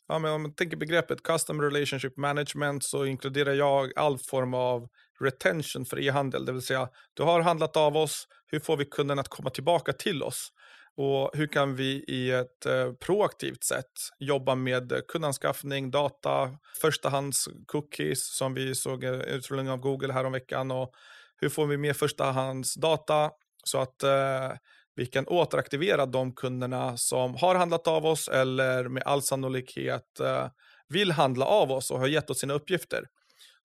Ja, 0.08 0.18
men 0.18 0.32
om 0.32 0.42
man 0.42 0.54
tänker 0.54 0.76
begreppet 0.76 1.22
Custom 1.22 1.62
Relationship 1.62 2.16
Management 2.16 2.84
så 2.84 3.06
inkluderar 3.06 3.52
jag 3.52 3.98
all 3.98 4.18
form 4.18 4.54
av 4.54 4.88
retention 5.20 5.84
för 5.84 6.00
e-handel, 6.00 6.44
det 6.44 6.52
vill 6.52 6.62
säga 6.62 6.88
du 7.14 7.22
har 7.22 7.40
handlat 7.40 7.76
av 7.76 7.96
oss, 7.96 8.28
hur 8.46 8.60
får 8.60 8.76
vi 8.76 8.84
kunden 8.84 9.18
att 9.18 9.28
komma 9.28 9.50
tillbaka 9.50 9.92
till 9.92 10.22
oss? 10.22 10.52
Och 10.96 11.30
hur 11.34 11.46
kan 11.46 11.76
vi 11.76 12.04
i 12.08 12.30
ett 12.30 12.66
eh, 12.66 12.92
proaktivt 12.92 13.64
sätt 13.64 13.92
jobba 14.18 14.54
med 14.54 15.02
kundanskaffning, 15.08 15.90
data, 15.90 16.58
förstahands 16.80 17.48
cookies 17.66 18.36
som 18.36 18.54
vi 18.54 18.74
såg 18.74 19.04
eh, 19.04 19.12
utrullning 19.12 19.70
av 19.70 19.78
Google 19.78 20.12
häromveckan 20.12 20.70
och 20.70 20.94
hur 21.36 21.48
får 21.48 21.66
vi 21.66 21.76
mer 21.76 21.92
förstahandsdata 21.92 23.30
så 23.64 23.78
att 23.78 24.02
eh, 24.02 24.52
vi 24.96 25.06
kan 25.06 25.26
återaktivera 25.28 26.06
de 26.06 26.32
kunderna 26.32 26.96
som 26.96 27.34
har 27.34 27.54
handlat 27.54 27.86
av 27.86 28.06
oss 28.06 28.28
eller 28.28 28.88
med 28.88 29.02
all 29.02 29.22
sannolikhet 29.22 30.20
eh, 30.20 30.48
vill 30.88 31.12
handla 31.12 31.46
av 31.46 31.72
oss 31.72 31.90
och 31.90 31.98
har 31.98 32.06
gett 32.06 32.30
oss 32.30 32.40
sina 32.40 32.54
uppgifter. 32.54 33.04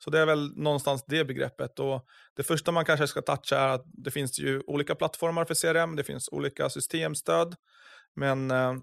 Så 0.04 0.10
det 0.10 0.20
är 0.20 0.26
väl 0.26 0.58
någonstans 0.58 1.04
det 1.08 1.26
begreppet. 1.26 1.80
Och 1.80 2.06
det 2.36 2.44
första 2.44 2.72
man 2.72 2.86
kanske 2.86 3.08
ska 3.08 3.22
toucha 3.22 3.58
är 3.58 3.68
att 3.68 3.86
det 3.86 4.12
finns 4.12 4.40
ju 4.40 4.62
olika 4.68 4.96
plattformar 4.96 5.46
för 5.46 5.56
CRM, 5.56 5.96
det 5.96 6.04
finns 6.04 6.30
olika 6.32 6.70
systemstöd. 6.70 7.56
Men 8.16 8.52
eh, 8.52 8.74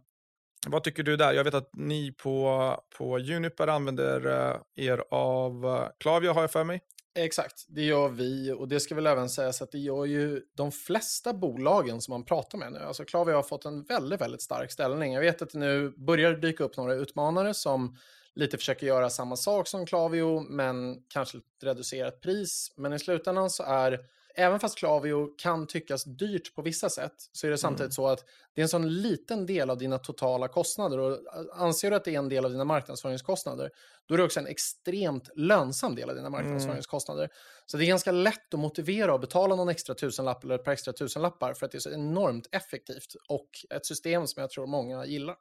vad 0.67 0.85
tycker 0.85 1.03
du 1.03 1.17
där? 1.17 1.33
Jag 1.33 1.45
vet 1.45 1.55
att 1.55 1.71
ni 1.77 2.13
på, 2.13 2.77
på 2.99 3.19
Juniper 3.19 3.67
använder 3.67 4.27
eh, 4.27 4.85
er 4.87 5.05
av 5.11 5.65
eh, 5.65 5.89
Klavia 5.99 6.33
har 6.33 6.41
jag 6.41 6.53
för 6.53 6.65
mig. 6.65 6.81
Exakt, 7.19 7.67
det 7.69 7.83
gör 7.83 8.09
vi 8.09 8.53
och 8.53 8.69
det 8.69 8.81
ska 8.81 8.95
väl 8.95 9.07
även 9.07 9.29
sägas 9.29 9.63
att 9.63 9.73
det 9.73 9.79
gör 9.79 10.05
ju 10.05 10.43
de 10.57 10.73
flesta 10.73 11.35
bolagen 11.35 12.01
som 12.01 12.13
man 12.13 12.25
pratar 12.25 12.59
med 12.59 12.73
nu. 12.73 12.79
Alltså 12.79 13.05
Klavia 13.05 13.37
har 13.37 13.43
fått 13.43 13.65
en 13.65 13.85
väldigt, 13.85 14.21
väldigt 14.21 14.43
stark 14.43 14.73
ställning. 14.73 15.13
Jag 15.13 15.21
vet 15.21 15.43
att 15.43 15.51
det 15.51 15.59
nu 15.59 15.91
börjar 15.91 16.33
dyka 16.33 16.65
upp 16.65 16.77
några 16.77 16.95
utmanare 16.95 17.55
som 17.55 17.97
lite 18.37 18.57
försöker 18.59 18.87
göra 18.87 19.11
samma 19.11 19.37
sak 19.37 19.68
som 19.68 19.87
Klavio, 19.87 20.40
men 20.40 21.03
kanske 21.09 21.37
lite 21.37 21.66
reducerat 21.66 22.20
pris. 22.20 22.72
Men 22.77 22.92
i 22.92 22.99
slutändan 22.99 23.51
så 23.51 23.62
är, 23.62 24.01
även 24.35 24.61
fast 24.61 24.79
Klavio 24.79 25.35
kan 25.38 25.66
tyckas 25.66 26.05
dyrt 26.05 26.55
på 26.55 26.62
vissa 26.62 26.90
sätt, 26.90 27.14
så 27.33 27.46
är 27.46 27.51
det 27.51 27.59
samtidigt 27.59 27.81
mm. 27.81 27.92
så 27.92 28.09
att 28.09 28.25
det 28.55 28.61
är 28.61 28.62
en 28.62 28.68
sån 28.68 29.03
liten 29.03 29.46
del 29.46 29.70
av 29.70 29.79
dina 29.79 29.99
totala 29.99 30.49
kostnader. 30.49 30.99
Och 30.99 31.18
anser 31.53 31.90
du 31.90 31.96
att 31.96 32.05
det 32.05 32.14
är 32.14 32.18
en 32.18 32.29
del 32.29 32.44
av 32.44 32.51
dina 32.51 32.64
marknadsföringskostnader, 32.64 33.70
då 34.07 34.14
är 34.14 34.18
det 34.18 34.25
också 34.25 34.40
en 34.40 34.46
extremt 34.46 35.31
lönsam 35.37 35.94
del 35.94 36.11
av 36.11 36.16
dina 36.16 36.29
mm. 36.29 36.40
marknadsföringskostnader. 36.40 37.25
Mm. 37.25 37.35
Så 37.66 37.77
det 37.77 37.85
är 37.85 37.87
ganska 37.87 38.12
lätt 38.12 38.55
att 38.55 38.61
motivera 38.61 39.14
att 39.14 39.20
betala 39.20 39.57
någon 39.57 39.68
extra 39.68 39.94
tusenlapp 39.94 40.44
eller 40.44 40.55
ett 40.55 40.64
par 40.64 40.72
extra 40.72 40.92
tusenlappar 40.92 41.55
för 41.55 41.66
att 41.66 41.72
det 41.72 41.79
är 41.79 41.81
så 41.81 41.90
enormt 41.90 42.49
effektivt 42.53 43.14
och 43.29 43.49
ett 43.70 43.87
system 43.87 44.27
som 44.27 44.40
jag 44.40 44.51
tror 44.51 44.66
många 44.66 45.07
gillar. 45.07 45.37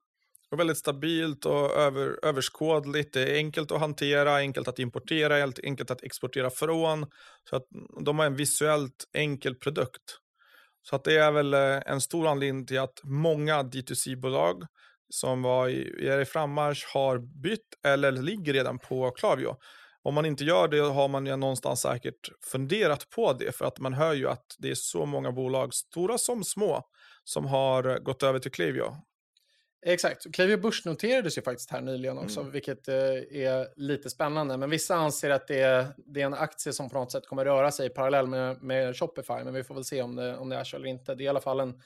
Och 0.55 0.59
väldigt 0.59 0.77
stabilt 0.77 1.45
och 1.45 1.71
över, 1.71 2.19
överskådligt. 2.25 3.13
Det 3.13 3.21
är 3.21 3.35
enkelt 3.35 3.71
att 3.71 3.79
hantera, 3.79 4.35
enkelt 4.35 4.67
att 4.67 4.79
importera, 4.79 5.51
enkelt 5.63 5.91
att 5.91 6.03
exportera 6.03 6.49
från. 6.49 7.05
Så 7.49 7.55
att 7.55 7.63
de 8.05 8.19
har 8.19 8.25
en 8.25 8.35
visuellt 8.35 9.09
enkel 9.13 9.55
produkt. 9.55 10.01
Så 10.81 10.95
att 10.95 11.03
det 11.03 11.17
är 11.17 11.31
väl 11.31 11.53
eh, 11.53 11.81
en 11.85 12.01
stor 12.01 12.27
anledning 12.27 12.65
till 12.65 12.79
att 12.79 12.99
många 13.03 13.63
D2C-bolag 13.63 14.63
som 15.09 15.41
var 15.41 15.69
i, 15.69 16.07
är 16.07 16.19
i 16.19 16.25
frammarsch 16.25 16.85
har 16.93 17.17
bytt 17.41 17.85
eller 17.85 18.11
ligger 18.11 18.53
redan 18.53 18.79
på 18.79 19.11
Klavio. 19.11 19.55
Om 20.03 20.13
man 20.13 20.25
inte 20.25 20.43
gör 20.43 20.67
det 20.67 20.79
har 20.79 21.07
man 21.07 21.25
ju 21.25 21.35
någonstans 21.35 21.81
säkert 21.81 22.29
funderat 22.51 23.09
på 23.09 23.33
det 23.33 23.55
för 23.55 23.65
att 23.65 23.79
man 23.79 23.93
hör 23.93 24.13
ju 24.13 24.29
att 24.29 24.45
det 24.57 24.71
är 24.71 24.75
så 24.75 25.05
många 25.05 25.31
bolag, 25.31 25.73
stora 25.73 26.17
som 26.17 26.43
små, 26.43 26.83
som 27.23 27.45
har 27.45 27.99
gått 27.99 28.23
över 28.23 28.39
till 28.39 28.51
Klaviyo. 28.51 28.95
Exakt. 29.87 30.35
Klaviyo 30.35 30.57
börsnoterades 30.57 31.37
ju 31.37 31.41
faktiskt 31.41 31.71
här 31.71 31.81
nyligen 31.81 32.17
också, 32.17 32.39
mm. 32.39 32.51
vilket 32.51 32.87
eh, 32.87 32.95
är 32.95 33.79
lite 33.79 34.09
spännande. 34.09 34.57
Men 34.57 34.69
vissa 34.69 34.95
anser 34.95 35.29
att 35.29 35.47
det 35.47 35.61
är, 35.61 35.85
det 35.97 36.21
är 36.21 36.25
en 36.25 36.33
aktie 36.33 36.73
som 36.73 36.89
på 36.89 36.99
något 36.99 37.11
sätt 37.11 37.27
kommer 37.27 37.45
röra 37.45 37.71
sig 37.71 37.89
parallell 37.89 38.27
med, 38.27 38.63
med 38.63 38.97
Shopify, 38.97 39.43
men 39.43 39.53
vi 39.53 39.63
får 39.63 39.75
väl 39.75 39.83
se 39.83 40.01
om 40.01 40.15
det, 40.15 40.37
om 40.37 40.49
det 40.49 40.55
är 40.55 40.63
så 40.63 40.75
eller 40.75 40.87
inte. 40.87 41.15
Det 41.15 41.23
är 41.23 41.25
i 41.25 41.27
alla 41.27 41.41
fall 41.41 41.59
en, 41.59 41.81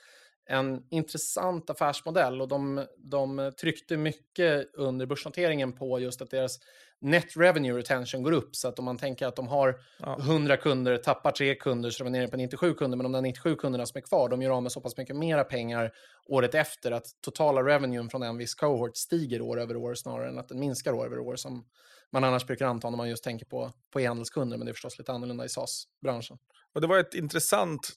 en 0.46 0.84
intressant 0.90 1.70
affärsmodell 1.70 2.42
och 2.42 2.48
de, 2.48 2.86
de 2.98 3.52
tryckte 3.62 3.98
mycket 3.98 4.70
under 4.74 5.06
börsnoteringen 5.06 5.74
på 5.74 6.00
just 6.00 6.22
att 6.22 6.32
deras 6.32 6.60
net 7.02 7.38
revenue 7.38 7.78
retention 7.78 8.24
går 8.24 8.32
upp. 8.32 8.56
Så 8.56 8.68
att 8.68 8.80
om 8.80 8.86
man 8.86 8.98
tänker 8.98 9.28
att 9.28 9.36
de 9.36 9.48
har 9.48 9.80
ja. 9.98 10.18
100 10.20 10.58
kunder, 10.58 10.98
tappar 10.98 11.32
tre 11.32 11.56
kunder 11.56 11.90
så 11.90 12.04
de 12.04 12.08
är 12.08 12.20
nere 12.20 12.28
på 12.28 12.38
97 12.38 12.74
kunder, 12.74 12.98
men 12.98 13.04
de 13.04 13.12
där 13.12 13.22
97 13.22 13.56
kunderna 13.56 13.86
som 13.86 13.98
är 13.98 14.02
kvar, 14.02 14.30
de 14.30 14.42
gör 14.42 14.52
av 14.52 14.64
med 14.64 14.72
så 14.72 14.82
pass 14.82 14.98
mycket 14.98 15.16
mera 15.16 15.44
pengar 15.44 15.92
året 16.26 16.56
efter 16.56 16.92
att 16.92 17.06
totala 17.22 17.64
revenuen 17.64 18.10
från 18.10 18.24
en 18.24 18.38
viss 18.38 18.56
cohort 18.56 18.98
stiger 18.98 19.42
år 19.42 19.60
över 19.60 19.76
år 19.76 19.96
snarare 19.96 20.30
än 20.30 20.40
att 20.40 20.48
den 20.48 20.60
minskar 20.60 20.94
år 20.94 21.06
över 21.06 21.20
år 21.20 21.36
som 21.36 21.66
man 22.12 22.24
annars 22.24 22.46
brukar 22.46 22.66
anta 22.66 22.90
när 22.90 22.98
man 22.98 23.10
just 23.10 23.24
tänker 23.24 23.46
på, 23.46 23.72
på 23.94 24.02
e-handelskunder, 24.02 24.58
men 24.58 24.66
det 24.66 24.72
är 24.72 24.74
förstås 24.74 25.00
lite 25.00 25.12
annorlunda 25.12 25.46
i 25.46 25.50
SaaS-branschen. 25.50 26.38
Och 26.74 26.82
det 26.82 26.88
var 26.88 26.98
ett 26.98 27.14
intressant 27.14 27.90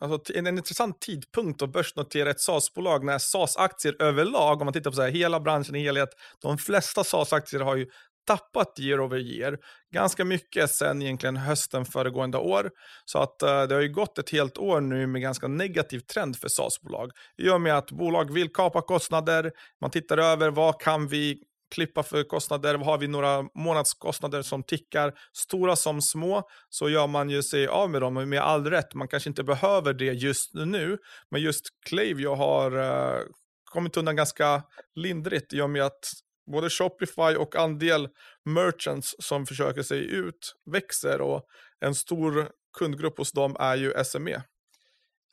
Alltså, 0.00 0.32
en, 0.34 0.46
en 0.46 0.58
intressant 0.58 1.00
tidpunkt 1.00 1.62
att 1.62 1.72
börsnotera 1.72 2.30
ett 2.30 2.40
SAS-bolag 2.40 3.04
när 3.04 3.18
SAS-aktier 3.18 4.02
överlag, 4.02 4.60
om 4.60 4.66
man 4.66 4.72
tittar 4.72 4.90
på 4.90 4.96
så 4.96 5.02
här, 5.02 5.10
hela 5.10 5.40
branschen 5.40 5.74
i 5.74 5.82
helhet, 5.82 6.08
de 6.42 6.58
flesta 6.58 7.04
SAS-aktier 7.04 7.60
har 7.60 7.76
ju 7.76 7.86
tappat 8.26 8.78
year 8.78 9.00
over 9.00 9.18
year. 9.18 9.58
Ganska 9.92 10.24
mycket 10.24 10.70
sen 10.70 11.02
egentligen 11.02 11.36
hösten 11.36 11.84
föregående 11.84 12.38
år. 12.38 12.70
Så 13.04 13.18
att 13.18 13.42
uh, 13.42 13.62
det 13.62 13.74
har 13.74 13.82
ju 13.82 13.92
gått 13.92 14.18
ett 14.18 14.30
helt 14.30 14.58
år 14.58 14.80
nu 14.80 15.06
med 15.06 15.22
ganska 15.22 15.48
negativ 15.48 16.00
trend 16.00 16.36
för 16.36 16.48
SAS-bolag. 16.48 17.10
I 17.38 17.48
och 17.48 17.60
med 17.60 17.78
att 17.78 17.90
bolag 17.90 18.32
vill 18.32 18.52
kapa 18.52 18.82
kostnader, 18.82 19.52
man 19.80 19.90
tittar 19.90 20.18
över 20.18 20.50
vad 20.50 20.80
kan 20.80 21.08
vi 21.08 21.42
klippa 21.74 22.02
för 22.02 22.22
kostnader, 22.22 22.74
har 22.74 22.98
vi 22.98 23.08
några 23.08 23.42
månadskostnader 23.54 24.42
som 24.42 24.62
tickar, 24.62 25.12
stora 25.32 25.76
som 25.76 26.02
små, 26.02 26.42
så 26.68 26.88
gör 26.88 27.06
man 27.06 27.30
ju 27.30 27.42
sig 27.42 27.66
av 27.66 27.90
med 27.90 28.00
dem 28.00 28.28
med 28.28 28.40
all 28.40 28.70
rätt. 28.70 28.94
Man 28.94 29.08
kanske 29.08 29.30
inte 29.30 29.44
behöver 29.44 29.94
det 29.94 30.04
just 30.04 30.54
nu, 30.54 30.98
men 31.30 31.42
just 31.42 31.64
Clavio 31.86 32.34
har 32.34 32.76
uh, 32.76 33.22
kommit 33.64 33.96
undan 33.96 34.16
ganska 34.16 34.62
lindrigt 34.94 35.52
i 35.52 35.60
och 35.60 35.70
med 35.70 35.82
att 35.82 36.12
både 36.46 36.70
Shopify 36.70 37.36
och 37.38 37.56
andel 37.56 38.08
merchants 38.44 39.16
som 39.18 39.46
försöker 39.46 39.82
sig 39.82 40.10
ut 40.10 40.56
växer 40.64 41.20
och 41.20 41.46
en 41.80 41.94
stor 41.94 42.50
kundgrupp 42.78 43.18
hos 43.18 43.32
dem 43.32 43.56
är 43.58 43.76
ju 43.76 44.04
SME. 44.04 44.42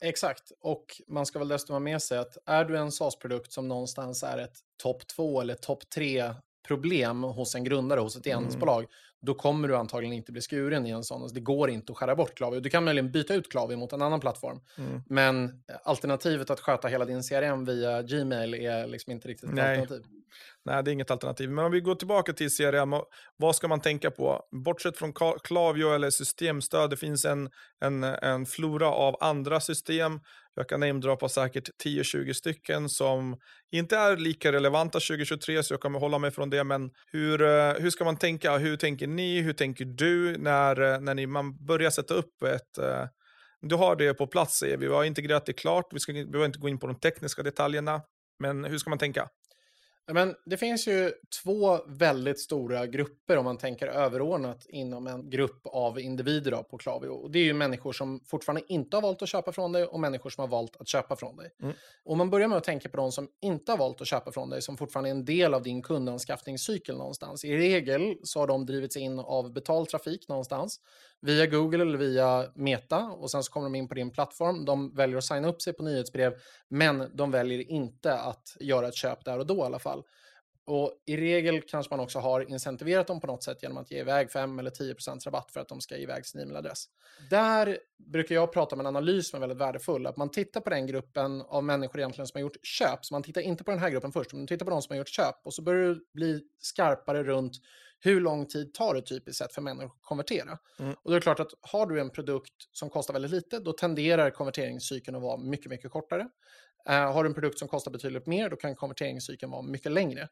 Exakt, 0.00 0.52
och 0.60 1.00
man 1.08 1.26
ska 1.26 1.38
väl 1.38 1.48
dessutom 1.48 1.74
ha 1.74 1.80
med 1.80 2.02
sig 2.02 2.18
att 2.18 2.36
är 2.46 2.64
du 2.64 2.76
en 2.76 2.92
SaaS-produkt 2.92 3.52
som 3.52 3.68
någonstans 3.68 4.22
är 4.22 4.38
ett 4.38 4.58
topp 4.82 5.06
två 5.06 5.40
eller 5.40 5.54
topp 5.54 5.90
tre 5.94 6.34
problem 6.68 7.22
hos 7.22 7.54
en 7.54 7.64
grundare, 7.64 8.00
hos 8.00 8.16
ett 8.16 8.26
enmansbolag, 8.26 8.78
mm. 8.78 8.90
Då 9.24 9.34
kommer 9.34 9.68
du 9.68 9.76
antagligen 9.76 10.16
inte 10.16 10.32
bli 10.32 10.40
skuren 10.40 10.86
i 10.86 10.90
en 10.90 11.04
sån. 11.04 11.22
Alltså 11.22 11.34
det 11.34 11.40
går 11.40 11.70
inte 11.70 11.92
att 11.92 11.98
skära 11.98 12.16
bort 12.16 12.34
Klaviyo. 12.34 12.60
Du 12.60 12.70
kan 12.70 12.84
möjligen 12.84 13.12
byta 13.12 13.34
ut 13.34 13.50
Klaviyo 13.50 13.78
mot 13.78 13.92
en 13.92 14.02
annan 14.02 14.20
plattform. 14.20 14.60
Mm. 14.78 15.02
Men 15.08 15.62
alternativet 15.84 16.50
att 16.50 16.60
sköta 16.60 16.88
hela 16.88 17.04
din 17.04 17.22
CRM 17.22 17.64
via 17.64 18.02
Gmail 18.02 18.54
är 18.54 18.86
liksom 18.86 19.12
inte 19.12 19.28
riktigt 19.28 19.48
ett 19.48 19.54
Nej. 19.54 19.80
alternativ. 19.80 20.10
Nej, 20.64 20.84
det 20.84 20.90
är 20.90 20.92
inget 20.92 21.10
alternativ. 21.10 21.50
Men 21.50 21.64
om 21.64 21.72
vi 21.72 21.80
går 21.80 21.94
tillbaka 21.94 22.32
till 22.32 22.50
CRM, 22.50 22.94
vad 23.36 23.56
ska 23.56 23.68
man 23.68 23.80
tänka 23.80 24.10
på? 24.10 24.42
Bortsett 24.64 24.98
från 24.98 25.12
Klaviyo 25.42 25.94
eller 25.94 26.10
systemstöd, 26.10 26.90
det 26.90 26.96
finns 26.96 27.24
en, 27.24 27.50
en, 27.80 28.04
en 28.04 28.46
flora 28.46 28.88
av 28.88 29.16
andra 29.20 29.60
system. 29.60 30.20
Jag 30.56 30.68
kan 30.68 30.80
namedroppa 30.80 31.28
säkert 31.28 31.68
10-20 31.84 32.32
stycken 32.32 32.88
som 32.88 33.36
inte 33.72 33.96
är 33.96 34.16
lika 34.16 34.52
relevanta 34.52 35.00
2023, 35.00 35.62
så 35.62 35.72
jag 35.72 35.80
kommer 35.80 35.98
hålla 35.98 36.18
mig 36.18 36.30
från 36.30 36.50
det. 36.50 36.64
Men 36.64 36.90
hur, 37.12 37.42
eh, 37.42 37.72
hur 37.72 37.90
ska 37.90 38.04
man 38.04 38.16
tänka? 38.16 38.58
Hur 38.58 38.76
tänker 38.76 39.06
ni? 39.06 39.40
Hur 39.40 39.52
tänker 39.52 39.84
du 39.84 40.38
när, 40.38 40.80
eh, 40.80 41.00
när 41.00 41.14
ni, 41.14 41.26
man 41.26 41.66
börjar 41.66 41.90
sätta 41.90 42.14
upp 42.14 42.42
ett 42.42 42.78
eh, 42.78 43.06
du 43.60 43.74
har 43.74 43.96
det 43.96 44.14
på 44.14 44.26
plats, 44.26 44.58
säger 44.58 44.76
vi. 44.76 44.86
Vi 44.86 44.92
har 44.92 45.04
integrerat 45.04 45.46
det 45.46 45.52
klart. 45.52 45.84
Vi, 45.90 46.00
ska, 46.00 46.12
vi 46.12 46.26
behöver 46.26 46.46
inte 46.46 46.58
gå 46.58 46.68
in 46.68 46.78
på 46.78 46.86
de 46.86 47.00
tekniska 47.00 47.42
detaljerna. 47.42 48.02
Men 48.38 48.64
hur 48.64 48.78
ska 48.78 48.90
man 48.90 48.98
tänka? 48.98 49.28
Men 50.12 50.34
det 50.46 50.56
finns 50.56 50.88
ju 50.88 51.12
två 51.42 51.78
väldigt 51.86 52.40
stora 52.40 52.86
grupper 52.86 53.36
om 53.36 53.44
man 53.44 53.58
tänker 53.58 53.86
överordnat 53.86 54.66
inom 54.68 55.06
en 55.06 55.30
grupp 55.30 55.66
av 55.66 56.00
individer 56.00 56.62
på 56.62 56.78
Klaviyo. 56.78 57.10
Och 57.10 57.30
det 57.30 57.38
är 57.38 57.44
ju 57.44 57.54
människor 57.54 57.92
som 57.92 58.20
fortfarande 58.26 58.62
inte 58.68 58.96
har 58.96 59.02
valt 59.02 59.22
att 59.22 59.28
köpa 59.28 59.52
från 59.52 59.72
dig 59.72 59.84
och 59.84 60.00
människor 60.00 60.30
som 60.30 60.42
har 60.42 60.48
valt 60.48 60.76
att 60.76 60.88
köpa 60.88 61.16
från 61.16 61.36
dig. 61.36 61.50
Mm. 61.62 61.74
Om 62.04 62.18
man 62.18 62.30
börjar 62.30 62.48
med 62.48 62.58
att 62.58 62.64
tänka 62.64 62.88
på 62.88 62.96
de 62.96 63.12
som 63.12 63.28
inte 63.42 63.72
har 63.72 63.78
valt 63.78 64.00
att 64.00 64.06
köpa 64.06 64.32
från 64.32 64.50
dig, 64.50 64.62
som 64.62 64.76
fortfarande 64.76 65.08
är 65.08 65.14
en 65.14 65.24
del 65.24 65.54
av 65.54 65.62
din 65.62 65.82
kundanskaffningscykel 65.82 66.96
någonstans. 66.96 67.44
I 67.44 67.56
regel 67.56 68.16
så 68.22 68.40
har 68.40 68.46
de 68.46 68.66
drivits 68.66 68.96
in 68.96 69.18
av 69.18 69.52
betald 69.52 69.88
trafik 69.88 70.28
någonstans 70.28 70.80
via 71.24 71.46
Google 71.46 71.82
eller 71.82 71.98
via 71.98 72.50
Meta 72.54 73.04
och 73.04 73.30
sen 73.30 73.42
så 73.42 73.52
kommer 73.52 73.66
de 73.66 73.74
in 73.74 73.88
på 73.88 73.94
din 73.94 74.10
plattform. 74.10 74.64
De 74.64 74.94
väljer 74.94 75.18
att 75.18 75.24
signa 75.24 75.48
upp 75.48 75.62
sig 75.62 75.72
på 75.72 75.82
nyhetsbrev, 75.82 76.34
men 76.68 77.10
de 77.14 77.30
väljer 77.30 77.70
inte 77.70 78.18
att 78.18 78.56
göra 78.60 78.88
ett 78.88 78.94
köp 78.94 79.24
där 79.24 79.38
och 79.38 79.46
då 79.46 79.56
i 79.56 79.60
alla 79.60 79.78
fall. 79.78 80.02
Och 80.66 81.02
I 81.06 81.16
regel 81.16 81.62
kanske 81.62 81.92
man 81.92 82.00
också 82.00 82.18
har 82.18 82.50
incentiverat 82.50 83.06
dem 83.06 83.20
på 83.20 83.26
något 83.26 83.44
sätt 83.44 83.62
genom 83.62 83.78
att 83.78 83.90
ge 83.90 84.00
iväg 84.00 84.30
5 84.30 84.58
eller 84.58 84.70
10% 84.70 85.24
rabatt 85.24 85.52
för 85.52 85.60
att 85.60 85.68
de 85.68 85.80
ska 85.80 85.96
ge 85.96 86.02
iväg 86.02 86.26
sin 86.26 86.40
e-mailadress. 86.40 86.84
Där 87.30 87.78
brukar 88.12 88.34
jag 88.34 88.52
prata 88.52 88.74
om 88.74 88.80
en 88.80 88.86
analys 88.86 89.28
som 89.28 89.36
är 89.36 89.40
väldigt 89.40 89.58
värdefull. 89.58 90.06
Att 90.06 90.16
man 90.16 90.30
tittar 90.30 90.60
på 90.60 90.70
den 90.70 90.86
gruppen 90.86 91.42
av 91.42 91.64
människor 91.64 91.98
egentligen 92.00 92.26
som 92.26 92.38
har 92.38 92.42
gjort 92.42 92.56
köp. 92.62 93.04
Så 93.04 93.14
man 93.14 93.22
tittar 93.22 93.40
inte 93.40 93.64
på 93.64 93.70
den 93.70 93.80
här 93.80 93.90
gruppen 93.90 94.12
först, 94.12 94.32
men 94.32 94.40
man 94.40 94.46
tittar 94.46 94.64
på 94.64 94.70
de 94.70 94.82
som 94.82 94.92
har 94.92 94.98
gjort 94.98 95.08
köp. 95.08 95.36
Och 95.44 95.54
så 95.54 95.62
börjar 95.62 95.88
du 95.88 96.06
bli 96.14 96.42
skarpare 96.58 97.22
runt 97.22 97.52
hur 98.04 98.20
lång 98.20 98.46
tid 98.46 98.74
tar 98.74 98.94
det 98.94 99.02
typiskt 99.02 99.38
sett 99.38 99.54
för 99.54 99.62
människor 99.62 99.86
att 99.86 100.02
konvertera? 100.02 100.58
Mm. 100.78 100.92
Och 100.92 101.10
då 101.10 101.10
är 101.10 101.14
det 101.14 101.20
klart 101.20 101.40
att 101.40 101.52
har 101.60 101.86
du 101.86 102.00
en 102.00 102.10
produkt 102.10 102.52
som 102.72 102.90
kostar 102.90 103.12
väldigt 103.12 103.30
lite, 103.30 103.58
då 103.58 103.72
tenderar 103.72 104.30
konverteringscykeln 104.30 105.16
att 105.16 105.22
vara 105.22 105.36
mycket, 105.36 105.70
mycket 105.70 105.90
kortare. 105.90 106.28
Uh, 106.88 106.94
har 106.94 107.24
du 107.24 107.28
en 107.28 107.34
produkt 107.34 107.58
som 107.58 107.68
kostar 107.68 107.90
betydligt 107.90 108.26
mer, 108.26 108.50
då 108.50 108.56
kan 108.56 108.76
konverteringscykeln 108.76 109.52
vara 109.52 109.62
mycket 109.62 109.92
längre. 109.92 110.28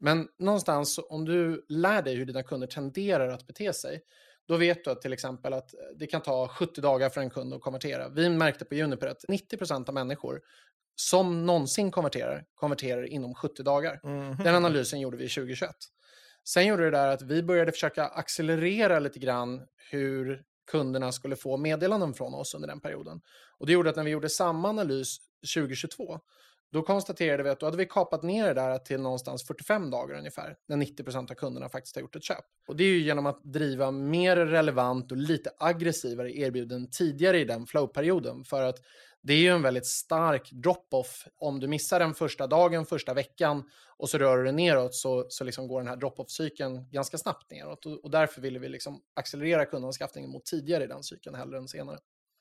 Men 0.00 0.28
någonstans, 0.38 1.00
om 1.08 1.24
du 1.24 1.66
lär 1.68 2.02
dig 2.02 2.14
hur 2.14 2.26
dina 2.26 2.42
kunder 2.42 2.66
tenderar 2.66 3.28
att 3.28 3.46
bete 3.46 3.72
sig, 3.72 4.02
då 4.48 4.56
vet 4.56 4.84
du 4.84 4.90
att 4.90 5.02
till 5.02 5.12
exempel 5.12 5.52
att 5.52 5.74
det 5.96 6.06
kan 6.06 6.20
ta 6.20 6.48
70 6.48 6.80
dagar 6.80 7.10
för 7.10 7.20
en 7.20 7.30
kund 7.30 7.54
att 7.54 7.60
konvertera. 7.60 8.08
Vi 8.08 8.28
märkte 8.28 8.64
på 8.64 8.74
Juniper 8.74 9.06
att 9.06 9.24
90% 9.28 9.88
av 9.88 9.94
människor 9.94 10.40
som 10.96 11.46
någonsin 11.46 11.90
konverterar, 11.90 12.44
konverterar 12.54 13.06
inom 13.06 13.34
70 13.34 13.62
dagar. 13.62 14.00
Mm 14.04 14.36
Den 14.36 14.54
analysen 14.54 15.00
gjorde 15.00 15.16
vi 15.16 15.28
2021. 15.28 15.70
Sen 16.44 16.66
gjorde 16.66 16.84
det 16.84 16.90
där 16.90 17.08
att 17.08 17.22
vi 17.22 17.42
började 17.42 17.72
försöka 17.72 18.04
accelerera 18.04 18.98
lite 18.98 19.18
grann 19.18 19.62
hur 19.90 20.42
kunderna 20.70 21.12
skulle 21.12 21.36
få 21.36 21.56
meddelanden 21.56 22.14
från 22.14 22.34
oss 22.34 22.54
under 22.54 22.68
den 22.68 22.80
perioden. 22.80 23.20
Och 23.58 23.66
det 23.66 23.72
gjorde 23.72 23.90
att 23.90 23.96
när 23.96 24.04
vi 24.04 24.10
gjorde 24.10 24.28
samma 24.28 24.68
analys 24.68 25.16
2022, 25.54 26.20
då 26.72 26.82
konstaterade 26.82 27.42
vi 27.42 27.50
att 27.50 27.60
då 27.60 27.66
hade 27.66 27.76
vi 27.76 27.86
kapat 27.86 28.22
ner 28.22 28.46
det 28.46 28.54
där 28.54 28.78
till 28.78 29.00
någonstans 29.00 29.46
45 29.46 29.90
dagar 29.90 30.18
ungefär, 30.18 30.56
när 30.68 30.76
90% 30.76 31.30
av 31.30 31.34
kunderna 31.34 31.68
faktiskt 31.68 31.96
har 31.96 32.02
gjort 32.02 32.16
ett 32.16 32.24
köp. 32.24 32.44
Och 32.68 32.76
det 32.76 32.84
är 32.84 32.88
ju 32.88 32.98
genom 32.98 33.26
att 33.26 33.40
driva 33.44 33.90
mer 33.90 34.36
relevant 34.36 35.10
och 35.10 35.16
lite 35.16 35.50
aggressivare 35.58 36.36
erbjuden 36.36 36.90
tidigare 36.90 37.38
i 37.38 37.44
den 37.44 37.66
flowperioden. 37.66 38.44
För 38.44 38.62
att 38.62 38.78
det 39.22 39.32
är 39.32 39.38
ju 39.38 39.48
en 39.48 39.62
väldigt 39.62 39.86
stark 39.86 40.50
drop-off. 40.52 41.26
Om 41.36 41.60
du 41.60 41.68
missar 41.68 42.00
den 42.00 42.14
första 42.14 42.46
dagen, 42.46 42.86
första 42.86 43.14
veckan 43.14 43.64
och 43.96 44.10
så 44.10 44.18
rör 44.18 44.38
du 44.38 44.44
dig 44.44 44.52
neråt 44.52 44.94
så, 44.94 45.26
så 45.28 45.44
liksom 45.44 45.68
går 45.68 45.80
den 45.80 45.88
här 45.88 45.96
drop-off-cykeln 45.96 46.90
ganska 46.90 47.18
snabbt 47.18 47.50
neråt. 47.50 47.86
Och, 47.86 48.04
och 48.04 48.10
därför 48.10 48.40
ville 48.40 48.58
vi 48.58 48.68
liksom 48.68 49.00
accelerera 49.16 49.66
kundanskaffningen 49.66 50.30
mot 50.30 50.44
tidigare 50.44 50.84
i 50.84 50.86
den 50.86 51.02
cykeln 51.02 51.36
hellre 51.36 51.58
än 51.58 51.68
senare. 51.68 51.98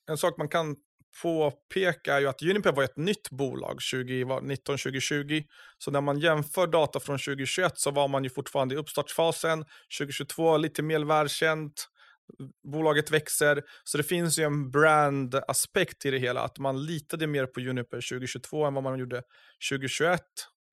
En 0.10 0.18
sak 0.18 0.38
man 0.38 0.50
kan 0.50 0.76
påpeka 1.22 2.16
är 2.16 2.20
ju 2.20 2.28
att 2.28 2.42
Uniper 2.42 2.72
var 2.72 2.84
ett 2.84 2.98
nytt 2.98 3.30
bolag 3.30 3.78
2019-2020. 3.94 5.44
Så 5.78 5.92
när 5.92 6.02
man 6.02 6.20
jämför 6.20 6.68
data 6.68 7.00
från 7.00 7.18
2021 7.18 7.78
så 7.78 7.92
var 7.92 8.08
man 8.08 8.24
ju 8.24 8.30
fortfarande 8.30 8.76
i 8.76 8.78
uppstartsfasen. 8.78 9.66
2022 10.00 10.58
lite 10.58 10.82
mer 10.82 11.06
välkänt 11.06 11.88
bolaget 12.72 13.12
växer. 13.12 13.64
Så 13.84 13.98
det 13.98 14.04
finns 14.04 14.40
ju 14.40 14.44
en 14.44 14.72
brand-aspekt 14.72 16.06
i 16.06 16.12
det 16.12 16.20
hela, 16.20 16.42
att 16.42 16.60
man 16.60 16.86
litade 16.86 17.28
mer 17.28 17.46
på 17.46 17.60
Juniper 17.60 18.10
2022 18.10 18.66
än 18.66 18.74
vad 18.74 18.84
man 18.84 19.00
gjorde 19.00 19.24
2021. 19.72 20.22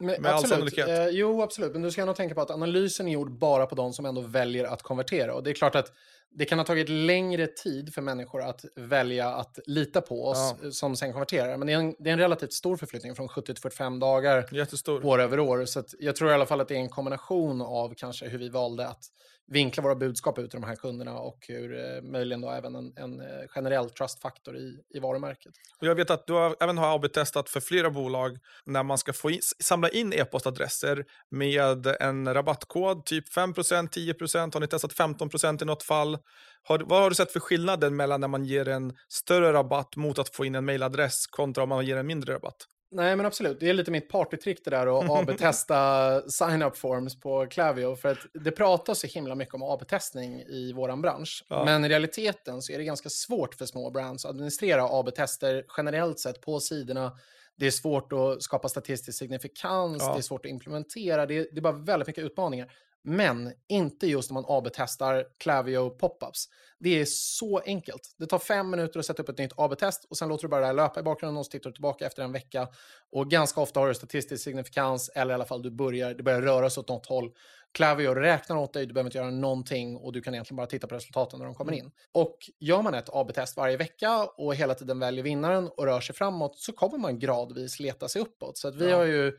Men, 0.00 0.22
med 0.22 0.34
absolut. 0.34 0.78
Eh, 0.78 1.08
jo, 1.08 1.42
absolut. 1.42 1.72
Men 1.72 1.82
du 1.82 1.90
ska 1.90 2.04
nog 2.04 2.16
tänka 2.16 2.34
på 2.34 2.40
att 2.40 2.50
analysen 2.50 3.08
är 3.08 3.12
gjord 3.12 3.38
bara 3.38 3.66
på 3.66 3.74
de 3.74 3.92
som 3.92 4.06
ändå 4.06 4.20
väljer 4.20 4.64
att 4.64 4.82
konvertera. 4.82 5.34
Och 5.34 5.42
det 5.42 5.50
är 5.50 5.54
klart 5.54 5.74
att 5.74 5.92
det 6.30 6.44
kan 6.44 6.58
ha 6.58 6.66
tagit 6.66 6.88
längre 6.88 7.46
tid 7.46 7.94
för 7.94 8.02
människor 8.02 8.42
att 8.42 8.64
välja 8.76 9.28
att 9.28 9.58
lita 9.66 10.00
på 10.00 10.26
oss 10.26 10.54
ja. 10.62 10.70
som 10.70 10.96
sen 10.96 11.12
konverterar. 11.12 11.56
Men 11.56 11.66
det 11.66 11.72
är, 11.72 11.78
en, 11.78 11.94
det 11.98 12.10
är, 12.10 12.12
en, 12.12 12.18
relativt 12.18 12.52
stor 12.52 12.76
förflyttning 12.76 13.14
från 13.14 13.28
70 13.28 13.46
till 13.46 13.62
45 13.62 13.98
dagar 13.98 14.54
Jättestor. 14.54 15.06
år 15.06 15.20
över 15.20 15.40
år. 15.40 15.64
Så 15.64 15.84
jag 15.98 16.16
tror 16.16 16.30
i 16.30 16.34
alla 16.34 16.46
fall 16.46 16.60
att 16.60 16.68
det 16.68 16.74
är 16.74 16.78
en 16.78 16.88
kombination 16.88 17.62
av 17.62 17.94
kanske 17.94 18.28
hur 18.28 18.38
vi 18.38 18.48
valde 18.48 18.88
att 18.88 19.04
vinkla 19.48 19.82
våra 19.82 19.94
budskap 19.94 20.38
ut 20.38 20.50
till 20.50 20.60
de 20.60 20.66
här 20.66 20.76
kunderna 20.76 21.18
och 21.18 21.38
hur 21.48 21.96
eh, 21.96 22.02
möjligen 22.02 22.40
då 22.40 22.50
även 22.50 22.74
en, 22.74 22.92
en 22.96 23.20
eh, 23.20 23.48
generell 23.48 23.90
trustfaktor 23.90 24.56
i, 24.56 24.80
i 24.94 24.98
varumärket. 24.98 25.52
Och 25.80 25.86
jag 25.86 25.94
vet 25.94 26.10
att 26.10 26.26
du 26.26 26.32
har, 26.32 26.56
även 26.60 26.78
har 26.78 26.94
AB-testat 26.94 27.48
för 27.48 27.60
flera 27.60 27.90
bolag 27.90 28.38
när 28.64 28.82
man 28.82 28.98
ska 28.98 29.12
få 29.12 29.30
in, 29.30 29.40
samla 29.64 29.88
in 29.88 30.12
e-postadresser 30.12 31.04
med 31.30 31.86
en 31.86 32.34
rabattkod, 32.34 33.06
typ 33.06 33.34
5% 33.34 33.88
10% 33.88 34.54
har 34.54 34.60
ni 34.60 34.66
testat 34.66 34.92
15% 34.92 35.62
i 35.62 35.64
något 35.64 35.82
fall? 35.82 36.18
Har, 36.62 36.78
vad 36.78 37.02
har 37.02 37.08
du 37.08 37.14
sett 37.14 37.32
för 37.32 37.40
skillnader 37.40 37.90
mellan 37.90 38.20
när 38.20 38.28
man 38.28 38.44
ger 38.44 38.68
en 38.68 38.96
större 39.08 39.52
rabatt 39.52 39.96
mot 39.96 40.18
att 40.18 40.28
få 40.28 40.44
in 40.44 40.54
en 40.54 40.64
mailadress 40.64 41.26
kontra 41.26 41.62
om 41.62 41.68
man 41.68 41.86
ger 41.86 41.96
en 41.96 42.06
mindre 42.06 42.34
rabatt? 42.34 42.66
Nej, 42.90 43.16
men 43.16 43.26
absolut. 43.26 43.60
Det 43.60 43.68
är 43.68 43.74
lite 43.74 43.90
mitt 43.90 44.08
partytrick 44.08 44.64
det 44.64 44.70
där 44.70 44.98
att 44.98 45.10
AB-testa 45.30 46.22
sign-up 46.30 46.76
forms 46.76 47.20
på 47.20 47.46
Klaviyo. 47.46 47.96
För 47.96 48.08
att 48.08 48.18
det 48.44 48.50
pratas 48.50 49.00
så 49.00 49.06
himla 49.06 49.34
mycket 49.34 49.54
om 49.54 49.62
AB-testning 49.62 50.40
i 50.40 50.72
vår 50.72 50.96
bransch. 50.96 51.44
Ja. 51.48 51.64
Men 51.64 51.84
i 51.84 51.88
realiteten 51.88 52.62
så 52.62 52.72
är 52.72 52.78
det 52.78 52.84
ganska 52.84 53.08
svårt 53.08 53.54
för 53.54 53.66
små 53.66 53.90
brands 53.90 54.24
att 54.24 54.30
administrera 54.30 54.82
AB-tester 54.84 55.64
generellt 55.76 56.18
sett 56.18 56.40
på 56.40 56.60
sidorna. 56.60 57.18
Det 57.56 57.66
är 57.66 57.70
svårt 57.70 58.12
att 58.12 58.42
skapa 58.42 58.68
statistisk 58.68 59.18
signifikans, 59.18 60.02
ja. 60.02 60.12
det 60.12 60.20
är 60.20 60.22
svårt 60.22 60.46
att 60.46 60.50
implementera, 60.50 61.26
det 61.26 61.38
är, 61.38 61.46
det 61.52 61.58
är 61.58 61.62
bara 61.62 61.72
väldigt 61.72 62.06
mycket 62.06 62.24
utmaningar. 62.24 62.72
Men 63.04 63.52
inte 63.68 64.06
just 64.06 64.30
när 64.30 64.34
man 64.34 64.44
AB-testar 64.48 65.24
Clavio 65.38 65.90
popups. 65.90 66.48
Det 66.80 67.00
är 67.00 67.04
så 67.08 67.58
enkelt. 67.58 68.14
Det 68.18 68.26
tar 68.26 68.38
fem 68.38 68.70
minuter 68.70 69.00
att 69.00 69.06
sätta 69.06 69.22
upp 69.22 69.28
ett 69.28 69.38
nytt 69.38 69.52
AB-test 69.56 70.04
och 70.10 70.16
sen 70.16 70.28
låter 70.28 70.42
du 70.42 70.48
bara 70.48 70.60
det 70.60 70.66
här 70.66 70.74
löpa 70.74 71.00
i 71.00 71.02
bakgrunden 71.02 71.36
och 71.36 71.46
så 71.46 71.50
tittar 71.50 71.70
du 71.70 71.74
tillbaka 71.74 72.06
efter 72.06 72.22
en 72.22 72.32
vecka. 72.32 72.68
Och 73.12 73.30
ganska 73.30 73.60
ofta 73.60 73.80
har 73.80 73.88
du 73.88 73.94
statistisk 73.94 74.44
signifikans 74.44 75.08
eller 75.14 75.30
i 75.30 75.34
alla 75.34 75.44
fall 75.44 75.62
du 75.62 75.70
börjar, 75.70 76.14
det 76.14 76.22
börjar 76.22 76.42
röra 76.42 76.70
sig 76.70 76.80
åt 76.80 76.88
något 76.88 77.06
håll. 77.06 77.30
Clavio 77.72 78.14
räknar 78.14 78.56
åt 78.56 78.72
dig, 78.72 78.86
du 78.86 78.94
behöver 78.94 79.08
inte 79.08 79.18
göra 79.18 79.30
någonting 79.30 79.96
och 79.96 80.12
du 80.12 80.20
kan 80.20 80.34
egentligen 80.34 80.56
bara 80.56 80.66
titta 80.66 80.86
på 80.86 80.94
resultaten 80.94 81.38
när 81.38 81.46
de 81.46 81.54
kommer 81.54 81.72
mm. 81.72 81.84
in. 81.84 81.92
Och 82.12 82.36
gör 82.60 82.82
man 82.82 82.94
ett 82.94 83.08
AB-test 83.12 83.56
varje 83.56 83.76
vecka 83.76 84.24
och 84.36 84.54
hela 84.54 84.74
tiden 84.74 84.98
väljer 84.98 85.24
vinnaren 85.24 85.68
och 85.76 85.84
rör 85.84 86.00
sig 86.00 86.14
framåt 86.14 86.58
så 86.58 86.72
kommer 86.72 86.98
man 86.98 87.18
gradvis 87.18 87.80
leta 87.80 88.08
sig 88.08 88.22
uppåt. 88.22 88.58
Så 88.58 88.68
att 88.68 88.74
vi 88.74 88.90
ja. 88.90 88.96
har 88.96 89.04
ju 89.04 89.38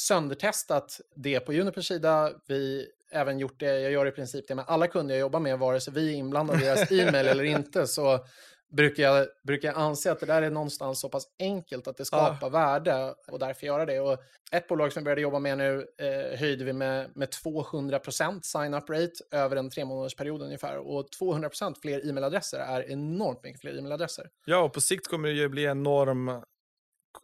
söndertestat 0.00 1.00
det 1.16 1.40
på 1.40 1.52
Junipers 1.52 1.88
sida. 1.88 2.32
Vi 2.46 2.88
även 3.10 3.38
gjort 3.38 3.60
det, 3.60 3.80
jag 3.80 3.92
gör 3.92 4.06
i 4.06 4.10
princip 4.10 4.48
det 4.48 4.54
med 4.54 4.64
alla 4.68 4.86
kunder 4.86 5.14
jag 5.14 5.20
jobbar 5.20 5.40
med, 5.40 5.58
vare 5.58 5.80
sig 5.80 5.94
vi 5.94 6.14
är 6.14 6.16
inblandade 6.16 6.62
i 6.62 6.64
deras 6.64 6.92
e-mail 6.92 7.26
eller 7.26 7.44
inte, 7.44 7.86
så 7.86 8.24
brukar 8.70 9.02
jag, 9.02 9.26
brukar 9.42 9.68
jag 9.68 9.78
anse 9.78 10.12
att 10.12 10.20
det 10.20 10.26
där 10.26 10.42
är 10.42 10.50
någonstans 10.50 11.00
så 11.00 11.08
pass 11.08 11.24
enkelt 11.38 11.88
att 11.88 11.96
det 11.96 12.04
skapar 12.04 12.38
ja. 12.40 12.48
värde 12.48 13.14
och 13.28 13.38
därför 13.38 13.66
göra 13.66 13.86
det. 13.86 14.00
Och 14.00 14.18
ett 14.52 14.68
bolag 14.68 14.92
som 14.92 15.00
vi 15.00 15.04
började 15.04 15.20
jobba 15.20 15.38
med 15.38 15.58
nu 15.58 15.86
eh, 15.98 16.38
höjde 16.38 16.64
vi 16.64 16.72
med, 16.72 17.10
med 17.14 17.28
200% 17.28 18.40
sign-up 18.42 18.90
rate 18.90 19.12
över 19.30 19.56
en 19.56 19.70
tre 19.70 19.84
månadersperiod 19.84 20.42
ungefär. 20.42 20.78
Och 20.78 21.08
200% 21.20 21.74
fler 21.82 22.08
e-mailadresser 22.08 22.58
är 22.58 22.90
enormt 22.90 23.44
mycket 23.44 23.60
fler 23.60 23.78
e-mailadresser. 23.78 24.28
Ja, 24.44 24.58
och 24.62 24.72
på 24.72 24.80
sikt 24.80 25.08
kommer 25.08 25.28
det 25.28 25.34
ju 25.34 25.48
bli 25.48 25.64
enorm 25.64 26.42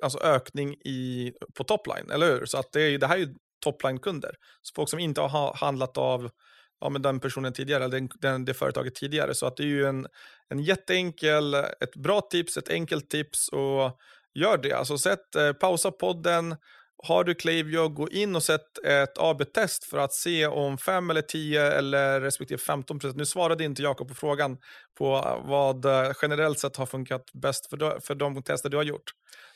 alltså 0.03 0.19
ökning 0.19 0.75
i, 0.75 1.33
på 1.55 1.65
topline, 1.65 2.11
eller 2.11 2.27
hur? 2.27 2.47
Så 2.47 2.59
att 2.59 2.73
det, 2.73 2.83
är, 2.83 2.99
det 2.99 3.07
här 3.07 3.15
är 3.15 3.21
ju 3.21 3.35
topline-kunder. 3.65 4.35
Så 4.63 4.73
folk 4.75 4.91
som 4.91 4.99
inte 4.99 5.21
har 5.21 5.55
handlat 5.55 5.97
av 5.99 6.31
ja, 6.81 6.89
men 6.89 7.03
den 7.03 7.21
personen 7.21 7.53
tidigare, 7.53 7.85
eller 7.85 8.01
den, 8.01 8.09
den, 8.21 8.45
det 8.45 8.55
företaget 8.55 8.95
tidigare. 8.95 9.35
Så 9.35 9.47
att 9.47 9.57
det 9.57 9.63
är 9.63 9.67
ju 9.67 9.87
en, 9.87 10.07
en 10.49 10.59
jätteenkel, 10.59 11.55
ett 11.55 11.97
bra 11.97 12.21
tips, 12.21 12.57
ett 12.57 12.69
enkelt 12.69 13.11
tips 13.11 13.49
och 13.49 13.99
gör 14.35 14.59
det. 14.63 14.73
Alltså 14.73 14.99
sätt, 14.99 15.35
eh, 15.37 15.53
pausa 15.53 15.91
podden, 15.91 16.57
har 16.99 17.25
du 17.25 17.35
Klaviyo, 17.35 17.89
gå 17.89 18.09
in 18.09 18.37
och 18.37 18.43
sätt 18.43 18.79
ett 18.85 19.19
AB-test 19.19 19.85
för 19.85 19.99
att 19.99 20.13
se 20.13 20.47
om 20.47 20.79
5 20.79 21.11
eller 21.11 21.23
10 21.23 21.73
eller 21.73 22.21
respektive 22.21 22.59
15 22.59 22.99
procent. 22.99 23.17
Nu 23.17 23.27
svarade 23.27 23.65
inte 23.65 23.83
Jakob 23.83 24.09
på 24.09 24.15
frågan 24.15 24.59
på 24.99 25.41
vad 25.45 25.85
eh, 25.85 26.13
generellt 26.23 26.59
sett 26.59 26.77
har 26.77 26.87
funkat 26.87 27.33
bäst 27.33 27.71
för, 27.71 27.77
de, 27.77 28.01
för 28.01 28.15
de 28.15 28.43
tester 28.43 28.69
du 28.69 28.77
har 28.77 28.85
gjort. 28.85 29.13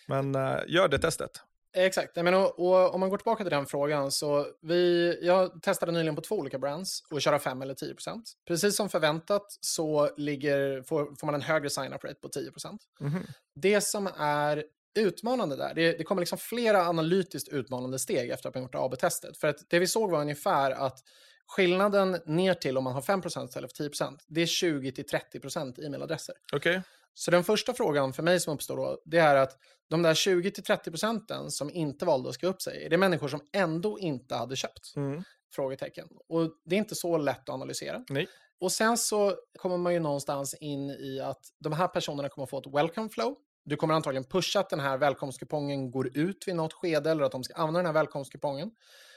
Men 0.07 0.37
uh, 0.37 0.59
gör 0.67 0.89
det 0.89 0.99
testet. 0.99 1.31
Exakt. 1.77 2.17
Men, 2.17 2.35
och, 2.35 2.59
och, 2.59 2.95
om 2.95 3.01
man 3.01 3.11
går 3.11 3.17
tillbaka 3.17 3.45
till 3.45 3.51
den 3.51 3.67
frågan 3.67 4.11
så 4.11 4.47
vi, 4.63 5.19
jag 5.23 5.63
testade 5.63 5.93
nyligen 5.93 6.17
på 6.17 6.23
två 6.23 6.35
olika 6.35 6.59
brands 6.59 7.03
och 7.11 7.23
köra 7.23 7.39
5 7.39 7.63
eller 7.63 7.75
10 7.75 7.95
procent. 7.95 8.33
Precis 8.49 8.77
som 8.77 8.89
förväntat 8.89 9.47
så 9.61 10.11
ligger, 10.17 10.83
får, 10.83 11.17
får 11.21 11.27
man 11.27 11.35
en 11.35 11.43
högre 11.43 11.71
sign-up 11.71 12.05
rate 12.05 12.21
på 12.23 12.29
10 12.29 12.51
procent. 12.51 12.81
Mm 13.01 13.13
-hmm. 13.13 13.27
Det 13.55 13.81
som 13.81 14.09
är 14.19 14.65
utmanande 14.95 15.57
där. 15.57 15.75
Det, 15.75 15.99
det 15.99 16.05
kommer 16.05 16.23
liksom 16.23 16.39
flera 16.39 16.89
analytiskt 16.89 17.49
utmanande 17.49 17.99
steg 17.99 18.31
efter 18.31 18.49
att 18.49 18.55
man 18.55 18.63
gjort 18.63 18.75
AB-testet. 18.75 19.39
För 19.39 19.49
att 19.49 19.71
det 19.71 19.79
vi 19.79 19.87
såg 19.87 20.11
var 20.11 20.21
ungefär 20.21 20.71
att 20.71 20.99
skillnaden 21.47 22.21
ner 22.27 22.55
till 22.55 22.79
om 22.79 22.85
man 22.85 22.93
har 22.93 23.03
5 23.03 23.23
istället 23.27 23.77
för 23.77 23.85
10% 23.85 24.19
det 24.27 24.41
är 24.41 24.47
20-30% 24.47 25.87
e-mailadresser. 25.87 26.35
Okay. 26.57 26.81
Så 27.15 27.31
den 27.31 27.45
första 27.45 27.75
frågan 27.75 28.13
för 28.13 28.23
mig 28.23 28.41
som 28.41 28.55
uppstår 28.55 28.77
då, 28.77 29.03
det 29.05 29.19
är 29.19 29.37
att 29.37 29.59
de 29.89 30.03
där 30.03 30.15
20-30 30.15 30.91
procenten 30.91 31.51
som 31.51 31.71
inte 31.71 32.05
valde 32.05 32.29
att 32.29 32.35
skriva 32.35 32.53
upp 32.53 32.63
sig, 32.63 32.85
är 32.85 32.91
det 32.91 32.97
människor 32.97 33.29
som 33.29 33.41
ändå 33.53 33.99
inte 33.99 34.35
hade 34.35 34.57
köpt? 34.57 34.97
Mm. 34.97 35.23
Frågetecken. 35.55 36.09
Och 36.29 36.51
det 36.65 36.75
är 36.75 36.79
inte 36.79 36.95
så 36.95 37.19
lätt 37.19 37.49
att 37.49 37.55
analysera. 37.55 38.05
Nej. 38.09 38.29
Och 38.61 38.73
sen 38.73 38.97
så 38.97 39.37
kommer 39.59 39.77
man 39.77 39.93
ju 39.93 40.01
någonstans 40.01 40.55
in 40.55 40.91
i 40.91 41.21
att 41.21 41.41
de 41.59 41.73
här 41.73 41.89
personerna 41.89 42.29
kommer 42.29 42.47
få 42.47 42.59
ett 42.59 42.75
welcome 42.75 43.09
flow. 43.09 43.37
Du 43.71 43.77
kommer 43.77 43.95
antagligen 43.95 44.25
pusha 44.25 44.61
att 44.61 44.71
den 44.71 44.81
här 44.81 44.99
välkomstkupongen 44.99 45.91
går 45.91 46.17
ut 46.17 46.45
vid 46.47 46.57
något 46.57 46.73
skede 46.73 47.11
eller 47.11 47.25
att 47.25 47.33
de 47.33 47.45
ska 47.45 47.55
använda 47.55 47.79
den 47.79 47.87
här 47.87 47.93
välkomstkupongen. 47.93 48.71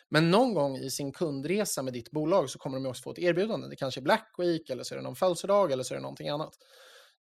Men 0.10 0.32
någon 0.32 0.54
gång 0.54 0.78
i 0.78 0.90
sin 0.90 1.12
kundresa 1.12 1.82
med 1.82 1.94
ditt 1.94 2.12
bolag 2.12 2.50
så 2.50 2.60
kommer 2.60 2.80
de 2.80 2.86
också 2.86 3.04
få 3.04 3.12
ett 3.12 3.20
erbjudande. 3.20 3.68
Det 3.68 3.76
kanske 3.76 4.00
är 4.00 4.02
Black 4.02 4.36
Week 4.38 4.70
eller 4.70 4.84
så 4.84 4.94
är 4.94 4.98
det 4.98 5.04
någon 5.04 5.16
födelsedag 5.16 5.72
eller 5.72 5.84
så 5.84 5.94
är 5.94 5.96
det 5.96 6.02
någonting 6.02 6.30
annat. 6.30 6.54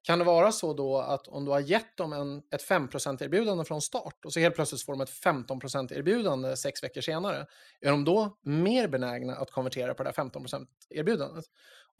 Kan 0.02 0.18
det 0.18 0.24
vara 0.24 0.52
så 0.52 0.74
då 0.74 0.98
att 0.98 1.28
om 1.28 1.44
du 1.44 1.50
har 1.50 1.60
gett 1.60 1.96
dem 1.96 2.12
en, 2.12 2.38
ett 2.38 2.68
5% 2.68 3.22
erbjudande 3.24 3.64
från 3.64 3.80
start 3.80 4.24
och 4.24 4.32
så 4.32 4.40
helt 4.40 4.54
plötsligt 4.54 4.82
får 4.82 4.92
de 4.92 5.00
ett 5.00 5.24
15% 5.24 5.92
erbjudande 5.92 6.56
sex 6.56 6.82
veckor 6.82 7.00
senare, 7.00 7.46
är 7.80 7.90
de 7.90 8.04
då 8.04 8.38
mer 8.42 8.88
benägna 8.88 9.36
att 9.36 9.50
konvertera 9.50 9.94
på 9.94 10.02
det 10.02 10.12
här 10.16 10.24
15% 10.24 10.66
erbjudandet? 10.90 11.44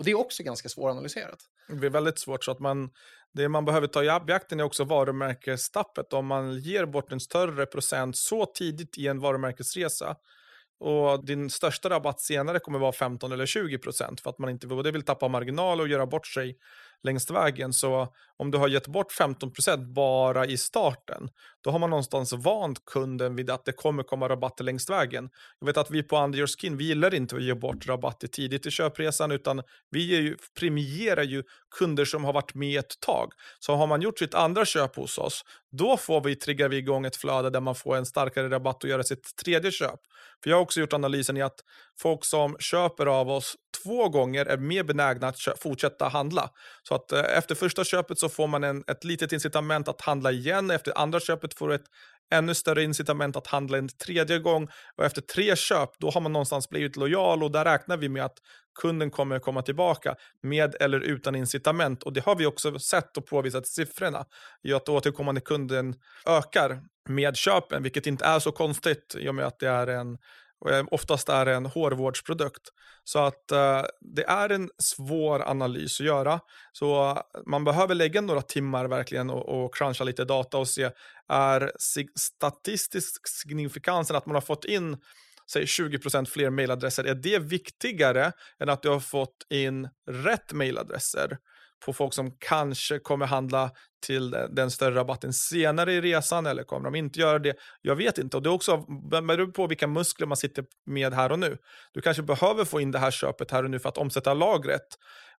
Och 0.01 0.05
det 0.05 0.11
är 0.11 0.19
också 0.19 0.43
ganska 0.43 0.69
svåranalyserat. 0.69 1.39
Det 1.69 1.87
är 1.87 1.91
väldigt 1.91 2.19
svårt, 2.19 2.45
så 2.45 2.51
att 2.51 2.61
man, 2.61 2.91
det 3.35 3.49
man 3.49 3.65
behöver 3.65 3.87
ta 3.87 4.05
i 4.05 4.21
beaktande 4.27 4.65
är 4.65 4.67
också 4.67 4.85
varumärkestappet. 4.85 6.13
Om 6.13 6.27
man 6.27 6.59
ger 6.59 6.87
bort 6.87 7.13
en 7.13 7.21
större 7.21 7.67
procent 7.67 8.17
så 8.17 8.47
tidigt 8.47 8.99
i 8.99 9.07
en 9.07 9.21
varumärkesresa 9.21 10.17
och 10.81 11.25
din 11.25 11.51
största 11.51 11.91
rabatt 11.91 12.21
senare 12.21 12.59
kommer 12.59 12.79
vara 12.79 12.93
15 12.93 13.33
eller 13.33 13.47
20 13.47 13.79
procent 13.79 14.21
för 14.21 14.31
att 14.31 14.39
man 14.39 14.51
inte 14.51 14.67
både 14.67 14.91
vill 14.91 15.03
tappa 15.03 15.29
marginal 15.29 15.81
och 15.81 15.89
göra 15.89 16.07
bort 16.07 16.27
sig 16.27 16.57
längs 17.03 17.31
vägen. 17.31 17.73
Så 17.73 18.09
om 18.37 18.51
du 18.51 18.59
har 18.59 18.69
gett 18.69 18.87
bort 18.87 19.13
15% 19.19 19.93
bara 19.93 20.47
i 20.47 20.57
starten, 20.57 21.29
då 21.61 21.71
har 21.71 21.79
man 21.79 21.91
någonstans 21.91 22.33
vant 22.33 22.85
kunden 22.85 23.37
vid 23.37 23.51
att 23.51 23.65
det 23.65 23.73
kommer 23.73 24.03
komma 24.03 24.29
rabatter 24.29 24.65
längs 24.65 24.91
vägen. 24.91 25.31
Jag 25.59 25.67
vet 25.67 25.77
att 25.77 25.91
vi 25.91 26.03
på 26.03 26.19
Under 26.19 26.39
Your 26.39 26.47
Skin, 26.47 26.77
vi 26.77 26.85
gillar 26.85 27.15
inte 27.15 27.37
att 27.37 27.43
ge 27.43 27.55
bort 27.55 27.87
rabatter 27.87 28.29
tidigt 28.29 28.67
i 28.67 28.71
köpresan, 28.71 29.33
utan 29.33 29.63
vi 29.91 30.17
ju, 30.17 30.37
premierar 30.59 31.23
ju 31.23 31.43
kunder 31.79 32.05
som 32.05 32.25
har 32.25 32.33
varit 32.33 32.55
med 32.55 32.79
ett 32.79 33.01
tag. 33.01 33.33
Så 33.59 33.75
har 33.75 33.87
man 33.87 34.03
gjort 34.03 34.19
sitt 34.19 34.35
andra 34.35 34.65
köp 34.65 34.97
hos 34.97 35.19
oss, 35.19 35.45
då 35.73 35.97
får 35.97 36.21
vi, 36.21 36.37
triggar 36.37 36.69
vi 36.69 36.77
igång 36.77 37.07
ett 37.07 37.17
flöde 37.17 37.51
där 37.51 37.61
man 37.61 37.75
får 37.75 37.97
en 37.97 38.07
starkare 38.07 38.51
rabatt 38.51 38.85
och 38.85 38.91
göra 38.91 39.03
sitt 39.03 39.37
tredje 39.37 39.71
köp. 39.71 40.01
För 40.43 40.51
jag 40.51 40.57
har 40.57 40.63
också 40.63 40.81
gjort 40.81 40.93
analysen 40.93 41.37
i 41.37 41.43
att 41.43 41.61
folk 42.03 42.25
som 42.25 42.57
köper 42.59 43.07
av 43.07 43.31
oss 43.31 43.55
två 43.85 44.09
gånger 44.09 44.47
är 44.47 44.57
mer 44.57 44.85
benägna 44.85 45.29
att 45.29 45.39
fortsätta 45.59 46.09
handla. 46.09 46.51
Så 46.83 46.95
att 46.95 47.13
eh, 47.13 47.39
efter 47.39 47.55
första 47.55 47.85
köpet 47.85 48.19
så 48.19 48.29
får 48.29 48.47
man 48.47 48.65
en, 48.65 48.85
ett 48.87 49.05
litet 49.05 49.33
incitament 49.33 49.89
att 49.89 50.01
handla 50.01 50.33
igen. 50.33 50.71
Efter 50.71 50.99
andra 50.99 51.21
köpet 51.21 51.59
får 51.59 51.69
du 51.69 51.75
ett 51.75 51.87
ännu 52.35 52.55
större 52.55 52.83
incitament 52.83 53.37
att 53.37 53.47
handla 53.47 53.79
en 53.79 53.89
tredje 53.89 54.39
gång. 54.39 54.69
Och 54.97 55.05
efter 55.05 55.23
tre 55.23 55.57
köp, 55.57 55.91
då 55.99 56.11
har 56.11 56.21
man 56.21 56.33
någonstans 56.33 56.69
blivit 56.69 56.97
lojal 56.97 57.43
och 57.43 57.51
där 57.51 57.65
räknar 57.65 57.97
vi 57.97 58.09
med 58.09 58.25
att 58.25 58.39
kunden 58.81 59.11
kommer 59.11 59.39
komma 59.39 59.63
tillbaka 59.63 60.15
med 60.43 60.75
eller 60.81 61.01
utan 61.01 61.35
incitament. 61.35 62.03
Och 62.03 62.13
det 62.13 62.25
har 62.25 62.37
vi 62.37 62.47
också 62.47 62.79
sett 62.79 63.17
och 63.17 63.27
påvisat 63.27 63.67
siffrorna 63.67 64.25
i 64.63 64.73
att 64.73 64.89
återkommande 64.89 65.41
kunden 65.41 65.95
ökar 66.27 66.81
med 67.09 67.37
köpen, 67.37 67.83
vilket 67.83 68.07
inte 68.07 68.25
är 68.25 68.39
så 68.39 68.53
konstigt 68.53 69.17
i 69.19 69.29
och 69.29 69.35
med 69.35 69.47
att 69.47 69.59
det 69.59 69.69
är 69.69 69.87
en 69.87 70.19
oftast 70.91 71.29
är 71.29 71.45
det 71.45 71.55
en 71.55 71.67
hårvårdsprodukt. 71.67 72.63
Så 73.05 73.19
att 73.19 73.53
eh, 73.53 73.83
det 74.01 74.25
är 74.25 74.49
en 74.49 74.71
svår 74.79 75.49
analys 75.49 76.01
att 76.01 76.07
göra. 76.07 76.41
Så 76.73 77.11
eh, 77.11 77.19
man 77.47 77.65
behöver 77.65 77.95
lägga 77.95 78.21
några 78.21 78.43
timmar 78.43 78.85
verkligen 78.85 79.31
och, 79.31 79.65
och 79.65 79.75
cruncha 79.75 80.05
lite 80.05 80.25
data 80.25 80.59
och 80.59 80.69
se, 80.69 80.91
är 81.29 81.73
statistisk 82.19 83.29
signifikansen 83.29 84.17
att 84.17 84.27
man 84.27 84.35
har 84.35 84.41
fått 84.41 84.65
in 84.65 84.97
säg 85.53 85.65
20% 85.65 86.25
fler 86.25 86.51
mailadresser, 86.51 87.05
är 87.05 87.15
det 87.15 87.39
viktigare 87.39 88.33
än 88.61 88.69
att 88.69 88.83
du 88.83 88.89
har 88.89 89.01
fått 89.01 89.47
in 89.51 89.89
rätt 90.07 90.53
mailadresser? 90.53 91.39
På 91.87 91.93
folk 91.93 92.15
som 92.15 92.37
kanske 92.39 92.99
kommer 92.99 93.27
handla 93.27 93.71
till 94.07 94.31
den 94.31 94.71
större 94.71 94.95
rabatten 94.95 95.33
senare 95.33 95.93
i 95.93 96.01
resan 96.01 96.47
eller 96.47 96.63
kommer 96.63 96.85
de 96.85 96.95
inte 96.95 97.21
göra 97.21 97.39
det? 97.39 97.57
Jag 97.83 97.97
vet 97.97 98.19
inte. 98.19 98.37
Och 98.37 98.43
det 98.43 98.49
är 98.49 98.53
också 98.53 98.77
beror 99.27 99.53
på 99.53 99.67
vilka 99.67 99.87
muskler 99.87 100.27
man 100.27 100.37
sitter 100.37 100.65
med 100.87 101.15
här 101.15 101.33
och 101.33 101.39
nu. 101.39 101.59
Du 101.93 102.01
kanske 102.01 102.23
behöver 102.23 102.65
få 102.65 102.81
in 102.81 102.91
det 102.91 102.99
här 102.99 103.11
köpet 103.11 103.51
här 103.51 103.65
och 103.65 103.71
nu 103.71 103.79
för 103.79 103.89
att 103.89 103.99
omsätta 103.99 104.35
lagret 104.35 104.87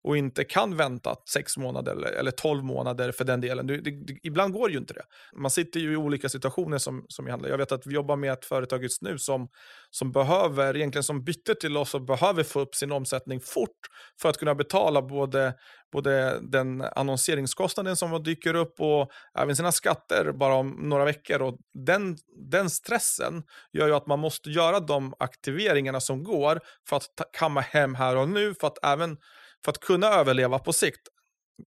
och 0.03 0.17
inte 0.17 0.43
kan 0.43 0.77
vänta 0.77 1.15
sex 1.29 1.57
månader 1.57 1.91
eller, 1.91 2.11
eller 2.11 2.31
12 2.31 2.63
månader 2.63 3.11
för 3.11 3.23
den 3.25 3.41
delen. 3.41 3.67
Det, 3.67 3.77
det, 3.77 3.91
det, 3.91 4.19
ibland 4.23 4.53
går 4.53 4.71
ju 4.71 4.77
inte 4.77 4.93
det. 4.93 5.03
Man 5.35 5.51
sitter 5.51 5.79
ju 5.79 5.93
i 5.93 5.95
olika 5.95 6.29
situationer 6.29 6.77
som, 6.77 7.05
som 7.07 7.27
handlar. 7.27 7.49
Jag 7.49 7.57
vet 7.57 7.71
att 7.71 7.87
vi 7.87 7.93
jobbar 7.93 8.15
med 8.15 8.33
ett 8.33 8.45
företag 8.45 8.83
just 8.83 9.01
nu 9.01 9.17
som, 9.17 9.49
som 9.89 10.11
behöver, 10.11 10.75
egentligen 10.75 11.03
som 11.03 11.23
bytte 11.23 11.55
till 11.55 11.77
oss 11.77 11.93
och 11.93 12.01
behöver 12.01 12.43
få 12.43 12.59
upp 12.59 12.75
sin 12.75 12.91
omsättning 12.91 13.39
fort 13.39 13.79
för 14.21 14.29
att 14.29 14.37
kunna 14.37 14.55
betala 14.55 15.01
både, 15.01 15.53
både 15.91 16.39
den 16.41 16.81
annonseringskostnaden 16.81 17.95
som 17.95 18.23
dyker 18.23 18.55
upp 18.55 18.79
och 18.79 19.11
även 19.37 19.55
sina 19.55 19.71
skatter 19.71 20.31
bara 20.31 20.55
om 20.55 20.69
några 20.69 21.05
veckor. 21.05 21.41
Och 21.41 21.57
den, 21.73 22.17
den 22.49 22.69
stressen 22.69 23.43
gör 23.73 23.87
ju 23.87 23.95
att 23.95 24.07
man 24.07 24.19
måste 24.19 24.49
göra 24.49 24.79
de 24.79 25.13
aktiveringarna 25.19 25.99
som 25.99 26.23
går 26.23 26.59
för 26.89 26.95
att 26.95 27.15
ta, 27.15 27.23
kamma 27.33 27.61
hem 27.61 27.95
här 27.95 28.15
och 28.15 28.29
nu 28.29 28.53
för 28.53 28.67
att 28.67 28.85
även 28.85 29.17
för 29.65 29.71
att 29.71 29.79
kunna 29.79 30.07
överleva 30.07 30.59
på 30.59 30.73
sikt, 30.73 31.01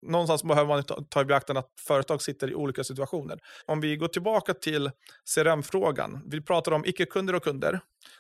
någonstans 0.02 0.44
behöver 0.44 0.68
man 0.68 0.84
ta 1.10 1.22
i 1.22 1.26
beaktande 1.26 1.60
att 1.60 1.70
företag 1.80 2.22
sitter 2.22 2.52
i 2.52 2.56
olika 2.56 2.84
situationer. 2.84 3.40
Om 3.66 3.82
vi 3.82 3.96
går 3.96 4.08
tillbaka 4.08 4.54
till 4.54 4.92
CRM-frågan. 5.36 6.22
Vi 6.26 6.42
pratar 6.42 6.72
om 6.72 6.86
icke-kunder 6.86 7.36
och 7.36 7.44
kunder. 7.44 7.80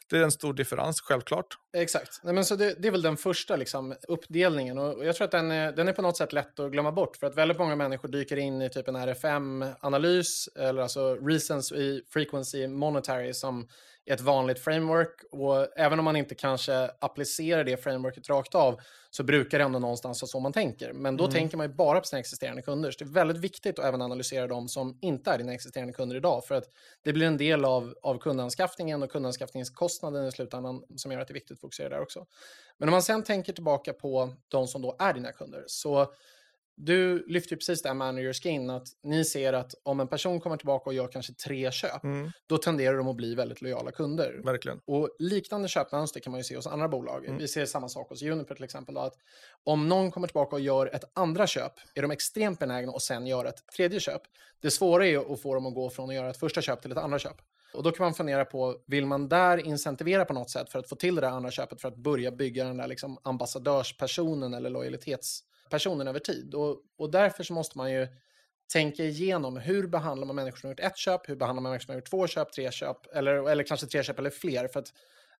Det 0.10 0.18
är 0.18 0.24
en 0.24 0.32
stor 0.32 0.54
differens, 0.54 1.02
självklart. 1.02 1.58
Exakt. 1.78 2.20
Nej, 2.24 2.34
men 2.34 2.46
så 2.46 2.56
det, 2.56 2.76
det 2.80 2.88
är 2.88 2.92
väl 2.92 3.02
den 3.02 3.18
första 3.18 3.56
liksom, 3.56 3.96
uppdelningen. 4.08 4.78
Och 4.78 5.06
jag 5.06 5.16
tror 5.16 5.26
att 5.26 5.32
den 5.32 5.52
är, 5.52 5.72
den 5.72 5.88
är 5.88 5.94
på 5.94 6.02
något 6.02 6.18
sätt 6.18 6.34
lätt 6.34 6.60
att 6.60 6.72
glömma 6.72 6.92
bort. 6.92 7.18
För 7.18 7.28
att 7.28 7.36
väldigt 7.36 7.58
många 7.58 7.76
människor 7.76 8.08
dyker 8.08 8.38
in 8.38 8.62
i 8.62 8.70
typ 8.70 8.88
en 8.88 8.96
RFM-analys, 8.96 10.48
eller 10.56 10.82
alltså 10.82 11.16
Reasons 11.16 11.72
i 11.72 12.02
Frequency 12.10 12.68
Monetary, 12.68 13.34
som 13.34 13.68
ett 14.06 14.22
vanligt 14.22 14.60
framework 14.60 15.24
och 15.32 15.80
även 15.80 16.00
om 16.00 16.06
man 16.06 16.16
inte 16.16 16.36
kanske 16.36 16.90
applicerar 17.00 17.64
det 17.64 17.78
frameworket 17.78 18.30
rakt 18.30 18.56
av 18.56 18.80
så 19.10 19.24
brukar 19.24 19.58
det 19.58 19.64
ändå 19.64 19.80
någonstans 19.80 20.22
vara 20.22 20.28
så 20.28 20.40
man 20.40 20.54
tänker. 20.54 20.94
Men 20.94 21.18
då 21.18 21.24
mm. 21.24 21.34
tänker 21.34 21.58
man 21.58 21.68
ju 21.68 21.74
bara 21.74 22.00
på 22.00 22.06
sina 22.06 22.20
existerande 22.20 22.62
kunder. 22.62 22.92
Så 22.92 23.04
det 23.04 23.10
är 23.10 23.14
väldigt 23.14 23.38
viktigt 23.38 23.80
att 23.80 23.86
även 23.86 24.02
analysera 24.02 24.48
de 24.48 24.68
som 24.68 24.98
inte 25.02 25.32
är 25.32 25.38
dina 25.38 25.54
existerande 25.54 25.94
kunder 25.94 26.16
idag 26.16 26.46
för 26.46 26.56
att 26.56 26.66
det 27.04 27.14
blir 27.14 27.28
en 27.28 27.38
del 27.38 27.66
av, 27.66 27.96
av 28.02 28.18
kundanskaffningen 28.18 29.04
och 29.04 29.12
kundanskaffningskostnaden 29.12 30.28
i 30.28 30.32
slutändan 30.32 30.84
som 30.96 31.12
gör 31.12 31.20
att 31.20 31.28
det 31.28 31.32
är 31.32 31.36
viktigt 31.36 31.56
att 31.56 31.62
fokusera 31.62 31.90
där 31.90 32.02
också. 32.02 32.26
Men 32.78 32.90
om 32.90 32.92
man 32.92 33.04
sen 33.04 33.24
tänker 33.24 33.54
tillbaka 33.54 33.94
på 33.94 34.34
de 34.48 34.68
som 34.68 34.82
då 34.82 34.96
är 35.00 35.14
dina 35.14 35.32
kunder 35.32 35.64
så 35.68 36.14
du 36.76 37.26
lyfter 37.28 37.56
precis 37.56 37.82
det 37.82 37.90
här 37.90 37.94
med 37.94 38.10
Under 38.10 38.34
Skin, 38.34 38.70
att 38.70 38.88
ni 39.04 39.26
ser 39.26 39.54
att 39.54 39.76
om 39.84 40.00
en 40.00 40.08
person 40.08 40.40
kommer 40.40 40.58
tillbaka 40.58 40.90
och 40.90 40.94
gör 40.94 41.08
kanske 41.08 41.34
tre 41.34 41.72
köp, 41.72 42.04
mm. 42.04 42.32
då 42.48 42.58
tenderar 42.58 42.98
de 42.98 43.08
att 43.08 43.16
bli 43.16 43.36
väldigt 43.36 43.62
lojala 43.62 43.92
kunder. 43.92 44.42
Verkligen. 44.44 44.82
Och 44.86 45.10
liknande 45.20 45.68
köpmönster 45.68 46.20
kan 46.20 46.32
man 46.32 46.40
ju 46.40 46.44
se 46.44 46.56
hos 46.56 46.68
andra 46.68 46.88
bolag. 46.88 47.26
Mm. 47.26 47.38
Vi 47.38 47.48
ser 47.48 47.66
samma 47.66 47.90
sak 47.90 48.10
hos 48.10 48.22
Juniper 48.22 48.56
till 48.56 48.64
exempel, 48.64 48.96
då, 48.96 49.02
att 49.02 49.16
om 49.64 49.90
någon 49.90 50.12
kommer 50.12 50.28
tillbaka 50.28 50.56
och 50.56 50.62
gör 50.62 50.96
ett 50.96 51.04
andra 51.14 51.48
köp, 51.48 51.74
är 51.96 52.02
de 52.02 52.12
extremt 52.12 52.60
benägna 52.60 52.92
att 52.92 53.02
sen 53.02 53.28
göra 53.28 53.50
ett 53.50 53.68
tredje 53.76 54.00
köp. 54.00 54.22
Det 54.62 54.72
svåra 54.72 55.08
är 55.08 55.34
att 55.34 55.42
få 55.42 55.54
dem 55.54 55.66
att 55.66 55.74
gå 55.74 55.90
från 55.90 56.10
att 56.10 56.16
göra 56.16 56.30
ett 56.30 56.38
första 56.38 56.62
köp 56.62 56.82
till 56.82 56.92
ett 56.92 56.98
andra 56.98 57.20
köp. 57.20 57.42
Och 57.74 57.84
då 57.84 57.92
kan 57.92 58.04
man 58.04 58.14
fundera 58.14 58.46
på, 58.46 58.78
vill 58.88 59.06
man 59.06 59.30
där 59.30 59.58
incentivera 59.58 60.26
på 60.26 60.34
något 60.34 60.50
sätt 60.50 60.70
för 60.70 60.80
att 60.80 60.90
få 60.90 60.96
till 60.96 61.16
det 61.16 61.22
där 61.22 61.30
andra 61.30 61.52
köpet 61.52 61.82
för 61.82 61.88
att 61.88 61.96
börja 61.96 62.32
bygga 62.32 62.64
den 62.64 62.78
där 62.78 62.88
liksom 62.88 63.18
ambassadörspersonen 63.24 64.54
eller 64.54 64.70
lojalitetspersonen 65.72 66.08
över 66.08 66.20
tid? 66.20 66.54
Och, 66.54 66.78
och 66.98 67.12
därför 67.12 67.44
så 67.44 67.54
måste 67.54 67.78
man 67.78 67.92
ju 67.92 68.08
tänka 68.74 69.04
igenom 69.04 69.58
hur 69.58 69.88
behandlar 69.88 70.28
man 70.28 70.36
människor 70.36 70.58
som 70.58 70.68
har 70.68 70.72
gjort 70.72 70.80
ett 70.80 70.98
köp, 70.98 71.30
hur 71.30 71.36
behandlar 71.36 71.62
man 71.62 71.72
människor 71.72 71.86
som 71.86 71.92
har 71.92 71.98
gjort 72.00 72.10
två 72.10 72.28
köp, 72.28 72.54
tre 72.54 72.72
köp, 72.72 72.98
eller, 73.16 73.50
eller 73.50 73.64
kanske 73.64 73.88
tre 73.88 74.04
köp 74.04 74.20
eller 74.20 74.30
fler. 74.30 74.68
För 74.68 74.80
att 74.80 74.94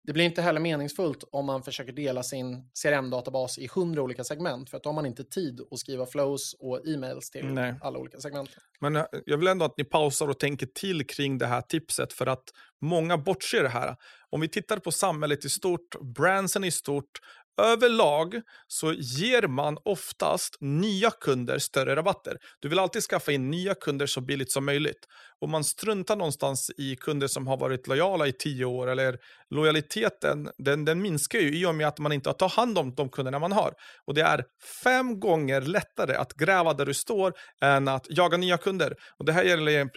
det 0.04 0.12
blir 0.12 0.24
inte 0.24 0.42
heller 0.42 0.60
meningsfullt 0.60 1.24
om 1.32 1.46
man 1.46 1.62
försöker 1.62 1.92
dela 1.92 2.22
sin 2.22 2.70
CRM-databas 2.82 3.58
i 3.58 3.68
hundra 3.74 4.02
olika 4.02 4.24
segment, 4.24 4.70
för 4.70 4.76
att 4.76 4.82
då 4.82 4.88
har 4.88 4.94
man 4.94 5.06
inte 5.06 5.24
tid 5.24 5.60
att 5.70 5.78
skriva 5.78 6.06
flows 6.06 6.54
och 6.58 6.86
e-mails 6.86 7.30
till 7.30 7.46
Nej. 7.46 7.74
alla 7.82 7.98
olika 7.98 8.20
segment. 8.20 8.50
Men 8.80 8.96
eh, 8.96 9.04
jag 9.26 9.38
vill 9.38 9.48
ändå 9.48 9.64
att 9.64 9.78
ni 9.78 9.84
pausar 9.84 10.28
och 10.28 10.38
tänker 10.38 10.66
till 10.66 11.06
kring 11.06 11.38
det 11.38 11.46
här 11.46 11.60
tipset, 11.60 12.12
för 12.12 12.26
att 12.26 12.44
många 12.80 13.18
bortser 13.18 13.62
det 13.62 13.68
här. 13.68 13.96
Om 14.30 14.40
vi 14.40 14.48
tittar 14.48 14.78
på 14.78 14.92
samhället 14.92 15.44
i 15.44 15.50
stort, 15.50 16.00
brandsen 16.00 16.64
i 16.64 16.70
stort, 16.70 17.20
Överlag 17.56 18.40
så 18.66 18.92
ger 18.92 19.42
man 19.46 19.78
oftast 19.84 20.56
nya 20.60 21.10
kunder 21.10 21.58
större 21.58 21.96
rabatter. 21.96 22.36
Du 22.60 22.68
vill 22.68 22.78
alltid 22.78 23.02
skaffa 23.02 23.32
in 23.32 23.50
nya 23.50 23.74
kunder 23.74 24.06
så 24.06 24.20
billigt 24.20 24.52
som 24.52 24.64
möjligt. 24.64 25.06
Och 25.40 25.48
man 25.48 25.64
struntar 25.64 26.16
någonstans 26.16 26.70
i 26.76 26.96
kunder 26.96 27.26
som 27.26 27.46
har 27.46 27.56
varit 27.56 27.86
lojala 27.86 28.26
i 28.26 28.32
tio 28.32 28.64
år 28.64 28.86
eller 28.86 29.18
lojaliteten 29.50 30.48
den, 30.58 30.84
den 30.84 31.02
minskar 31.02 31.38
ju 31.38 31.60
i 31.60 31.66
och 31.66 31.74
med 31.74 31.88
att 31.88 31.98
man 31.98 32.12
inte 32.12 32.28
har 32.28 32.34
tagit 32.34 32.54
hand 32.54 32.78
om 32.78 32.94
de 32.94 33.08
kunderna 33.08 33.38
man 33.38 33.52
har. 33.52 33.74
Och 34.06 34.14
det 34.14 34.22
är 34.22 34.44
fem 34.84 35.20
gånger 35.20 35.60
lättare 35.60 36.14
att 36.14 36.32
gräva 36.32 36.74
där 36.74 36.86
du 36.86 36.94
står 36.94 37.32
än 37.62 37.88
att 37.88 38.06
jaga 38.10 38.36
nya 38.36 38.58
kunder. 38.58 38.94
Och 39.18 39.24
det 39.24 39.32
här 39.32 39.44
gäller 39.44 39.90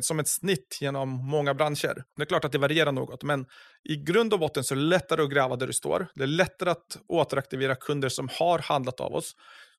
som 0.00 0.18
ett 0.18 0.28
snitt 0.28 0.78
genom 0.80 1.08
många 1.08 1.54
branscher. 1.54 2.04
Det 2.16 2.22
är 2.22 2.26
klart 2.26 2.44
att 2.44 2.52
det 2.52 2.58
varierar 2.58 2.92
något, 2.92 3.22
men 3.22 3.46
i 3.84 3.96
grund 3.96 4.32
och 4.32 4.40
botten 4.40 4.64
så 4.64 4.74
är 4.74 4.76
det 4.76 4.82
lättare 4.84 5.22
att 5.22 5.30
gräva 5.30 5.56
där 5.56 5.66
du 5.66 5.72
står. 5.72 6.06
Det 6.14 6.22
är 6.22 6.26
lättare 6.26 6.70
att 6.70 6.98
återaktivera 7.08 7.74
kunder 7.74 8.08
som 8.08 8.28
har 8.32 8.58
handlat 8.58 9.00
av 9.00 9.14
oss. 9.14 9.36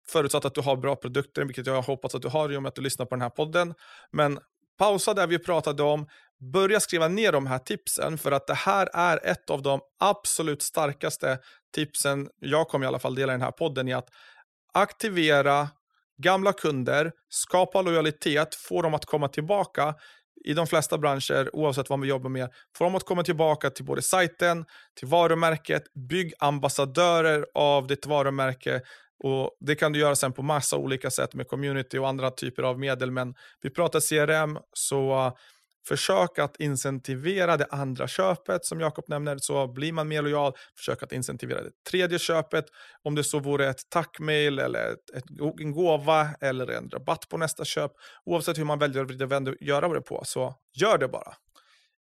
Förutsatt 0.09 0.45
att 0.45 0.55
du 0.55 0.61
har 0.61 0.75
bra 0.75 0.95
produkter, 0.95 1.45
vilket 1.45 1.67
jag 1.67 1.81
hoppas 1.81 2.15
att 2.15 2.21
du 2.21 2.27
har 2.27 2.51
i 2.51 2.57
och 2.57 2.63
med 2.63 2.69
att 2.69 2.75
du 2.75 2.81
lyssnar 2.81 3.05
på 3.05 3.15
den 3.15 3.21
här 3.21 3.29
podden. 3.29 3.73
Men 4.11 4.39
pausa 4.77 5.13
där 5.13 5.27
vi 5.27 5.39
pratade 5.39 5.83
om, 5.83 6.07
börja 6.53 6.79
skriva 6.79 7.07
ner 7.07 7.31
de 7.31 7.47
här 7.47 7.59
tipsen 7.59 8.17
för 8.17 8.31
att 8.31 8.47
det 8.47 8.53
här 8.53 8.89
är 8.93 9.25
ett 9.25 9.49
av 9.49 9.61
de 9.61 9.79
absolut 9.99 10.61
starkaste 10.61 11.39
tipsen 11.75 12.29
jag 12.39 12.67
kommer 12.67 12.85
i 12.85 12.87
alla 12.87 12.99
fall 12.99 13.15
dela 13.15 13.33
i 13.33 13.35
den 13.35 13.41
här 13.41 13.51
podden 13.51 13.87
i 13.87 13.93
att 13.93 14.09
aktivera 14.73 15.69
gamla 16.23 16.53
kunder, 16.53 17.11
skapa 17.29 17.81
lojalitet, 17.81 18.55
få 18.55 18.81
dem 18.81 18.93
att 18.93 19.05
komma 19.05 19.27
tillbaka 19.27 19.95
i 20.45 20.53
de 20.53 20.67
flesta 20.67 20.97
branscher, 20.97 21.55
oavsett 21.55 21.89
vad 21.89 22.01
vi 22.01 22.07
jobbar 22.07 22.29
med, 22.29 22.49
få 22.77 22.83
dem 22.83 22.95
att 22.95 23.03
komma 23.03 23.23
tillbaka 23.23 23.69
till 23.69 23.85
både 23.85 24.01
sajten, 24.01 24.65
till 24.99 25.07
varumärket, 25.07 25.83
bygg 26.09 26.33
ambassadörer 26.39 27.45
av 27.53 27.87
ditt 27.87 28.05
varumärke. 28.05 28.81
Och 29.23 29.57
Det 29.59 29.75
kan 29.75 29.93
du 29.93 29.99
göra 29.99 30.15
sen 30.15 30.33
på 30.33 30.41
massa 30.41 30.77
olika 30.77 31.09
sätt 31.09 31.33
med 31.33 31.47
community 31.47 31.97
och 31.97 32.07
andra 32.07 32.31
typer 32.31 32.63
av 32.63 32.79
medel, 32.79 33.11
men 33.11 33.35
vi 33.61 33.69
pratar 33.69 33.99
CRM, 33.99 34.57
så 34.73 35.31
Försök 35.87 36.39
att 36.39 36.59
incentivera 36.59 37.57
det 37.57 37.65
andra 37.69 38.07
köpet 38.07 38.65
som 38.65 38.79
Jakob 38.79 39.05
nämner, 39.07 39.37
så 39.37 39.67
blir 39.67 39.93
man 39.93 40.07
mer 40.07 40.21
lojal. 40.21 40.53
Försök 40.77 41.03
att 41.03 41.11
incentivera 41.11 41.63
det 41.63 41.71
tredje 41.89 42.19
köpet. 42.19 42.65
Om 43.03 43.15
det 43.15 43.23
så 43.23 43.39
vore 43.39 43.69
ett 43.69 43.89
tackmail 43.89 44.59
eller 44.59 44.91
ett, 44.91 45.09
ett, 45.15 45.23
en 45.59 45.71
gåva 45.71 46.29
eller 46.41 46.67
en 46.67 46.89
rabatt 46.89 47.29
på 47.29 47.37
nästa 47.37 47.65
köp. 47.65 47.91
Oavsett 48.25 48.57
hur 48.57 48.65
man 48.65 48.79
väljer 48.79 49.03
att 49.03 49.61
göra 49.61 49.93
det 49.93 50.01
på, 50.01 50.21
så 50.25 50.55
gör 50.73 50.97
det 50.97 51.07
bara. 51.07 51.33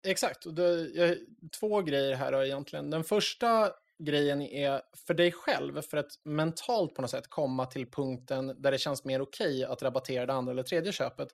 Exakt. 0.07 0.47
och 0.47 0.55
Det, 0.55 0.91
jag, 0.95 1.17
två 1.61 1.83
grejer 1.83 2.15
här 2.15 2.33
då 2.33 2.45
egentligen. 2.45 2.91
Den 2.91 3.05
första 3.05 3.71
grejen 3.99 4.43
är 4.43 4.83
för 5.07 5.15
dig 5.15 5.33
själv, 5.33 5.83
för 5.83 5.97
att 5.97 6.11
mentalt 6.25 6.95
på 6.95 7.03
något 7.03 7.11
sätt 7.11 7.31
komma 7.31 7.67
till 7.67 7.91
punkten 7.91 8.63
där 8.63 8.71
det 8.71 8.79
känns 8.79 9.05
mer 9.05 9.21
okej 9.21 9.47
okay 9.47 9.65
att 9.65 9.83
rabattera 9.83 10.27
det 10.27 10.33
andra 10.33 10.53
eller 10.53 10.63
tredje 10.63 10.93
köpet. 10.93 11.29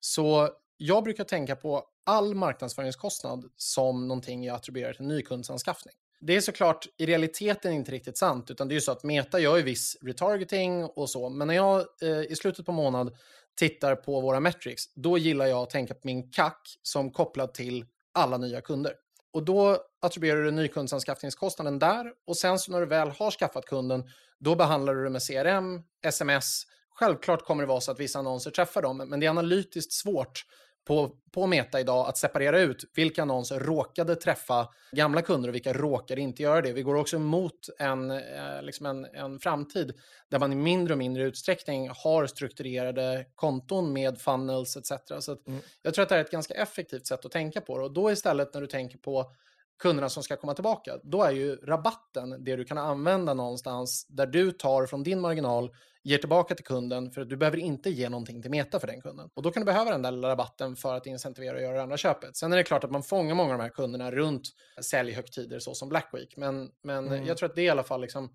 Så 0.00 0.48
jag 0.76 1.04
brukar 1.04 1.24
tänka 1.24 1.56
på 1.56 1.84
all 2.06 2.34
marknadsföringskostnad 2.34 3.44
som 3.56 4.08
någonting 4.08 4.44
jag 4.44 4.56
attribuerar 4.56 4.92
till 4.92 5.06
nykundsanskaffning. 5.06 5.94
Det 6.20 6.36
är 6.36 6.40
såklart 6.40 6.86
i 6.96 7.06
realiteten 7.06 7.72
inte 7.72 7.92
riktigt 7.92 8.18
sant, 8.18 8.50
utan 8.50 8.68
det 8.68 8.72
är 8.72 8.76
ju 8.76 8.80
så 8.80 8.92
att 8.92 9.04
Meta 9.04 9.40
gör 9.40 9.56
ju 9.56 9.62
viss 9.62 9.96
retargeting 10.02 10.84
och 10.84 11.10
så, 11.10 11.28
men 11.28 11.48
när 11.48 11.54
jag 11.54 11.84
eh, 12.02 12.20
i 12.20 12.36
slutet 12.36 12.66
på 12.66 12.72
månad 12.72 13.16
tittar 13.56 13.96
på 13.96 14.20
våra 14.20 14.40
metrics, 14.40 14.94
då 14.94 15.18
gillar 15.18 15.46
jag 15.46 15.58
att 15.62 15.70
tänka 15.70 15.94
på 15.94 16.00
min 16.02 16.30
CAC 16.30 16.52
som 16.82 17.10
kopplad 17.10 17.54
till 17.54 17.84
alla 18.12 18.38
nya 18.38 18.60
kunder. 18.60 18.92
Och 19.34 19.44
då 19.44 19.78
attribuerar 20.02 20.42
du 20.42 20.50
nykundsanskaffningskostnaden 20.50 21.78
där 21.78 22.12
och 22.26 22.36
sen 22.36 22.58
så 22.58 22.72
när 22.72 22.80
du 22.80 22.86
väl 22.86 23.10
har 23.10 23.30
skaffat 23.30 23.64
kunden, 23.64 24.04
då 24.38 24.54
behandlar 24.54 24.94
du 24.94 25.04
det 25.04 25.10
med 25.10 25.22
CRM, 25.22 25.82
sms. 26.02 26.62
Självklart 26.94 27.44
kommer 27.44 27.62
det 27.62 27.66
vara 27.66 27.80
så 27.80 27.92
att 27.92 28.00
vissa 28.00 28.18
annonser 28.18 28.50
träffar 28.50 28.82
dem, 28.82 28.96
men 28.96 29.20
det 29.20 29.26
är 29.26 29.30
analytiskt 29.30 29.92
svårt 29.92 30.44
på, 30.84 31.10
på 31.32 31.46
Meta 31.46 31.80
idag 31.80 32.08
att 32.08 32.18
separera 32.18 32.60
ut 32.60 32.84
vilka 32.94 33.22
annonser 33.22 33.60
råkade 33.60 34.16
träffa 34.16 34.68
gamla 34.92 35.22
kunder 35.22 35.48
och 35.48 35.54
vilka 35.54 35.72
råkade 35.72 36.20
inte 36.20 36.42
göra 36.42 36.62
det. 36.62 36.72
Vi 36.72 36.82
går 36.82 36.94
också 36.94 37.18
mot 37.18 37.68
en, 37.78 38.10
eh, 38.10 38.62
liksom 38.62 38.86
en, 38.86 39.04
en 39.04 39.38
framtid 39.38 39.92
där 40.28 40.38
man 40.38 40.52
i 40.52 40.56
mindre 40.56 40.94
och 40.94 40.98
mindre 40.98 41.22
utsträckning 41.22 41.90
har 41.94 42.26
strukturerade 42.26 43.26
konton 43.34 43.92
med 43.92 44.18
funnels 44.18 44.76
etc. 44.76 44.92
Så 45.20 45.36
mm. 45.46 45.60
Jag 45.82 45.94
tror 45.94 46.02
att 46.02 46.08
det 46.08 46.16
är 46.16 46.20
ett 46.20 46.30
ganska 46.30 46.54
effektivt 46.54 47.06
sätt 47.06 47.24
att 47.24 47.32
tänka 47.32 47.60
på 47.60 47.78
det. 47.78 47.84
Och 47.84 47.92
då 47.92 48.10
istället 48.10 48.54
när 48.54 48.60
du 48.60 48.66
tänker 48.66 48.98
på 48.98 49.32
kunderna 49.78 50.08
som 50.08 50.22
ska 50.22 50.36
komma 50.36 50.54
tillbaka, 50.54 50.98
då 51.02 51.22
är 51.22 51.30
ju 51.30 51.56
rabatten 51.56 52.44
det 52.44 52.56
du 52.56 52.64
kan 52.64 52.78
använda 52.78 53.34
någonstans 53.34 54.06
där 54.08 54.26
du 54.26 54.52
tar 54.52 54.86
från 54.86 55.02
din 55.02 55.20
marginal, 55.20 55.70
ger 56.02 56.18
tillbaka 56.18 56.54
till 56.54 56.64
kunden 56.64 57.10
för 57.10 57.20
att 57.20 57.28
du 57.28 57.36
behöver 57.36 57.58
inte 57.58 57.90
ge 57.90 58.08
någonting 58.08 58.42
till 58.42 58.50
Meta 58.50 58.80
för 58.80 58.86
den 58.86 59.00
kunden. 59.00 59.30
Och 59.34 59.42
då 59.42 59.50
kan 59.50 59.60
du 59.60 59.64
behöva 59.64 59.90
den 59.90 60.02
där 60.02 60.12
rabatten 60.12 60.76
för 60.76 60.94
att 60.94 61.06
incentivera 61.06 61.56
och 61.56 61.62
göra 61.62 61.76
det 61.76 61.82
andra 61.82 61.96
köpet. 61.96 62.36
Sen 62.36 62.52
är 62.52 62.56
det 62.56 62.62
klart 62.62 62.84
att 62.84 62.90
man 62.90 63.02
fångar 63.02 63.34
många 63.34 63.52
av 63.52 63.58
de 63.58 63.62
här 63.64 63.70
kunderna 63.70 64.10
runt 64.10 64.48
säljhögtider 64.80 65.58
så 65.58 65.74
som 65.74 65.88
Black 65.88 66.10
Week, 66.12 66.36
men, 66.36 66.70
men 66.82 67.06
mm. 67.06 67.26
jag 67.26 67.36
tror 67.36 67.48
att 67.48 67.54
det 67.54 67.60
är 67.60 67.66
i 67.66 67.70
alla 67.70 67.82
fall 67.82 68.00
liksom 68.00 68.32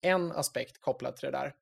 en 0.00 0.32
aspekt 0.32 0.80
kopplat 0.80 1.16
till 1.16 1.26
det 1.26 1.38
där. 1.38 1.54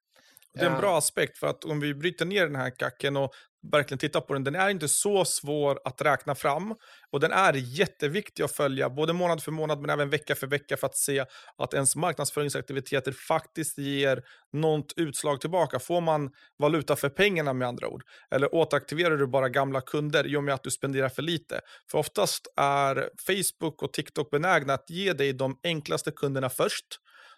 Det 0.57 0.67
är 0.67 0.71
en 0.71 0.81
bra 0.81 0.99
aspekt 0.99 1.39
för 1.39 1.47
att 1.47 1.65
om 1.65 1.81
vi 1.81 1.95
bryter 1.95 2.25
ner 2.25 2.47
den 2.47 2.57
här 2.57 2.71
kacken 2.79 3.17
och 3.17 3.33
verkligen 3.73 3.99
tittar 3.99 4.21
på 4.21 4.33
den, 4.33 4.45
den 4.45 4.55
är 4.55 4.69
inte 4.69 4.89
så 4.89 5.25
svår 5.25 5.81
att 5.85 6.03
räkna 6.03 6.35
fram 6.35 6.75
och 7.13 7.21
den 7.21 7.33
är 7.33 7.53
jätteviktig 7.55 8.43
att 8.43 8.53
följa 8.53 8.91
både 8.91 9.13
månad 9.13 9.43
för 9.43 9.53
månad 9.53 9.81
men 9.81 9.91
även 9.91 10.11
vecka 10.11 10.35
för 10.35 10.47
vecka 10.47 10.77
för 10.77 10.87
att 10.87 10.97
se 10.97 11.25
att 11.57 11.75
ens 11.75 11.97
marknadsföringsaktiviteter 11.97 13.13
faktiskt 13.13 13.79
ger 13.79 14.23
något 14.53 14.93
utslag 14.97 15.41
tillbaka. 15.41 15.79
Får 15.79 16.01
man 16.01 16.31
valuta 16.59 16.97
för 16.97 17.09
pengarna 17.09 17.53
med 17.53 17.69
andra 17.69 17.89
ord? 17.89 18.03
Eller 18.31 18.55
återaktiverar 18.55 19.17
du 19.17 19.27
bara 19.27 19.49
gamla 19.49 19.81
kunder 19.81 20.27
i 20.27 20.37
och 20.37 20.45
med 20.45 20.55
att 20.55 20.63
du 20.63 20.71
spenderar 20.71 21.09
för 21.09 21.23
lite? 21.23 21.61
För 21.91 21.99
oftast 21.99 22.47
är 22.57 23.11
Facebook 23.27 23.83
och 23.83 23.93
TikTok 23.93 24.31
benägna 24.31 24.75
att 24.75 24.91
ge 24.91 25.13
dig 25.13 25.33
de 25.33 25.59
enklaste 25.63 26.11
kunderna 26.11 26.49
först 26.49 26.87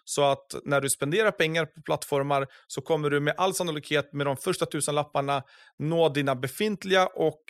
så 0.09 0.23
att 0.23 0.55
när 0.63 0.81
du 0.81 0.89
spenderar 0.89 1.31
pengar 1.31 1.65
på 1.65 1.81
plattformar 1.81 2.47
så 2.67 2.81
kommer 2.81 3.09
du 3.09 3.19
med 3.19 3.33
all 3.37 3.53
sannolikhet 3.53 4.13
med 4.13 4.25
de 4.25 4.37
första 4.37 4.65
tusenlapparna 4.65 5.43
nå 5.79 6.09
dina 6.09 6.35
befintliga 6.35 7.07
och 7.07 7.41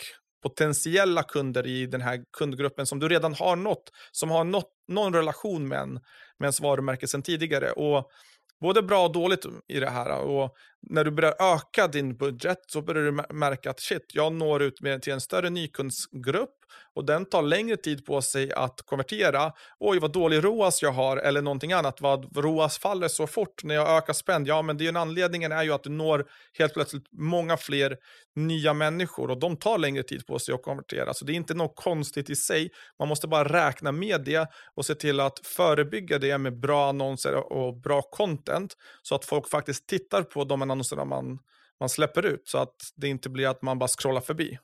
potentiella 0.44 1.24
kunder 1.24 1.68
i 1.68 1.86
den 1.86 2.02
här 2.02 2.24
kundgruppen 2.38 2.86
som 2.86 3.00
du 3.00 3.08
redan 3.08 3.34
har 3.34 3.56
nått, 3.56 3.92
som 4.12 4.30
har 4.30 4.44
nått, 4.44 4.72
någon 4.88 5.14
relation 5.14 5.68
med, 5.68 5.80
en, 5.80 5.94
med 6.40 6.46
ens 6.46 6.62
varumärke 6.62 7.08
sedan 7.08 7.22
tidigare. 7.22 7.72
Och 7.72 8.10
både 8.62 8.82
bra 8.82 9.06
och 9.06 9.12
dåligt 9.12 9.46
i 9.68 9.80
det 9.80 9.90
här. 9.90 10.20
Och 10.22 10.56
när 10.82 11.04
du 11.04 11.12
börjar 11.12 11.56
öka 11.56 11.88
din 11.88 12.18
budget 12.18 12.60
så 12.68 12.82
börjar 12.82 13.04
du 13.04 13.36
märka 13.36 13.70
att 13.70 13.80
shit, 13.80 14.06
jag 14.14 14.34
når 14.34 14.62
ut 14.62 14.82
med, 14.82 15.02
till 15.02 15.14
en 15.14 15.22
större 15.22 15.50
nykundsgrupp 15.50 16.60
och 16.94 17.06
den 17.06 17.26
tar 17.26 17.42
längre 17.42 17.78
tid 17.78 18.06
på 18.06 18.22
sig 18.22 18.54
att 18.54 18.82
konvertera. 18.86 19.54
Oj, 19.80 20.00
vad 20.00 20.12
dålig 20.12 20.44
ROAS 20.44 20.82
jag 20.82 20.92
har 20.92 21.18
eller 21.18 21.42
någonting 21.42 21.74
annat. 21.74 22.02
Vad 22.02 22.38
ROAS 22.38 22.78
faller 22.78 23.08
så 23.08 23.28
fort 23.28 23.64
när 23.64 23.76
jag 23.76 23.98
ökar 23.98 24.14
spend? 24.14 24.48
Ja, 24.48 24.62
men 24.62 24.78
det 24.78 24.86
är 24.86 24.90
en 24.90 24.98
anledningen 24.98 25.52
är 25.52 25.64
ju 25.64 25.74
att 25.74 25.84
du 25.84 25.90
når 25.90 26.26
helt 26.58 26.74
plötsligt 26.74 27.06
många 27.12 27.58
fler 27.58 27.98
nya 28.36 28.74
människor 28.74 29.32
och 29.32 29.40
de 29.40 29.58
tar 29.58 29.78
längre 29.78 30.04
tid 30.04 30.26
på 30.26 30.40
sig 30.40 30.54
att 30.54 30.64
konvertera. 30.64 31.14
Så 31.14 31.26
det 31.26 31.34
är 31.34 31.36
inte 31.36 31.54
något 31.54 31.76
konstigt 31.76 32.30
i 32.30 32.36
sig. 32.36 32.70
Man 33.00 33.08
måste 33.08 33.28
bara 33.28 33.68
räkna 33.68 33.92
med 33.92 34.22
det 34.22 34.50
och 34.76 34.86
se 34.86 34.96
till 34.96 35.20
att 35.20 35.40
förebygga 35.44 36.20
det 36.20 36.38
med 36.38 36.60
bra 36.60 36.90
annonser 36.90 37.54
och 37.54 37.78
bra 37.78 38.02
content 38.02 38.74
så 39.02 39.16
att 39.16 39.26
folk 39.26 39.50
faktiskt 39.50 39.88
tittar 39.88 40.24
på 40.24 40.44
de 40.44 40.62
annonserna 40.72 41.06
man, 41.06 41.40
man 41.80 41.90
släpper 41.90 42.26
ut 42.26 42.48
så 42.48 42.58
att 42.58 42.76
det 42.96 43.08
inte 43.08 43.30
blir 43.30 43.48
att 43.48 43.62
man 43.62 43.80
bara 43.80 43.88
scrollar 43.88 44.22
förbi. 44.22 44.58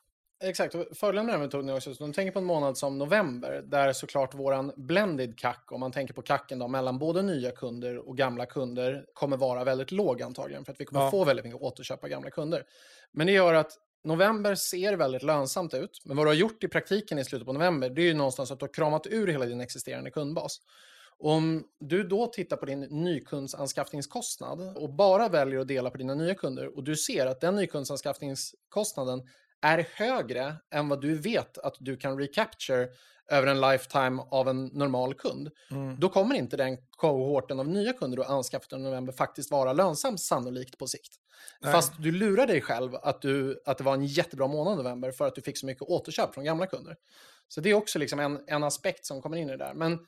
Exakt, 0.43 0.75
fördelen 0.97 1.25
med 1.25 1.33
den 1.33 1.41
metoden 1.41 1.69
är 1.69 1.75
också 1.75 1.91
att 1.91 1.97
de 1.97 2.13
tänker 2.13 2.31
på 2.31 2.39
en 2.39 2.45
månad 2.45 2.77
som 2.77 2.97
november, 2.97 3.61
där 3.65 3.93
såklart 3.93 4.33
våran 4.33 4.71
blended 4.75 5.39
CAC, 5.39 5.57
om 5.71 5.79
man 5.79 5.91
tänker 5.91 6.13
på 6.13 6.21
kacken 6.21 6.59
då, 6.59 6.67
mellan 6.67 6.99
både 6.99 7.21
nya 7.21 7.51
kunder 7.51 8.07
och 8.09 8.17
gamla 8.17 8.45
kunder, 8.45 9.05
kommer 9.13 9.37
vara 9.37 9.63
väldigt 9.63 9.91
låg 9.91 10.21
antagligen, 10.21 10.65
för 10.65 10.71
att 10.71 10.81
vi 10.81 10.85
kommer 10.85 11.01
ja. 11.01 11.11
få 11.11 11.23
väldigt 11.23 11.45
mycket 11.45 11.61
återköp 11.61 12.03
av 12.03 12.09
gamla 12.09 12.29
kunder. 12.29 12.63
Men 13.11 13.27
det 13.27 13.33
gör 13.33 13.53
att 13.53 13.71
november 14.03 14.55
ser 14.55 14.93
väldigt 14.93 15.23
lönsamt 15.23 15.73
ut, 15.73 16.01
men 16.05 16.17
vad 16.17 16.25
du 16.25 16.29
har 16.29 16.35
gjort 16.35 16.63
i 16.63 16.67
praktiken 16.67 17.19
i 17.19 17.25
slutet 17.25 17.45
på 17.45 17.53
november, 17.53 17.89
det 17.89 18.01
är 18.01 18.05
ju 18.05 18.13
någonstans 18.13 18.51
att 18.51 18.59
du 18.59 18.63
har 18.63 18.73
kramat 18.73 19.07
ur 19.07 19.27
hela 19.27 19.45
din 19.45 19.61
existerande 19.61 20.11
kundbas. 20.11 20.59
Om 21.19 21.63
du 21.79 22.03
då 22.03 22.27
tittar 22.27 22.57
på 22.57 22.65
din 22.65 22.79
nykundsanskaffningskostnad 22.79 24.77
och 24.77 24.93
bara 24.93 25.29
väljer 25.29 25.59
att 25.59 25.67
dela 25.67 25.89
på 25.89 25.97
dina 25.97 26.15
nya 26.15 26.35
kunder 26.35 26.75
och 26.75 26.83
du 26.83 26.95
ser 26.95 27.25
att 27.25 27.41
den 27.41 27.55
nykundsanskaffningskostnaden 27.55 29.21
är 29.61 29.87
högre 29.93 30.55
än 30.73 30.89
vad 30.89 31.01
du 31.01 31.17
vet 31.17 31.57
att 31.57 31.75
du 31.79 31.97
kan 31.97 32.19
recapture 32.19 32.87
över 33.27 33.47
en 33.47 33.61
lifetime 33.61 34.23
av 34.31 34.49
en 34.49 34.65
normal 34.65 35.13
kund, 35.13 35.51
mm. 35.71 35.99
då 35.99 36.09
kommer 36.09 36.35
inte 36.35 36.57
den 36.57 36.77
kohorten 36.89 37.59
av 37.59 37.67
nya 37.67 37.93
kunder 37.93 38.17
du 38.17 38.23
anskaffat 38.23 38.73
under 38.73 38.89
november 38.89 39.13
faktiskt 39.13 39.51
vara 39.51 39.73
lönsam 39.73 40.17
sannolikt 40.17 40.77
på 40.77 40.87
sikt. 40.87 41.13
Nej. 41.61 41.71
Fast 41.71 41.93
du 41.99 42.11
lurar 42.11 42.47
dig 42.47 42.61
själv 42.61 42.95
att, 42.95 43.21
du, 43.21 43.61
att 43.65 43.77
det 43.77 43.83
var 43.83 43.93
en 43.93 44.05
jättebra 44.05 44.47
månad 44.47 44.77
november 44.77 45.11
för 45.11 45.27
att 45.27 45.35
du 45.35 45.41
fick 45.41 45.57
så 45.57 45.65
mycket 45.65 45.83
återköp 45.83 46.33
från 46.33 46.43
gamla 46.43 46.67
kunder. 46.67 46.95
Så 47.47 47.61
det 47.61 47.69
är 47.69 47.73
också 47.73 47.99
liksom 47.99 48.19
en, 48.19 48.39
en 48.47 48.63
aspekt 48.63 49.05
som 49.05 49.21
kommer 49.21 49.37
in 49.37 49.49
i 49.49 49.51
det 49.51 49.57
där. 49.57 49.73
Men 49.73 49.99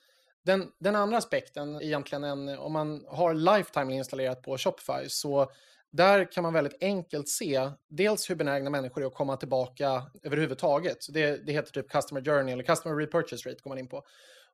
den, 0.46 0.72
den 0.80 0.96
andra 0.96 1.18
aspekten, 1.18 1.82
egentligen 1.82 2.24
en, 2.24 2.50
om 2.50 2.74
man 2.74 3.06
har 3.08 3.34
Lifetime 3.34 3.96
installerat 3.96 4.42
på 4.42 4.58
Shopify, 4.58 5.10
så 5.10 5.52
där 5.92 6.32
kan 6.32 6.44
man 6.44 6.54
väldigt 6.54 6.78
enkelt 6.82 7.30
se 7.30 7.70
dels 7.90 8.30
hur 8.30 8.36
benägna 8.36 8.70
människor 8.70 9.02
är 9.02 9.08
att 9.08 9.14
komma 9.14 9.38
tillbaka 9.38 10.04
överhuvudtaget. 10.24 10.98
Det, 11.10 11.46
det 11.46 11.52
heter 11.52 11.72
typ 11.72 11.92
Customer 11.92 12.22
Journey 12.26 12.54
eller 12.54 12.64
Customer 12.64 12.96
Repurchase 12.96 13.50
Rate 13.50 13.60
går 13.64 13.70
man 13.70 13.78
in 13.78 13.88
på. 13.88 14.04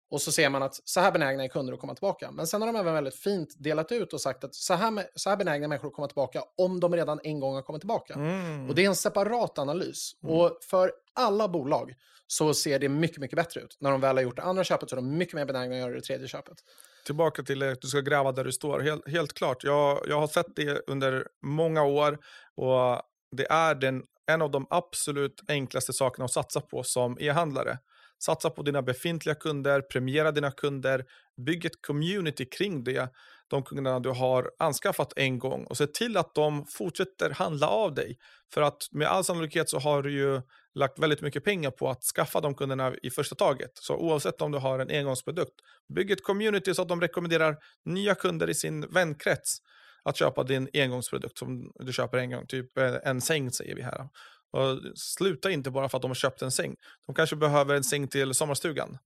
Och 0.10 0.22
så 0.22 0.32
ser 0.32 0.50
man 0.50 0.64
att 0.64 0.80
så 0.84 1.00
här 1.00 1.12
benägna 1.12 1.44
är 1.44 1.48
kunder 1.48 1.74
att 1.74 1.80
komma 1.80 1.96
tillbaka. 1.96 2.32
Men 2.32 2.48
sen 2.48 2.62
har 2.62 2.74
de 2.74 2.80
även 2.80 2.94
väldigt 2.94 3.16
fint 3.16 3.56
delat 3.58 3.92
ut 3.92 4.14
och 4.14 4.22
sagt 4.22 4.44
att 4.44 4.56
så 4.56 4.74
här, 4.74 5.06
så 5.16 5.30
här 5.30 5.38
benägna 5.38 5.68
människor 5.68 5.88
att 5.88 5.94
komma 5.94 6.08
tillbaka 6.08 6.44
om 6.58 6.80
de 6.80 6.96
redan 6.96 7.20
en 7.24 7.40
gång 7.40 7.56
har 7.56 7.62
kommit 7.62 7.82
tillbaka. 7.82 8.14
Mm. 8.14 8.70
Och 8.70 8.76
det 8.76 8.84
är 8.84 8.88
en 8.88 8.96
separat 8.96 9.60
analys. 9.60 10.12
Mm. 10.24 10.36
Och 10.36 10.58
för 10.62 10.92
alla 11.14 11.48
bolag 11.48 11.94
så 12.28 12.54
ser 12.54 12.80
det 12.80 12.90
mycket, 12.90 13.18
mycket 13.18 13.36
bättre 13.36 13.62
ut. 13.62 13.78
När 13.80 13.92
de 13.92 14.02
väl 14.02 14.16
har 14.16 14.24
gjort 14.24 14.36
det 14.36 14.42
andra 14.42 14.64
köpet 14.64 14.90
så 14.90 14.96
är 14.96 14.98
de 14.98 15.18
mycket 15.18 15.34
mer 15.34 15.46
benägna 15.46 15.76
att 15.76 15.82
göra 15.82 15.94
det 15.94 16.02
tredje 16.02 16.28
köpet. 16.28 16.58
Tillbaka 17.06 17.44
till 17.44 17.64
att 17.64 17.82
du 17.82 17.88
ska 17.88 18.00
gräva 18.00 18.32
där 18.32 18.44
du 18.44 18.52
står. 18.52 18.80
Helt, 18.80 19.08
helt 19.08 19.34
klart, 19.34 19.64
jag, 19.64 20.06
jag 20.08 20.20
har 20.20 20.28
sett 20.28 20.56
det 20.56 20.82
under 20.88 21.28
många 21.42 21.84
år 21.84 22.18
och 22.56 23.02
det 23.38 23.52
är 23.52 23.76
den, 23.76 24.04
en 24.32 24.42
av 24.42 24.52
de 24.52 24.68
absolut 24.70 25.44
enklaste 25.48 25.94
sakerna 25.94 26.26
att 26.26 26.32
satsa 26.32 26.62
på 26.62 26.84
som 26.84 27.18
e-handlare. 27.20 27.78
Satsa 28.24 28.50
på 28.50 28.64
dina 28.64 28.82
befintliga 28.82 29.36
kunder, 29.36 29.82
premiera 29.82 30.32
dina 30.32 30.52
kunder, 30.52 31.06
bygg 31.46 31.66
ett 31.66 31.82
community 31.88 32.46
kring 32.46 32.84
det, 32.84 33.10
de 33.48 33.64
kunderna 33.64 34.00
du 34.00 34.10
har 34.10 34.52
anskaffat 34.60 35.14
en 35.16 35.40
gång 35.40 35.64
och 35.64 35.78
se 35.78 35.88
till 35.88 36.18
att 36.18 36.36
de 36.36 36.66
fortsätter 36.66 37.30
handla 37.30 37.68
av 37.68 37.94
dig. 37.94 38.18
För 38.54 38.62
att 38.62 38.88
med 38.92 39.08
all 39.08 39.24
sannolikhet 39.24 39.70
så 39.70 39.80
har 39.80 40.02
du 40.02 40.12
ju 40.12 40.42
lagt 40.76 41.00
väldigt 41.00 41.22
mycket 41.22 41.44
pengar 41.44 41.72
på 41.72 41.90
att 41.90 42.04
skaffa 42.04 42.42
de 42.42 42.56
kunderna 42.56 42.94
i 43.04 43.10
första 43.10 43.36
taget. 43.36 43.72
Så 43.74 43.96
oavsett 43.98 44.42
om 44.42 44.52
du 44.52 44.58
har 44.58 44.80
en 44.80 44.90
engångsprodukt, 44.90 45.54
bygg 45.96 46.12
ett 46.12 46.24
community 46.24 46.74
så 46.74 46.82
att 46.82 46.88
de 46.88 47.02
rekommenderar 47.02 47.58
nya 47.86 48.16
kunder 48.16 48.50
i 48.50 48.54
sin 48.54 48.82
vänkrets 48.82 49.58
att 50.04 50.18
köpa 50.18 50.44
din 50.44 50.70
engångsprodukt 50.74 51.38
som 51.38 51.72
du 51.76 51.94
köper 51.94 52.18
en 52.18 52.32
gång, 52.32 52.48
typ 52.48 52.78
eh, 52.78 52.96
en 53.04 53.22
säng 53.22 53.52
säger 53.52 53.76
vi 53.76 53.82
här. 53.82 54.10
Och 54.52 54.80
sluta 54.96 55.52
inte 55.52 55.72
bara 55.72 55.90
för 55.90 55.98
att 55.98 56.02
de 56.02 56.12
har 56.12 56.16
köpt 56.16 56.42
en 56.42 56.52
säng. 56.52 56.76
De 57.06 57.16
kanske 57.16 57.36
behöver 57.36 57.76
en 57.76 57.84
säng 57.84 58.08
till 58.08 58.34
sommarstugan. 58.34 58.98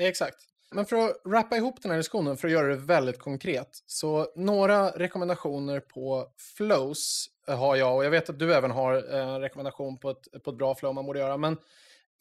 Exakt. 0.00 0.36
Men 0.74 0.86
för 0.86 0.96
att 0.96 1.22
rappa 1.26 1.56
ihop 1.56 1.82
den 1.82 1.90
här 1.90 1.98
diskussionen, 1.98 2.36
för 2.36 2.48
att 2.48 2.52
göra 2.52 2.66
det 2.68 2.76
väldigt 2.76 3.18
konkret, 3.18 3.68
så 3.86 4.32
några 4.36 4.90
rekommendationer 4.90 5.80
på 5.80 6.26
flows 6.56 7.26
Eh, 7.50 7.58
har 7.58 7.76
jag, 7.76 7.96
och 7.96 8.04
jag 8.04 8.10
vet 8.10 8.30
att 8.30 8.38
du 8.38 8.54
även 8.54 8.70
har 8.70 8.94
en 8.94 9.40
rekommendation 9.40 9.98
på 9.98 10.10
ett, 10.10 10.42
på 10.44 10.50
ett 10.50 10.56
bra 10.56 10.74
flow 10.74 10.94
man 10.94 11.06
borde 11.06 11.18
göra, 11.18 11.36
men 11.36 11.56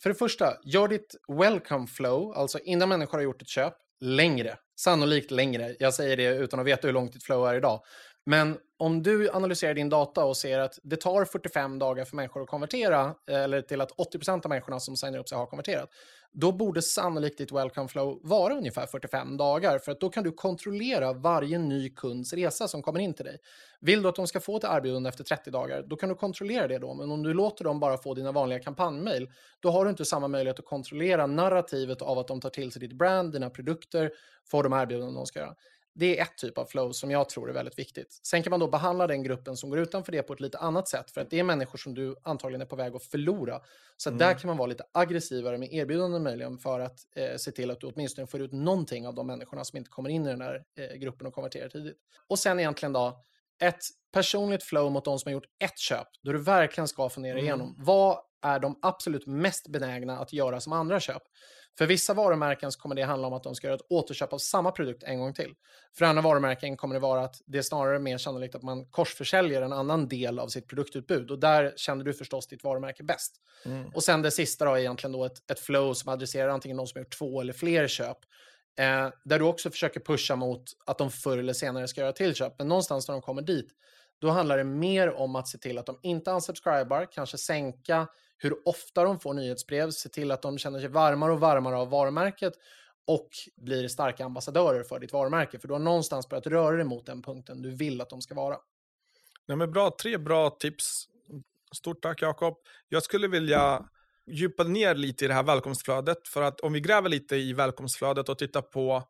för 0.03 0.09
det 0.09 0.15
första, 0.15 0.53
gör 0.63 0.87
ditt 0.87 1.15
welcome 1.27 1.87
flow, 1.87 2.33
alltså 2.35 2.59
innan 2.59 2.89
människor 2.89 3.17
har 3.17 3.23
gjort 3.23 3.41
ett 3.41 3.47
köp, 3.47 3.73
längre. 3.99 4.57
Sannolikt 4.79 5.31
längre. 5.31 5.75
Jag 5.79 5.93
säger 5.93 6.17
det 6.17 6.35
utan 6.35 6.59
att 6.59 6.65
veta 6.65 6.87
hur 6.87 6.93
långt 6.93 7.13
ditt 7.13 7.23
flow 7.23 7.47
är 7.47 7.55
idag. 7.55 7.81
Men 8.25 8.57
om 8.77 9.03
du 9.03 9.29
analyserar 9.29 9.73
din 9.73 9.89
data 9.89 10.25
och 10.25 10.37
ser 10.37 10.59
att 10.59 10.79
det 10.83 10.95
tar 10.95 11.25
45 11.25 11.79
dagar 11.79 12.05
för 12.05 12.15
människor 12.15 12.41
att 12.41 12.47
konvertera, 12.47 13.15
eh, 13.29 13.43
eller 13.43 13.61
till 13.61 13.81
att 13.81 13.91
80% 13.91 14.45
av 14.45 14.49
människorna 14.49 14.79
som 14.79 14.97
signar 14.97 15.19
upp 15.19 15.29
sig 15.29 15.37
har 15.37 15.45
konverterat, 15.45 15.89
då 16.33 16.51
borde 16.51 16.81
sannolikt 16.81 17.37
ditt 17.37 17.51
welcome 17.51 17.87
flow 17.87 18.19
vara 18.23 18.53
ungefär 18.53 18.85
45 18.85 19.37
dagar, 19.37 19.79
för 19.79 19.91
att 19.91 19.99
då 19.99 20.09
kan 20.09 20.23
du 20.23 20.31
kontrollera 20.31 21.13
varje 21.13 21.59
ny 21.59 21.89
kunds 21.89 22.33
resa 22.33 22.67
som 22.67 22.81
kommer 22.81 22.99
in 22.99 23.13
till 23.13 23.25
dig. 23.25 23.37
Vill 23.81 24.01
du 24.01 24.09
att 24.09 24.15
de 24.15 24.27
ska 24.27 24.39
få 24.39 24.57
ett 24.57 24.63
erbjudande 24.63 25.09
efter 25.09 25.23
30 25.23 25.51
dagar, 25.51 25.83
då 25.87 25.95
kan 25.95 26.09
du 26.09 26.15
kontrollera 26.15 26.67
det 26.67 26.77
då, 26.77 26.93
men 26.93 27.11
om 27.11 27.23
du 27.23 27.33
låter 27.33 27.63
dem 27.63 27.79
bara 27.79 27.97
få 27.97 28.13
dina 28.13 28.31
vanliga 28.31 28.59
kampanjmail, 28.59 29.29
då 29.59 29.71
har 29.71 29.85
du 29.85 29.91
inte 29.91 30.05
samma 30.05 30.27
möjlighet 30.27 30.59
att 30.59 30.65
kontrollera 30.65 31.27
narrativet 31.27 32.01
av 32.01 32.19
att 32.19 32.27
de 32.27 32.41
tar 32.41 32.49
till 32.49 32.71
sig 32.71 32.79
ditt 32.79 32.97
brand, 32.97 33.33
dina 33.33 33.49
produkter, 33.49 34.11
får 34.51 34.63
de 34.63 34.73
erbjudanden 34.73 35.15
de 35.15 35.25
ska 35.25 35.39
göra. 35.39 35.55
Det 35.99 36.19
är 36.19 36.23
ett 36.23 36.37
typ 36.37 36.57
av 36.57 36.65
flow 36.65 36.91
som 36.91 37.11
jag 37.11 37.29
tror 37.29 37.49
är 37.49 37.53
väldigt 37.53 37.79
viktigt. 37.79 38.19
Sen 38.23 38.43
kan 38.43 38.51
man 38.51 38.59
då 38.59 38.67
behandla 38.67 39.07
den 39.07 39.23
gruppen 39.23 39.57
som 39.57 39.69
går 39.69 39.79
utanför 39.79 40.11
det 40.11 40.23
på 40.23 40.33
ett 40.33 40.39
lite 40.39 40.57
annat 40.57 40.87
sätt, 40.87 41.11
för 41.11 41.21
att 41.21 41.29
det 41.29 41.39
är 41.39 41.43
människor 41.43 41.77
som 41.77 41.93
du 41.93 42.15
antagligen 42.23 42.61
är 42.61 42.65
på 42.65 42.75
väg 42.75 42.95
att 42.95 43.03
förlora. 43.03 43.61
Så 43.97 44.09
mm. 44.09 44.17
där 44.17 44.33
kan 44.33 44.47
man 44.47 44.57
vara 44.57 44.67
lite 44.67 44.83
aggressivare 44.91 45.57
med 45.57 45.73
erbjudanden 45.73 46.23
möjligen 46.23 46.57
för 46.57 46.79
att 46.79 46.99
eh, 47.15 47.37
se 47.37 47.51
till 47.51 47.71
att 47.71 47.81
du 47.81 47.87
åtminstone 47.87 48.27
får 48.27 48.41
ut 48.41 48.51
någonting 48.51 49.07
av 49.07 49.15
de 49.15 49.27
människorna 49.27 49.65
som 49.65 49.77
inte 49.77 49.89
kommer 49.89 50.09
in 50.09 50.25
i 50.25 50.29
den 50.29 50.41
här 50.41 50.63
eh, 50.75 50.95
gruppen 50.97 51.27
och 51.27 51.33
konverterar 51.33 51.69
tidigt. 51.69 51.97
Och 52.27 52.39
sen 52.39 52.59
egentligen 52.59 52.93
då, 52.93 53.23
ett 53.61 53.79
personligt 54.13 54.63
flow 54.63 54.91
mot 54.91 55.05
de 55.05 55.19
som 55.19 55.29
har 55.29 55.33
gjort 55.33 55.49
ett 55.63 55.77
köp, 55.77 56.07
då 56.23 56.31
du 56.31 56.39
verkligen 56.43 56.87
ska 56.87 57.09
fundera 57.09 57.33
mm. 57.33 57.45
igenom 57.45 57.75
vad 57.77 58.19
är 58.41 58.59
de 58.59 58.79
absolut 58.81 59.27
mest 59.27 59.67
benägna 59.67 60.19
att 60.19 60.33
göra 60.33 60.59
som 60.59 60.73
andra 60.73 60.99
köp. 60.99 61.21
För 61.79 61.85
vissa 61.85 62.13
varumärken 62.13 62.71
så 62.71 62.79
kommer 62.79 62.95
det 62.95 63.03
handla 63.03 63.27
om 63.27 63.33
att 63.33 63.43
de 63.43 63.55
ska 63.55 63.67
göra 63.67 63.75
ett 63.75 63.85
återköp 63.89 64.33
av 64.33 64.37
samma 64.37 64.71
produkt 64.71 65.03
en 65.03 65.19
gång 65.19 65.33
till. 65.33 65.53
För 65.97 66.05
andra 66.05 66.21
varumärken 66.21 66.77
kommer 66.77 66.95
det 66.95 66.99
vara 66.99 67.23
att 67.23 67.41
det 67.45 67.57
är 67.57 67.61
snarare 67.61 67.99
mer 67.99 68.17
sannolikt 68.17 68.55
att 68.55 68.63
man 68.63 68.85
korsförsäljer 68.85 69.61
en 69.61 69.73
annan 69.73 70.07
del 70.07 70.39
av 70.39 70.47
sitt 70.47 70.67
produktutbud. 70.67 71.31
Och 71.31 71.39
där 71.39 71.73
känner 71.75 72.03
du 72.03 72.13
förstås 72.13 72.47
ditt 72.47 72.63
varumärke 72.63 73.03
bäst. 73.03 73.35
Mm. 73.65 73.87
Och 73.95 74.03
sen 74.03 74.21
det 74.21 74.31
sista 74.31 74.65
då 74.65 74.73
är 74.73 74.77
egentligen 74.77 75.11
då 75.11 75.25
ett, 75.25 75.51
ett 75.51 75.59
flow 75.59 75.93
som 75.93 76.13
adresserar 76.13 76.49
antingen 76.49 76.77
de 76.77 76.87
som 76.87 77.01
gjort 77.01 77.17
två 77.17 77.41
eller 77.41 77.53
fler 77.53 77.87
köp. 77.87 78.17
Eh, 78.79 79.09
där 79.25 79.39
du 79.39 79.45
också 79.45 79.71
försöker 79.71 79.99
pusha 79.99 80.35
mot 80.35 80.63
att 80.85 80.97
de 80.97 81.11
förr 81.11 81.37
eller 81.37 81.53
senare 81.53 81.87
ska 81.87 82.01
göra 82.01 82.13
tillköp. 82.13 82.53
Men 82.57 82.67
någonstans 82.67 83.07
när 83.07 83.15
de 83.15 83.21
kommer 83.21 83.41
dit, 83.41 83.69
då 84.21 84.29
handlar 84.29 84.57
det 84.57 84.63
mer 84.63 85.11
om 85.11 85.35
att 85.35 85.47
se 85.47 85.57
till 85.57 85.77
att 85.77 85.85
de 85.85 85.99
inte 86.03 86.31
unsubscribar, 86.31 87.11
kanske 87.11 87.37
sänka 87.37 88.07
hur 88.39 88.67
ofta 88.67 89.03
de 89.03 89.19
får 89.19 89.33
nyhetsbrev, 89.33 89.91
se 89.91 90.09
till 90.09 90.31
att 90.31 90.41
de 90.41 90.57
känner 90.57 90.79
sig 90.79 90.89
varmare 90.89 91.31
och 91.31 91.39
varmare 91.39 91.75
av 91.75 91.89
varumärket 91.89 92.53
och 93.07 93.29
blir 93.57 93.87
starka 93.87 94.25
ambassadörer 94.25 94.83
för 94.83 94.99
ditt 94.99 95.13
varumärke. 95.13 95.59
För 95.59 95.67
du 95.67 95.73
har 95.73 95.79
någonstans 95.79 96.29
börjat 96.29 96.47
röra 96.47 96.75
dig 96.75 96.85
mot 96.85 97.05
den 97.05 97.21
punkten 97.21 97.61
du 97.61 97.75
vill 97.75 98.01
att 98.01 98.09
de 98.09 98.21
ska 98.21 98.35
vara. 98.35 98.57
Nej, 99.47 99.57
men 99.57 99.71
bra, 99.71 99.95
tre 100.01 100.17
bra 100.17 100.49
tips. 100.49 101.05
Stort 101.75 102.01
tack 102.01 102.21
Jakob. 102.21 102.57
Jag 102.89 103.03
skulle 103.03 103.27
vilja 103.27 103.85
djupa 104.31 104.63
ner 104.63 104.95
lite 104.95 105.25
i 105.25 105.27
det 105.27 105.33
här 105.33 105.43
välkomstflödet. 105.43 106.27
För 106.27 106.41
att 106.41 106.59
om 106.59 106.73
vi 106.73 106.81
gräver 106.81 107.09
lite 107.09 107.35
i 107.35 107.53
välkomstflödet 107.53 108.29
och 108.29 108.37
tittar 108.37 108.61
på 108.61 109.03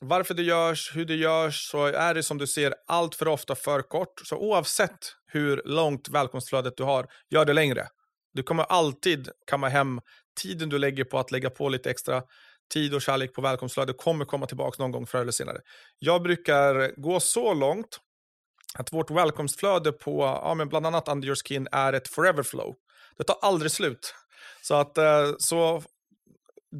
varför 0.00 0.34
det 0.34 0.42
görs, 0.42 0.96
hur 0.96 1.04
det 1.04 1.14
görs, 1.14 1.70
så 1.70 1.86
är 1.86 2.14
det 2.14 2.22
som 2.22 2.38
du 2.38 2.46
ser 2.46 2.74
allt 2.86 3.14
för 3.14 3.28
ofta 3.28 3.54
för 3.54 3.82
kort. 3.82 4.20
Så 4.24 4.36
oavsett 4.36 4.98
hur 5.26 5.62
långt 5.64 6.08
välkomstflödet 6.08 6.76
du 6.76 6.82
har, 6.82 7.06
gör 7.30 7.44
det 7.44 7.52
längre. 7.52 7.88
Du 8.36 8.42
kommer 8.42 8.62
alltid 8.64 9.28
kamma 9.46 9.68
hem 9.68 10.00
tiden 10.42 10.68
du 10.68 10.78
lägger 10.78 11.04
på 11.04 11.18
att 11.18 11.30
lägga 11.30 11.50
på 11.50 11.68
lite 11.68 11.90
extra 11.90 12.22
tid 12.72 12.94
och 12.94 13.02
kärlek 13.02 13.34
på 13.34 13.40
välkomstflödet 13.40 13.98
kommer 13.98 14.24
komma 14.24 14.46
tillbaka 14.46 14.82
någon 14.82 14.92
gång 14.92 15.06
förr 15.06 15.20
eller 15.20 15.32
senare. 15.32 15.60
Jag 15.98 16.22
brukar 16.22 17.00
gå 17.00 17.20
så 17.20 17.54
långt 17.54 18.00
att 18.74 18.92
vårt 18.92 19.10
välkomstflöde 19.10 19.92
på 19.92 20.22
ja, 20.42 20.54
men 20.54 20.68
bland 20.68 20.86
annat 20.86 21.08
Under 21.08 21.26
Your 21.26 21.36
Skin 21.44 21.68
är 21.72 21.92
ett 21.92 22.08
forever 22.08 22.42
flow. 22.42 22.74
Det 23.18 23.24
tar 23.24 23.38
aldrig 23.42 23.70
slut. 23.70 24.14
Så, 24.62 24.74
att, 24.74 24.98
eh, 24.98 25.32
så 25.38 25.82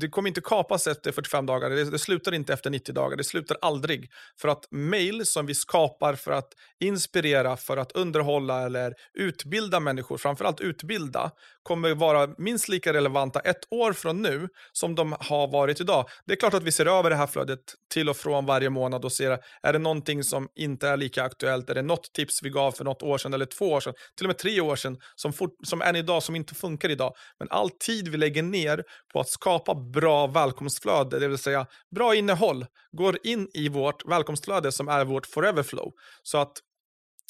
det 0.01 0.09
kommer 0.09 0.29
inte 0.29 0.41
kapas 0.41 0.87
efter 0.87 1.13
45 1.13 1.47
dagar, 1.47 1.71
det, 1.71 1.85
det, 1.85 1.99
slutar 1.99 2.35
inte 2.35 2.53
efter 2.53 2.71
90 2.71 2.95
dagar, 2.95 3.17
det 3.17 3.25
slutar 3.25 3.57
aldrig. 3.63 4.11
För 4.41 4.49
att 4.49 4.65
mail 4.71 5.27
som 5.27 5.47
vi 5.47 5.55
skapar 5.55 6.15
för 6.15 6.33
att 6.33 6.49
inspirera, 6.81 7.57
för 7.57 7.77
att 7.77 7.93
underhålla 7.93 8.67
eller 8.67 8.95
utbilda 9.15 9.81
människor, 9.81 10.19
framförallt 10.19 10.61
utbilda, 10.61 11.31
kommer 11.63 11.95
vara 11.95 12.29
minst 12.39 12.69
lika 12.69 12.93
relevanta 12.93 13.41
ett 13.41 13.73
år 13.73 13.93
från 13.93 14.23
nu 14.23 14.49
som 14.73 14.95
de 14.95 15.17
har 15.21 15.49
varit 15.49 15.81
idag. 15.81 16.05
Det 16.27 16.33
är 16.33 16.37
klart 16.37 16.55
att 16.55 16.63
vi 16.63 16.73
ser 16.73 16.87
över 16.87 17.11
det 17.11 17.17
här 17.17 17.27
flödet 17.27 17.61
till 17.95 18.09
och 18.09 18.17
från 18.17 18.47
varje 18.47 18.71
månad 18.71 19.05
och 19.05 19.13
ser, 19.13 19.39
är 19.63 19.73
det 19.73 19.79
någonting 19.79 20.25
som 20.25 20.49
inte 20.55 20.89
är 20.89 20.97
lika 20.97 21.23
aktuellt? 21.23 21.71
Är 21.71 21.75
det 21.75 21.83
något 21.83 22.13
tips 22.13 22.43
vi 22.43 22.51
gav 22.51 22.73
för 22.73 22.85
något 22.85 23.03
år 23.03 23.19
sedan 23.19 23.35
eller 23.35 23.47
två 23.47 23.71
år 23.71 23.81
sedan, 23.81 23.95
till 24.17 24.27
och 24.27 24.29
med 24.29 24.39
tre 24.39 24.61
år 24.61 24.77
sedan, 24.77 24.99
som, 25.15 25.33
fort, 25.33 25.55
som 25.65 25.83
än 25.83 25.97
idag, 25.97 26.23
som 26.23 26.37
inte 26.37 26.55
funkar 26.55 26.89
idag? 26.89 27.15
Men 27.39 27.49
all 27.51 27.71
tid 27.71 28.09
vi 28.09 28.17
lägger 28.17 28.43
ner 28.43 28.85
på 29.13 29.21
att 29.21 29.29
skapa 29.29 29.75
bra 29.93 30.27
välkomstflöde, 30.27 31.19
det 31.19 31.29
vill 31.29 31.39
säga 31.39 31.67
bra 31.95 32.15
innehåll, 32.15 32.67
går 32.93 33.19
in 33.27 33.49
i 33.55 33.69
vårt 33.69 34.07
välkomstflöde 34.07 34.73
som 34.73 34.89
är 34.89 35.05
vårt 35.05 35.27
forever 35.27 35.63
flow. 35.63 35.93
Så 36.23 36.39
att 36.39 36.53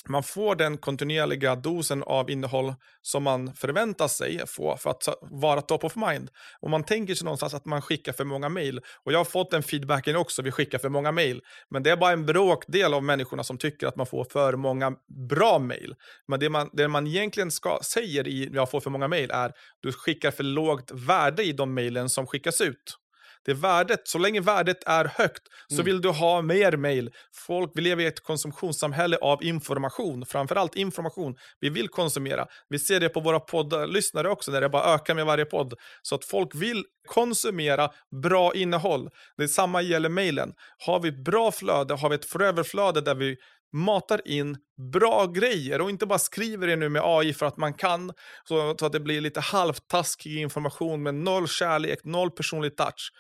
man 0.09 0.23
får 0.23 0.55
den 0.55 0.79
kontinuerliga 0.79 1.55
dosen 1.55 2.03
av 2.03 2.31
innehåll 2.31 2.75
som 3.03 3.23
man 3.23 3.55
förväntar 3.55 4.09
sig 4.09 4.47
få 4.47 4.77
för 4.77 4.91
att 4.91 5.09
vara 5.21 5.61
top 5.61 5.85
of 5.85 5.97
mind. 5.97 6.31
Och 6.61 6.71
man 6.71 6.85
tänker 6.85 7.15
sig 7.15 7.25
någonstans 7.25 7.55
att 7.55 7.67
man 7.67 7.83
skickar 7.83 8.13
för 8.13 8.25
många 8.25 8.49
mejl. 8.49 8.81
Och 9.05 9.13
jag 9.13 9.19
har 9.19 9.25
fått 9.25 9.51
den 9.51 9.63
feedbacken 9.63 10.17
också, 10.17 10.43
vi 10.43 10.51
skickar 10.51 10.79
för 10.79 10.89
många 10.89 11.13
mejl. 11.13 11.41
Men 11.71 11.83
det 11.83 11.91
är 11.91 11.97
bara 11.97 12.13
en 12.13 12.27
bråkdel 12.27 12.95
av 12.95 13.03
människorna 13.05 13.45
som 13.45 13.59
tycker 13.59 13.87
att 13.87 13.97
man 13.97 14.07
får 14.07 14.25
för 14.25 14.57
många 14.57 14.93
bra 15.29 15.59
mejl. 15.59 15.95
Men 16.29 16.41
det 16.41 16.51
man, 16.51 16.71
det 16.73 16.89
man 16.89 17.07
egentligen 17.07 17.51
ska, 17.51 17.79
säger 17.83 18.29
i 18.29 18.51
jag 18.53 18.71
får 18.71 18.81
för 18.81 18.91
många 18.91 19.09
mejl 19.09 19.31
är 19.31 19.53
du 19.81 19.93
skickar 19.93 20.31
för 20.31 20.45
lågt 20.45 20.91
värde 20.91 21.45
i 21.45 21.53
de 21.53 21.75
mejlen 21.75 22.09
som 22.09 22.27
skickas 22.27 22.61
ut. 22.61 22.99
Det 23.47 23.53
är 23.53 23.55
värdet, 23.55 24.01
så 24.05 24.19
länge 24.19 24.41
värdet 24.41 24.85
är 24.87 25.05
högt 25.05 25.43
så 25.69 25.75
mm. 25.75 25.85
vill 25.85 26.01
du 26.01 26.09
ha 26.09 26.43
mer 26.43 26.77
mail. 26.77 27.11
Folk, 27.35 27.73
vi 27.75 27.83
lever 27.83 28.03
i 28.03 28.07
ett 28.07 28.23
konsumtionssamhälle 28.23 29.17
av 29.17 29.45
information, 29.45 30.27
framförallt 30.27 30.75
information. 30.75 31.37
Vi 31.61 31.69
vill 31.69 31.89
konsumera. 31.89 32.47
Vi 32.69 32.79
ser 32.79 33.01
det 33.01 33.09
på 33.09 33.21
våra 33.21 33.41
poddlyssnare 33.41 34.29
också, 34.29 34.51
där 34.51 34.61
det 34.61 34.69
bara 34.69 34.95
ökar 34.95 35.15
med 35.15 35.27
varje 35.27 35.45
podd. 35.45 35.75
Så 36.03 36.15
att 36.15 36.25
folk 36.25 36.55
vill 36.55 36.85
konsumera 37.07 37.91
bra 38.23 38.55
innehåll. 38.55 39.09
Detsamma 39.39 39.83
gäller 39.83 40.09
mailen. 40.09 40.53
Har 40.87 41.01
vi 41.01 41.09
ett 41.09 41.25
bra 41.25 41.53
flöde, 41.53 41.95
har 41.95 42.09
vi 42.09 42.15
ett 42.15 42.25
forever-flöde 42.25 43.01
där 43.01 43.15
vi 43.15 43.37
matar 43.73 44.29
in 44.29 44.57
bra 44.93 45.27
grejer 45.27 45.81
och 45.81 45.91
inte 45.91 46.07
bara 46.07 46.19
skriver 46.19 46.67
det 46.67 46.77
nu 46.77 46.89
med 46.89 47.03
AI 47.05 47.33
för 47.33 47.47
att 47.47 47.57
man 47.57 47.75
kan 47.75 48.13
så, 48.45 48.75
så 48.79 48.87
att 48.87 48.93
det 48.93 49.01
blir 49.01 49.21
lite 49.21 49.41
halvtaskig 49.41 50.37
information 50.37 51.03
med 51.03 51.15
noll 51.15 51.49
kärlek, 51.49 52.05
noll 52.05 52.31
personlig 52.31 52.77
touch. 52.77 53.13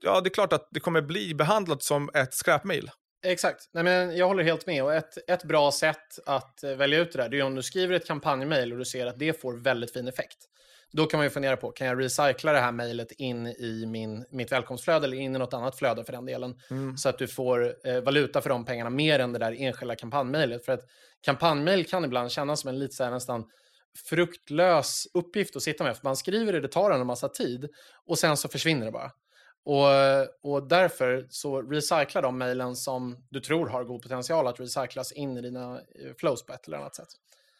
Ja, 0.00 0.20
det 0.20 0.28
är 0.28 0.34
klart 0.34 0.52
att 0.52 0.68
det 0.70 0.80
kommer 0.80 1.02
bli 1.02 1.34
behandlat 1.34 1.82
som 1.82 2.10
ett 2.14 2.34
skräpmail. 2.34 2.90
Exakt. 3.26 3.70
Nej, 3.72 3.84
men 3.84 4.16
jag 4.16 4.26
håller 4.26 4.42
helt 4.42 4.66
med. 4.66 4.84
Och 4.84 4.94
ett, 4.94 5.30
ett 5.30 5.44
bra 5.44 5.72
sätt 5.72 6.18
att 6.26 6.62
eh, 6.62 6.70
välja 6.70 6.98
ut 6.98 7.12
det 7.12 7.18
där 7.18 7.28
det 7.28 7.38
är 7.38 7.42
om 7.42 7.54
du 7.54 7.62
skriver 7.62 7.94
ett 7.94 8.06
kampanjmail 8.06 8.72
och 8.72 8.78
du 8.78 8.84
ser 8.84 9.06
att 9.06 9.18
det 9.18 9.40
får 9.40 9.56
väldigt 9.56 9.92
fin 9.92 10.08
effekt. 10.08 10.38
Då 10.92 11.06
kan 11.06 11.18
man 11.18 11.26
ju 11.26 11.30
fundera 11.30 11.56
på, 11.56 11.70
kan 11.70 11.86
jag 11.86 12.00
recycla 12.00 12.52
det 12.52 12.60
här 12.60 12.72
mejlet 12.72 13.12
in 13.12 13.46
i 13.46 13.86
min, 13.86 14.24
mitt 14.30 14.52
välkomstflöde 14.52 15.06
eller 15.06 15.16
in 15.16 15.36
i 15.36 15.38
något 15.38 15.54
annat 15.54 15.78
flöde 15.78 16.04
för 16.04 16.12
den 16.12 16.26
delen? 16.26 16.60
Mm. 16.70 16.96
Så 16.96 17.08
att 17.08 17.18
du 17.18 17.28
får 17.28 17.74
eh, 17.84 18.00
valuta 18.00 18.40
för 18.40 18.50
de 18.50 18.64
pengarna 18.64 18.90
mer 18.90 19.18
än 19.18 19.32
det 19.32 19.38
där 19.38 19.56
enskilda 19.58 19.96
kampanjmejlet. 19.96 20.64
För 20.64 20.72
att 20.72 20.84
kampanjmejl 21.20 21.84
kan 21.84 22.04
ibland 22.04 22.30
kännas 22.30 22.60
som 22.60 22.68
en 22.68 22.78
lite 22.78 22.94
så 22.94 23.04
här 23.04 23.10
nästan 23.10 23.44
fruktlös 24.08 25.06
uppgift 25.14 25.56
att 25.56 25.62
sitta 25.62 25.84
med. 25.84 25.96
För 25.96 26.04
man 26.04 26.16
skriver 26.16 26.52
det, 26.52 26.60
det 26.60 26.68
tar 26.68 26.90
en 26.90 27.06
massa 27.06 27.28
tid 27.28 27.68
och 28.06 28.18
sen 28.18 28.36
så 28.36 28.48
försvinner 28.48 28.86
det 28.86 28.92
bara. 28.92 29.12
Och, 29.64 30.52
och 30.54 30.68
därför 30.68 31.26
så 31.30 31.62
recycla 31.62 32.20
de 32.20 32.38
mejlen 32.38 32.76
som 32.76 33.26
du 33.30 33.40
tror 33.40 33.66
har 33.68 33.84
god 33.84 34.02
potential 34.02 34.46
att 34.46 34.60
recyclas 34.60 35.12
in 35.12 35.36
i 35.36 35.40
dina 35.42 35.74
eh, 35.74 36.14
flows 36.18 36.46
på 36.46 36.52
ett 36.52 36.66
eller 36.66 36.78
annat 36.78 36.94
sätt. 36.94 37.08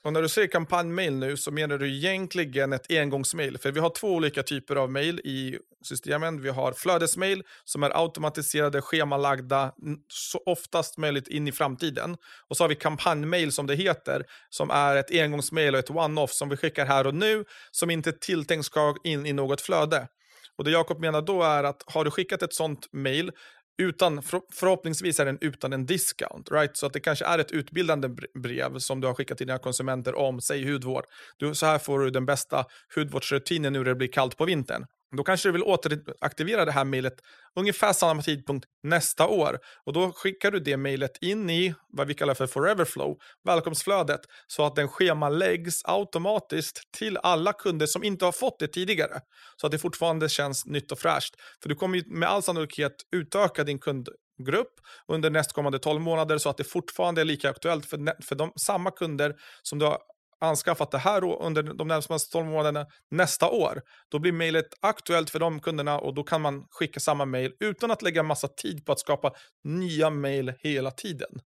Och 0.09 0.13
när 0.13 0.23
du 0.23 0.29
säger 0.29 0.49
kampanjmail 0.49 1.15
nu 1.15 1.37
så 1.37 1.51
menar 1.51 1.79
du 1.79 1.97
egentligen 1.97 2.73
ett 2.73 2.93
engångsmail. 2.93 3.59
För 3.59 3.73
vi 3.73 3.81
har 3.81 3.91
två 3.91 4.15
olika 4.15 4.43
typer 4.43 4.77
av 4.77 4.91
mail 4.91 5.21
i 5.21 5.59
systemen. 5.85 6.43
Vi 6.43 6.49
har 6.49 6.73
flödesmail 6.73 7.43
som 7.65 7.83
är 7.83 8.03
automatiserade, 8.05 8.83
schemalagda, 8.83 9.73
så 10.09 10.43
oftast 10.47 10.99
möjligt 10.99 11.29
in 11.29 11.49
i 11.49 11.53
framtiden. 11.53 12.17
Och 12.49 12.57
så 12.57 12.65
har 12.65 12.69
vi 12.69 12.75
kampanjmail 12.75 13.53
som 13.53 13.67
det 13.67 13.75
heter, 13.75 14.25
som 14.51 14.71
är 14.71 14.97
ett 14.97 15.11
engångsmail 15.11 15.75
och 15.75 15.79
ett 15.79 15.91
one-off 15.91 16.33
som 16.33 16.49
vi 16.49 16.57
skickar 16.57 16.87
här 16.87 17.07
och 17.07 17.15
nu, 17.15 17.45
som 17.71 17.91
inte 17.91 18.13
tilltänkt 18.13 18.67
ska 18.67 18.95
in 19.05 19.27
i 19.27 19.33
något 19.33 19.61
flöde. 19.61 20.09
Och 20.57 20.65
det 20.65 20.71
Jakob 20.71 21.01
menar 21.01 21.23
då 21.23 21.43
är 21.43 21.65
att 21.65 21.83
har 21.87 22.05
du 22.05 22.11
skickat 22.11 22.43
ett 22.43 22.55
sånt 22.55 22.89
mail 22.93 23.33
utan, 23.79 24.23
förhoppningsvis 24.53 25.21
är 25.21 25.25
den 25.25 25.39
utan 25.41 25.73
en 25.73 25.87
discount. 25.87 26.55
Right? 26.55 26.77
Så 26.77 26.87
att 26.87 26.93
det 26.93 27.01
kanske 27.01 27.25
är 27.25 27.39
ett 27.39 27.51
utbildande 27.51 28.09
brev 28.43 28.79
som 28.79 29.01
du 29.01 29.07
har 29.07 29.15
skickat 29.15 29.39
till 29.39 29.47
dina 29.47 29.59
konsumenter 29.59 30.15
om, 30.15 30.41
säg 30.41 30.73
hudvård. 30.73 31.05
Du, 31.37 31.55
så 31.55 31.67
här 31.67 31.79
får 31.79 31.99
du 31.99 32.11
den 32.11 32.27
bästa 32.27 32.65
hudvårdsrutinen 32.95 33.73
nu 33.73 33.79
när 33.79 33.85
det 33.85 33.95
blir 33.95 34.13
kallt 34.13 34.37
på 34.37 34.45
vintern. 34.45 34.87
Då 35.17 35.25
kanske 35.25 35.49
du 35.49 35.53
vill 35.53 35.63
återaktivera 35.63 36.65
det 36.65 36.73
här 36.73 36.85
mejlet 36.85 37.15
ungefär 37.57 37.93
samma 37.93 38.23
tidpunkt 38.23 38.67
nästa 38.83 39.27
år. 39.27 39.59
Och 39.85 39.93
då 39.93 40.13
skickar 40.13 40.51
du 40.51 40.61
det 40.61 40.77
mejlet 40.77 41.23
in 41.23 41.51
i 41.51 41.75
vad 41.89 42.07
vi 42.07 42.15
kallar 42.15 42.35
för 42.35 42.47
foreverflow, 42.47 43.19
välkomstflödet, 43.45 44.21
så 44.47 44.65
att 44.65 44.77
den 44.77 44.89
schemaläggs 44.89 45.83
automatiskt 45.85 46.93
till 46.99 47.17
alla 47.17 47.53
kunder 47.53 47.87
som 47.87 48.05
inte 48.05 48.25
har 48.25 48.33
fått 48.33 48.59
det 48.59 48.69
tidigare. 48.69 49.21
Så 49.57 49.67
att 49.67 49.73
det 49.73 49.79
fortfarande 49.79 50.29
känns 50.29 50.67
nytt 50.67 50.93
och 50.93 50.99
fräscht. 50.99 51.35
För 51.63 51.69
du 51.69 51.75
kommer 51.75 52.03
med 52.07 52.29
all 52.29 52.43
sannolikhet 52.43 52.95
utöka 53.13 53.65
din 53.65 53.79
kundgrupp 53.79 54.81
under 55.09 55.31
nästkommande 55.31 55.79
12 55.79 56.01
månader 56.01 56.39
så 56.39 56.49
att 56.49 56.57
det 56.57 56.65
fortfarande 56.65 57.21
är 57.21 57.25
lika 57.25 57.51
aktuellt 57.51 57.87
för, 57.87 58.23
för 58.23 58.35
de, 58.35 58.53
samma 58.57 58.91
kunder 58.91 59.37
som 59.63 59.79
du 59.79 59.85
har 59.85 59.99
anskaffat 60.41 60.91
det 60.91 60.99
här 60.99 61.43
under 61.43 61.63
de 61.63 61.89
närmaste 61.89 62.33
12 62.33 62.47
månaderna 62.47 62.87
nästa 63.11 63.49
år, 63.49 63.83
då 64.09 64.19
blir 64.19 64.33
mejlet 64.33 64.67
aktuellt 64.81 65.31
för 65.31 65.39
de 65.39 65.61
kunderna 65.61 65.99
och 65.99 66.15
då 66.15 66.23
kan 66.23 66.41
man 66.41 66.67
skicka 66.71 67.01
samma 67.01 67.25
mejl 67.25 67.53
utan 67.61 67.91
att 67.91 68.03
lägga 68.03 68.23
massa 68.23 68.49
tid 68.49 68.85
på 68.85 68.93
att 68.93 69.01
skapa 69.01 69.33
nya 69.65 70.11
mejl 70.11 70.53
hela 70.59 70.91
tiden. 70.91 71.41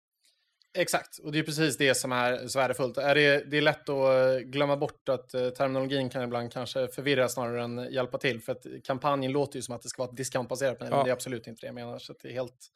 Exakt, 0.74 1.20
och 1.20 1.32
det 1.32 1.40
är 1.40 1.44
precis 1.44 1.78
det 1.78 1.96
som 1.96 2.12
är 2.12 2.48
så 2.48 2.60
värdefullt. 2.60 2.98
Är 2.98 3.16
det, 3.16 3.52
det 3.52 3.58
är 3.58 3.62
lätt 3.62 3.90
att 3.90 4.40
eh, 4.40 4.40
glömma 4.40 4.78
bort 4.78 5.10
att 5.10 5.34
eh, 5.34 5.50
terminologin 5.50 6.10
kan 6.10 6.24
ibland 6.24 6.54
kanske 6.54 6.88
förvirra 6.88 7.30
snarare 7.30 7.64
än 7.64 7.94
hjälpa 7.94 8.18
till. 8.18 8.42
För 8.42 8.52
att 8.52 8.66
kampanjen 8.84 9.32
låter 9.32 9.56
ju 9.56 9.62
som 9.62 9.76
att 9.76 9.82
det 9.82 9.90
ska 9.90 10.04
vara 10.04 10.12
discountbaserat, 10.12 10.80
men 10.80 10.90
ja. 10.92 11.04
det 11.04 11.10
är 11.10 11.14
absolut 11.14 11.48
inte 11.48 11.62
det 11.62 11.68
jag 11.68 11.76
menar. 11.76 12.00
Så 12.00 12.14
det 12.22 12.28
är 12.28 12.34
helt, 12.34 12.68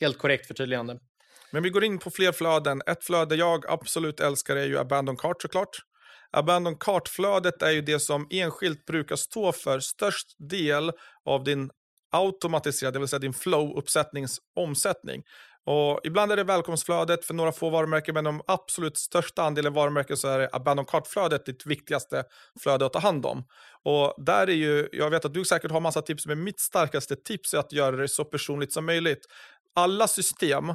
helt 0.00 0.18
korrekt 0.18 0.46
förtydligande. 0.46 0.98
Men 1.52 1.62
vi 1.62 1.70
går 1.70 1.84
in 1.84 1.98
på 1.98 2.10
fler 2.10 2.32
flöden. 2.32 2.82
Ett 2.86 3.04
flöde 3.04 3.36
jag 3.36 3.70
absolut 3.70 4.20
älskar 4.20 4.56
är 4.56 4.66
ju 4.66 4.78
Abandon 4.78 5.16
Cart 5.16 5.42
såklart. 5.42 5.76
Abandon 6.30 6.76
Cart-flödet 6.76 7.62
är 7.62 7.70
ju 7.70 7.80
det 7.80 8.00
som 8.00 8.26
enskilt 8.30 8.86
brukar 8.86 9.16
stå 9.16 9.52
för 9.52 9.80
störst 9.80 10.26
del 10.50 10.92
av 11.24 11.44
din 11.44 11.70
automatiserade, 12.12 12.96
det 12.96 12.98
vill 12.98 13.08
säga 13.08 13.18
din 13.18 13.32
flow-uppsättningsomsättning. 13.32 15.22
Och 15.66 16.00
ibland 16.04 16.32
är 16.32 16.36
det 16.36 16.44
välkomstflödet 16.44 17.24
för 17.24 17.34
några 17.34 17.52
få 17.52 17.70
varumärken, 17.70 18.14
men 18.14 18.24
de 18.24 18.42
absolut 18.46 18.98
största 18.98 19.42
andelen 19.42 19.72
varumärken 19.72 20.16
så 20.16 20.28
är 20.28 20.38
det 20.38 20.48
Abandon 20.52 20.84
Cart-flödet 20.84 21.46
ditt 21.46 21.66
viktigaste 21.66 22.24
flöde 22.62 22.86
att 22.86 22.92
ta 22.92 22.98
hand 22.98 23.26
om. 23.26 23.44
Och 23.84 24.24
där 24.24 24.50
är 24.50 24.54
ju, 24.54 24.88
jag 24.92 25.10
vet 25.10 25.24
att 25.24 25.34
du 25.34 25.44
säkert 25.44 25.70
har 25.70 25.80
massa 25.80 26.02
tips, 26.02 26.26
men 26.26 26.44
mitt 26.44 26.60
starkaste 26.60 27.16
tips 27.16 27.54
är 27.54 27.58
att 27.58 27.72
göra 27.72 27.96
det 27.96 28.08
så 28.08 28.24
personligt 28.24 28.72
som 28.72 28.86
möjligt. 28.86 29.26
Alla 29.74 30.08
system 30.08 30.72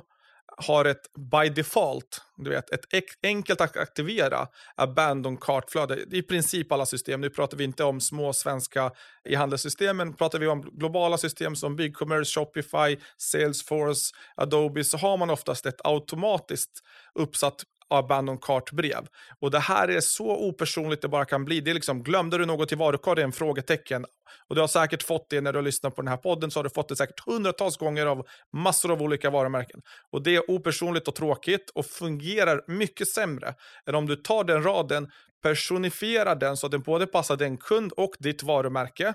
har 0.57 0.85
ett 0.85 1.13
by 1.31 1.49
default, 1.49 2.21
du 2.37 2.49
vet, 2.49 2.73
ett 2.73 2.85
enkelt 3.23 3.61
att 3.61 3.77
aktivera 3.77 4.47
abandon 4.75 5.37
kartflöde. 5.37 6.05
I 6.11 6.21
princip 6.21 6.71
alla 6.71 6.85
system. 6.85 7.21
Nu 7.21 7.29
pratar 7.29 7.57
vi 7.57 7.63
inte 7.63 7.83
om 7.83 8.01
små 8.01 8.33
svenska 8.33 8.91
e-handelssystemen. 9.23 10.13
Pratar 10.13 10.39
vi 10.39 10.47
om 10.47 10.61
globala 10.61 11.17
system 11.17 11.55
som 11.55 11.75
BigCommerce, 11.75 12.39
Shopify, 12.39 12.97
Salesforce, 13.17 14.15
Adobe 14.35 14.83
så 14.83 14.97
har 14.97 15.17
man 15.17 15.29
oftast 15.29 15.65
ett 15.65 15.81
automatiskt 15.83 16.83
uppsatt 17.15 17.63
abandon 17.93 18.37
cart-brev. 18.37 19.07
Och 19.39 19.51
det 19.51 19.59
här 19.59 19.87
är 19.87 19.99
så 19.99 20.47
opersonligt 20.47 21.01
det 21.01 21.07
bara 21.07 21.25
kan 21.25 21.45
bli. 21.45 21.61
Det 21.61 21.71
är 21.71 21.75
liksom, 21.75 22.03
glömde 22.03 22.37
du 22.37 22.45
något 22.45 22.71
i 22.71 22.75
varukorgen? 22.75 23.31
Frågetecken. 23.31 24.05
Och 24.47 24.55
du 24.55 24.61
har 24.61 24.67
säkert 24.67 25.03
fått 25.03 25.29
det 25.29 25.41
när 25.41 25.53
du 25.53 25.57
har 25.57 25.63
lyssnat 25.63 25.95
på 25.95 26.01
den 26.01 26.09
här 26.09 26.17
podden, 26.17 26.51
så 26.51 26.59
har 26.59 26.63
du 26.63 26.69
fått 26.69 26.89
det 26.89 26.95
säkert 26.95 27.19
hundratals 27.25 27.77
gånger 27.77 28.05
av 28.05 28.27
massor 28.53 28.91
av 28.91 29.01
olika 29.01 29.29
varumärken. 29.29 29.81
Och 30.11 30.23
det 30.23 30.35
är 30.35 30.51
opersonligt 30.51 31.07
och 31.07 31.15
tråkigt 31.15 31.69
och 31.75 31.85
fungerar 31.85 32.61
mycket 32.67 33.07
sämre 33.07 33.55
än 33.85 33.95
om 33.95 34.05
du 34.05 34.15
tar 34.15 34.43
den 34.43 34.63
raden, 34.63 35.11
personifierar 35.43 36.35
den 36.35 36.57
så 36.57 36.65
att 36.65 36.71
den 36.71 36.81
både 36.81 37.07
passar 37.07 37.35
din 37.35 37.57
kund 37.57 37.91
och 37.91 38.15
ditt 38.19 38.43
varumärke 38.43 39.13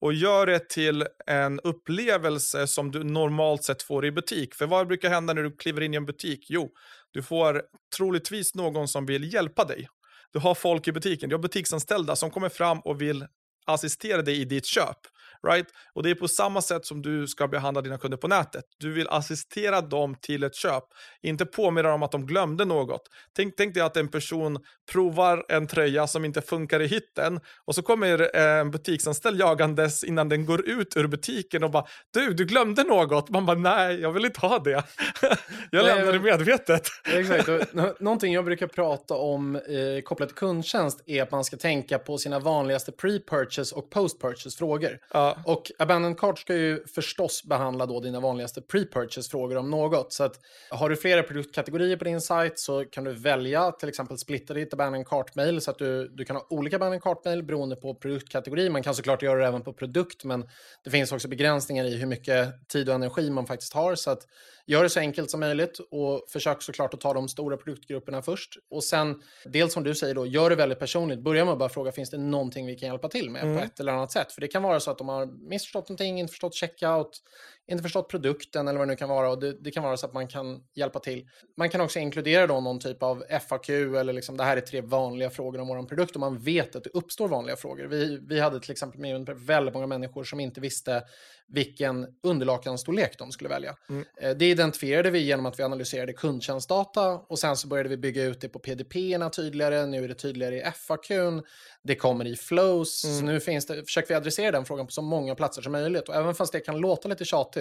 och 0.00 0.14
gör 0.14 0.46
det 0.46 0.68
till 0.68 1.06
en 1.26 1.60
upplevelse 1.60 2.66
som 2.66 2.90
du 2.90 3.04
normalt 3.04 3.64
sett 3.64 3.82
får 3.82 4.06
i 4.06 4.12
butik. 4.12 4.54
För 4.54 4.66
vad 4.66 4.86
brukar 4.86 5.10
hända 5.10 5.32
när 5.32 5.42
du 5.42 5.56
kliver 5.56 5.80
in 5.80 5.94
i 5.94 5.96
en 5.96 6.06
butik? 6.06 6.46
Jo, 6.48 6.70
du 7.10 7.22
får 7.22 7.62
troligtvis 7.96 8.54
någon 8.54 8.88
som 8.88 9.06
vill 9.06 9.34
hjälpa 9.34 9.64
dig. 9.64 9.88
Du 10.32 10.38
har 10.38 10.54
folk 10.54 10.88
i 10.88 10.92
butiken, 10.92 11.28
du 11.28 11.34
har 11.34 11.42
butiksanställda 11.42 12.16
som 12.16 12.30
kommer 12.30 12.48
fram 12.48 12.80
och 12.80 13.00
vill 13.00 13.26
assistera 13.66 14.22
dig 14.22 14.40
i 14.40 14.44
ditt 14.44 14.66
köp. 14.66 14.98
Right? 15.46 15.66
Och 15.94 16.02
det 16.02 16.10
är 16.10 16.14
på 16.14 16.28
samma 16.28 16.62
sätt 16.62 16.86
som 16.86 17.02
du 17.02 17.26
ska 17.26 17.48
behandla 17.48 17.82
dina 17.82 17.98
kunder 17.98 18.18
på 18.18 18.28
nätet. 18.28 18.64
Du 18.78 18.92
vill 18.92 19.08
assistera 19.08 19.80
dem 19.80 20.16
till 20.20 20.42
ett 20.42 20.54
köp, 20.54 20.84
inte 21.22 21.46
påminna 21.46 21.88
dem 21.88 22.02
att 22.02 22.12
de 22.12 22.26
glömde 22.26 22.64
något. 22.64 23.02
Tänk, 23.36 23.56
tänk 23.56 23.74
dig 23.74 23.82
att 23.82 23.96
en 23.96 24.08
person 24.08 24.58
provar 24.92 25.44
en 25.48 25.66
tröja 25.66 26.06
som 26.06 26.24
inte 26.24 26.42
funkar 26.42 26.80
i 26.80 26.86
hytten 26.86 27.40
och 27.64 27.74
så 27.74 27.82
kommer 27.82 28.36
en 28.36 28.70
butiksanställd 28.70 29.40
jagandes 29.40 30.04
innan 30.04 30.28
den 30.28 30.46
går 30.46 30.68
ut 30.68 30.96
ur 30.96 31.06
butiken 31.06 31.64
och 31.64 31.70
bara 31.70 31.84
du, 32.10 32.34
du 32.34 32.44
glömde 32.44 32.82
något. 32.82 33.30
Man 33.30 33.46
bara 33.46 33.58
nej, 33.58 34.00
jag 34.00 34.12
vill 34.12 34.24
inte 34.24 34.40
ha 34.40 34.58
det. 34.58 34.84
jag 35.70 35.84
lämnar 35.84 36.12
det 36.12 36.20
medvetet. 36.20 36.82
Exakt. 37.12 37.74
Någonting 38.00 38.32
jag 38.32 38.44
brukar 38.44 38.66
prata 38.66 39.14
om 39.14 39.56
eh, 39.56 40.02
kopplat 40.04 40.28
till 40.28 40.38
kundtjänst 40.38 41.02
är 41.06 41.22
att 41.22 41.30
man 41.30 41.44
ska 41.44 41.56
tänka 41.56 41.98
på 41.98 42.18
sina 42.18 42.38
vanligaste 42.38 42.92
pre-purchase 42.92 43.74
och 43.74 43.90
post-purchase 43.90 44.58
frågor. 44.58 44.98
Ja. 45.12 45.35
Och 45.44 45.72
abandoned 45.78 46.18
cart 46.18 46.38
ska 46.38 46.54
ju 46.54 46.86
förstås 46.86 47.44
behandla 47.44 47.86
då 47.86 48.00
dina 48.00 48.20
vanligaste 48.20 48.60
pre-purchase-frågor 48.60 49.56
om 49.56 49.70
något. 49.70 50.12
Så 50.12 50.24
att 50.24 50.40
har 50.70 50.88
du 50.88 50.96
flera 50.96 51.22
produktkategorier 51.22 51.96
på 51.96 52.04
din 52.04 52.20
sajt 52.20 52.58
så 52.58 52.84
kan 52.84 53.04
du 53.04 53.12
välja 53.12 53.72
till 53.72 53.88
exempel 53.88 54.18
splitta 54.18 54.54
ditt 54.54 54.72
abandoned 54.72 55.06
cart-mail 55.06 55.60
så 55.60 55.70
att 55.70 55.78
du, 55.78 56.08
du 56.08 56.24
kan 56.24 56.36
ha 56.36 56.46
olika 56.50 56.76
abandoned 56.76 57.02
cart-mail 57.02 57.42
beroende 57.42 57.76
på 57.76 57.94
produktkategori. 57.94 58.70
Man 58.70 58.82
kan 58.82 58.94
såklart 58.94 59.22
göra 59.22 59.40
det 59.40 59.46
även 59.46 59.62
på 59.62 59.72
produkt, 59.72 60.24
men 60.24 60.48
det 60.84 60.90
finns 60.90 61.12
också 61.12 61.28
begränsningar 61.28 61.84
i 61.84 61.96
hur 61.96 62.06
mycket 62.06 62.68
tid 62.68 62.88
och 62.88 62.94
energi 62.94 63.30
man 63.30 63.46
faktiskt 63.46 63.72
har. 63.72 63.94
Så 63.94 64.10
att 64.10 64.26
gör 64.66 64.82
det 64.82 64.90
så 64.90 65.00
enkelt 65.00 65.30
som 65.30 65.40
möjligt 65.40 65.78
och 65.90 66.24
försök 66.28 66.62
såklart 66.62 66.94
att 66.94 67.00
ta 67.00 67.14
de 67.14 67.28
stora 67.28 67.56
produktgrupperna 67.56 68.22
först. 68.22 68.58
Och 68.70 68.84
sen, 68.84 69.22
dels 69.44 69.72
som 69.72 69.84
du 69.84 69.94
säger 69.94 70.14
då, 70.14 70.26
gör 70.26 70.50
det 70.50 70.56
väldigt 70.56 70.78
personligt. 70.78 71.20
Börja 71.20 71.44
med 71.44 71.52
att 71.52 71.58
bara 71.58 71.68
fråga, 71.68 71.92
finns 71.92 72.10
det 72.10 72.18
någonting 72.18 72.66
vi 72.66 72.76
kan 72.76 72.88
hjälpa 72.88 73.08
till 73.08 73.30
med 73.30 73.42
mm. 73.42 73.56
på 73.56 73.64
ett 73.64 73.80
eller 73.80 73.92
annat 73.92 74.12
sätt? 74.12 74.32
För 74.32 74.40
det 74.40 74.48
kan 74.48 74.62
vara 74.62 74.80
så 74.80 74.90
att 74.90 74.98
de 74.98 75.08
har 75.08 75.26
missförstått 75.26 75.88
någonting, 75.88 76.20
inte 76.20 76.30
förstått 76.30 76.54
checkout, 76.54 77.22
inte 77.68 77.82
förstått 77.82 78.08
produkten 78.08 78.68
eller 78.68 78.78
vad 78.78 78.88
det 78.88 78.92
nu 78.92 78.96
kan 78.96 79.08
vara. 79.08 79.30
Och 79.30 79.40
det, 79.40 79.52
det, 79.52 79.70
kan 79.70 79.82
vara 79.82 79.96
så 79.96 80.06
att 80.06 80.12
man 80.12 80.28
kan 80.28 80.62
hjälpa 80.74 80.98
till. 80.98 81.28
Man 81.56 81.70
kan 81.70 81.80
också 81.80 81.98
inkludera 81.98 82.46
då 82.46 82.60
någon 82.60 82.80
typ 82.80 83.02
av 83.02 83.24
FAQ 83.48 83.68
eller 83.70 84.12
liksom 84.12 84.36
det 84.36 84.44
här 84.44 84.56
är 84.56 84.60
tre 84.60 84.80
vanliga 84.80 85.30
frågor 85.30 85.60
om 85.60 85.68
vår 85.68 85.82
produkt 85.82 86.14
och 86.14 86.20
man 86.20 86.38
vet 86.38 86.76
att 86.76 86.84
det 86.84 86.90
uppstår 86.90 87.28
vanliga 87.28 87.56
frågor. 87.56 87.84
Vi, 87.84 88.18
vi 88.28 88.40
hade 88.40 88.60
till 88.60 88.70
exempel 88.70 89.00
med 89.00 89.28
väldigt 89.28 89.74
många 89.74 89.86
människor 89.86 90.24
som 90.24 90.40
inte 90.40 90.60
visste 90.60 91.02
vilken 91.48 92.06
underlakanstorlek 92.22 93.18
de 93.18 93.32
skulle 93.32 93.50
välja. 93.50 93.76
Mm. 93.88 94.04
Eh, 94.20 94.30
det 94.30 94.50
identifierade 94.50 95.10
vi 95.10 95.18
genom 95.18 95.46
att 95.46 95.58
vi 95.58 95.62
analyserade 95.62 96.12
kundtjänstdata 96.12 97.10
och 97.10 97.38
sen 97.38 97.56
så 97.56 97.68
började 97.68 97.88
vi 97.88 97.96
bygga 97.96 98.24
ut 98.24 98.40
det 98.40 98.48
på 98.48 98.58
PDP-erna 98.58 99.30
tydligare. 99.30 99.86
Nu 99.86 100.04
är 100.04 100.08
det 100.08 100.14
tydligare 100.14 100.56
i 100.56 100.62
FAQn. 100.74 101.42
Det 101.82 101.94
kommer 101.94 102.26
i 102.26 102.36
flows. 102.36 103.04
Mm. 103.04 103.18
Så 103.18 103.24
nu 103.24 103.40
finns 103.40 103.66
det, 103.66 103.84
försöker 103.84 104.08
vi 104.08 104.14
adressera 104.14 104.50
den 104.50 104.64
frågan 104.64 104.86
på 104.86 104.92
så 104.92 105.02
många 105.02 105.34
platser 105.34 105.62
som 105.62 105.72
möjligt. 105.72 106.08
Och 106.08 106.14
även 106.14 106.34
fast 106.34 106.52
det 106.52 106.60
kan 106.60 106.78
låta 106.78 107.08
lite 107.08 107.24
tjatigt 107.24 107.55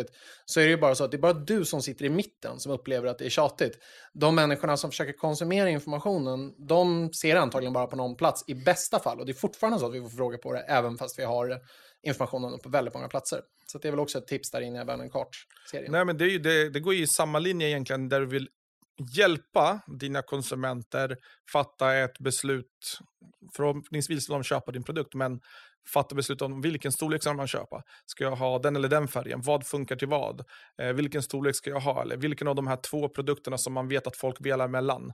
så 0.45 0.59
är 0.59 0.63
det 0.63 0.69
ju 0.69 0.77
bara 0.77 0.95
så 0.95 1.03
att 1.03 1.11
det 1.11 1.17
är 1.17 1.21
bara 1.21 1.33
du 1.33 1.65
som 1.65 1.81
sitter 1.81 2.05
i 2.05 2.09
mitten 2.09 2.59
som 2.59 2.71
upplever 2.71 3.07
att 3.07 3.17
det 3.17 3.25
är 3.25 3.29
tjatigt. 3.29 3.79
De 4.13 4.35
människorna 4.35 4.77
som 4.77 4.89
försöker 4.89 5.13
konsumera 5.13 5.69
informationen, 5.69 6.53
de 6.67 7.13
ser 7.13 7.35
antagligen 7.35 7.73
bara 7.73 7.87
på 7.87 7.95
någon 7.95 8.15
plats 8.15 8.43
i 8.47 8.55
bästa 8.55 8.99
fall. 8.99 9.19
Och 9.19 9.25
det 9.25 9.31
är 9.31 9.33
fortfarande 9.33 9.79
så 9.79 9.85
att 9.85 9.93
vi 9.93 10.01
får 10.01 10.09
fråga 10.09 10.37
på 10.37 10.53
det 10.53 10.59
även 10.59 10.97
fast 10.97 11.19
vi 11.19 11.23
har 11.23 11.59
informationen 12.03 12.59
på 12.59 12.69
väldigt 12.69 12.93
många 12.93 13.07
platser. 13.07 13.41
Så 13.67 13.77
det 13.77 13.87
är 13.87 13.91
väl 13.91 13.99
också 13.99 14.17
ett 14.17 14.27
tips 14.27 14.51
där 14.51 14.61
inne 14.61 14.77
i 14.77 14.81
Abandoned 14.81 15.11
Cart-serien. 15.11 15.91
Nej, 15.91 16.05
men 16.05 16.17
det, 16.17 16.37
det, 16.37 16.69
det 16.69 16.79
går 16.79 16.93
ju 16.93 17.03
i 17.03 17.07
samma 17.07 17.39
linje 17.39 17.67
egentligen 17.67 18.09
där 18.09 18.19
du 18.19 18.25
vill 18.25 18.47
hjälpa 19.15 19.79
dina 19.87 20.21
konsumenter 20.21 21.17
fatta 21.51 21.95
ett 21.95 22.19
beslut, 22.19 22.99
förhoppningsvis 23.55 24.29
vill 24.29 24.33
de 24.33 24.43
köpa 24.43 24.71
din 24.71 24.83
produkt, 24.83 25.13
men 25.13 25.39
fatta 25.93 26.15
beslut 26.15 26.41
om 26.41 26.61
vilken 26.61 26.91
storlek 26.91 27.21
ska 27.21 27.33
man 27.33 27.47
köpa. 27.47 27.83
Ska 28.05 28.23
jag 28.23 28.35
ha 28.35 28.59
den 28.59 28.75
eller 28.75 28.89
den 28.89 29.07
färgen? 29.07 29.41
Vad 29.41 29.67
funkar 29.67 29.95
till 29.95 30.07
vad? 30.07 30.43
Eh, 30.81 30.93
vilken 30.93 31.23
storlek 31.23 31.55
ska 31.55 31.69
jag 31.69 31.79
ha? 31.79 32.01
Eller 32.01 32.17
vilken 32.17 32.47
av 32.47 32.55
de 32.55 32.67
här 32.67 32.77
två 32.77 33.09
produkterna 33.09 33.57
som 33.57 33.73
man 33.73 33.87
vet 33.87 34.07
att 34.07 34.17
folk 34.17 34.37
velar 34.41 34.67
mellan? 34.67 35.13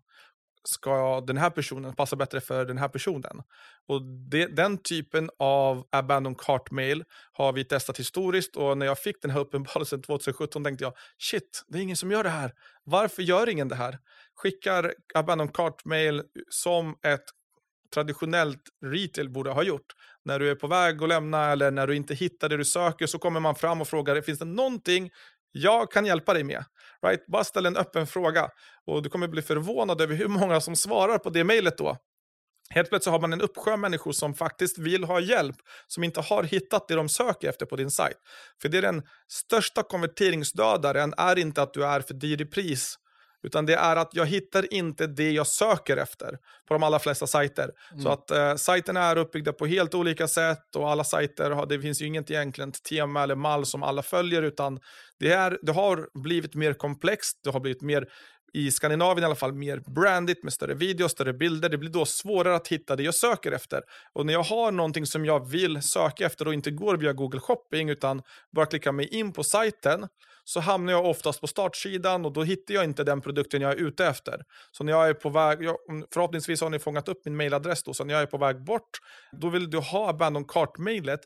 ska 0.64 1.22
den 1.22 1.38
här 1.38 1.50
personen 1.50 1.94
passa 1.94 2.16
bättre 2.16 2.42
för 2.42 2.66
den 2.66 2.78
här 2.78 2.88
personen? 2.88 3.42
Och 3.88 4.02
det, 4.02 4.46
den 4.46 4.78
typen 4.78 5.30
av 5.40 5.88
abandon 5.92 6.36
cart 6.36 6.72
mail 6.72 7.04
har 7.32 7.54
vi 7.54 7.66
testat 7.66 8.00
historiskt 8.00 8.56
och 8.56 8.78
när 8.78 8.86
jag 8.86 9.00
fick 9.00 9.22
den 9.22 9.32
här 9.32 9.40
uppenbarelsen 9.40 10.02
2017 10.02 10.64
tänkte 10.64 10.84
jag 10.84 10.94
shit, 11.18 11.64
det 11.68 11.78
är 11.78 11.82
ingen 11.82 11.98
som 11.98 12.12
gör 12.12 12.24
det 12.24 12.30
här. 12.30 12.54
Varför 12.84 13.22
gör 13.22 13.50
ingen 13.50 13.68
det 13.68 13.76
här? 13.76 14.00
Skickar 14.36 14.94
abandon 15.14 15.48
cart 15.48 15.86
mail 15.86 16.24
som 16.50 16.96
ett 17.04 17.26
traditionellt 17.94 18.62
retail 18.86 19.30
borde 19.30 19.52
ha 19.52 19.64
gjort. 19.64 19.86
När 20.26 20.40
du 20.40 20.52
är 20.52 20.56
på 20.56 20.68
väg 20.68 21.04
att 21.04 21.10
lämna 21.10 21.52
eller 21.52 21.72
när 21.72 21.88
du 21.88 21.96
inte 21.96 22.14
hittar 22.14 22.50
det 22.50 22.58
du 22.58 22.66
söker 22.66 23.08
så 23.08 23.20
kommer 23.20 23.40
man 23.40 23.56
fram 23.56 23.82
och 23.82 23.88
frågar, 23.88 24.22
finns 24.22 24.40
det 24.40 24.46
någonting 24.46 25.12
jag 25.52 25.92
kan 25.92 26.06
hjälpa 26.06 26.34
dig 26.34 26.44
med. 26.44 26.64
Right? 27.06 27.26
Bara 27.26 27.44
ställ 27.44 27.66
en 27.66 27.78
öppen 27.78 28.08
fråga. 28.08 28.50
Och 28.86 29.04
du 29.04 29.10
kommer 29.10 29.28
bli 29.28 29.42
förvånad 29.42 30.02
över 30.02 30.16
hur 30.16 30.28
många 30.28 30.62
som 30.62 30.76
svarar 30.76 31.18
på 31.18 31.30
det 31.30 31.44
mejlet 31.44 31.78
då. 31.78 31.98
Helt 32.74 32.90
plötsligt 32.90 33.12
har 33.12 33.20
man 33.20 33.34
en 33.34 33.42
uppsjö 33.42 33.78
människor 33.78 34.12
som 34.12 34.34
faktiskt 34.34 34.78
vill 34.78 35.04
ha 35.04 35.20
hjälp, 35.20 35.56
som 35.88 36.04
inte 36.04 36.22
har 36.22 36.44
hittat 36.44 36.88
det 36.88 36.96
de 36.96 37.10
söker 37.10 37.50
efter 37.50 37.66
på 37.66 37.76
din 37.76 37.92
sajt. 37.92 38.18
För 38.62 38.70
det 38.70 38.78
är 38.78 38.82
den 38.82 39.04
största 39.28 39.84
konverteringsdödaren, 39.84 41.14
är 41.18 41.40
inte 41.40 41.62
att 41.62 41.74
du 41.74 41.86
är 41.86 42.02
för 42.02 42.14
dyr 42.14 42.42
i 42.42 42.46
pris, 42.46 42.96
utan 43.44 43.66
det 43.66 43.76
är 43.76 43.96
att 43.96 44.10
jag 44.14 44.26
hittar 44.26 44.74
inte 44.74 45.08
det 45.08 45.32
jag 45.32 45.48
söker 45.48 45.98
efter 45.98 46.38
på 46.68 46.74
de 46.74 46.84
allra 46.84 47.00
flesta 47.00 47.28
sajter. 47.28 47.72
Mm. 47.92 48.04
Så 48.04 48.10
att 48.10 48.32
eh, 48.32 48.56
sajterna 48.56 49.00
är 49.04 49.18
uppbyggda 49.18 49.54
på 49.54 49.66
helt 49.66 49.96
olika 49.96 50.28
sätt 50.28 50.76
och 50.76 50.90
alla 50.90 51.04
sajter, 51.04 51.52
har, 51.52 51.66
det 51.66 51.80
finns 51.80 52.02
ju 52.02 52.06
inget 52.06 52.32
egentligen 52.32 52.72
tema 52.72 53.24
eller 53.24 53.36
mall 53.36 53.66
som 53.66 53.84
alla 53.84 54.04
följer 54.04 54.42
utan 54.42 54.80
det, 55.20 55.32
är, 55.32 55.60
det 55.62 55.72
har 55.72 56.10
blivit 56.24 56.56
mer 56.56 56.74
komplext, 56.74 57.40
det 57.44 57.50
har 57.50 57.60
blivit 57.60 57.82
mer 57.82 58.08
i 58.54 58.72
Skandinavien 58.72 59.24
i 59.24 59.26
alla 59.26 59.36
fall 59.36 59.54
mer 59.54 59.82
brandigt 59.86 60.44
med 60.44 60.54
större 60.54 60.74
videos, 60.74 61.12
större 61.12 61.34
bilder. 61.34 61.70
Det 61.70 61.78
blir 61.78 61.90
då 61.90 62.06
svårare 62.06 62.56
att 62.56 62.68
hitta 62.68 62.96
det 62.96 63.04
jag 63.04 63.16
söker 63.16 63.52
efter. 63.52 63.82
Och 64.14 64.26
när 64.26 64.34
jag 64.34 64.44
har 64.44 64.72
någonting 64.72 65.06
som 65.06 65.26
jag 65.26 65.50
vill 65.50 65.82
söka 65.82 66.26
efter 66.26 66.48
och 66.48 66.54
inte 66.54 66.72
går 66.72 66.98
via 66.98 67.14
Google 67.14 67.40
Shopping 67.40 67.90
utan 67.90 68.22
bara 68.56 68.66
klickar 68.66 68.92
mig 68.92 69.08
in 69.08 69.34
på 69.34 69.44
sajten 69.44 70.08
så 70.44 70.60
hamnar 70.60 70.94
jag 70.94 71.06
oftast 71.06 71.42
på 71.42 71.48
startsidan 71.48 72.26
och 72.26 72.34
då 72.34 72.44
hittar 72.44 72.74
jag 72.74 72.84
inte 72.84 73.04
den 73.04 73.22
produkten 73.22 73.62
jag 73.62 73.72
är 73.72 73.76
ute 73.76 74.06
efter. 74.06 74.42
Så 74.72 74.84
när 74.84 74.94
jag 74.94 75.10
är 75.10 75.14
på 75.14 75.30
väg, 75.30 75.60
förhoppningsvis 76.14 76.62
har 76.62 76.70
ni 76.70 76.80
fångat 76.80 77.08
upp 77.08 77.26
min 77.26 77.36
mailadress 77.36 77.84
då, 77.84 77.94
så 77.94 78.04
när 78.04 78.14
jag 78.14 78.22
är 78.24 78.26
på 78.26 78.38
väg 78.38 78.64
bort, 78.64 78.90
då 79.32 79.50
vill 79.50 79.70
du 79.70 79.78
ha 79.78 80.10
abandon 80.10 80.46
cart-mailet 80.46 81.20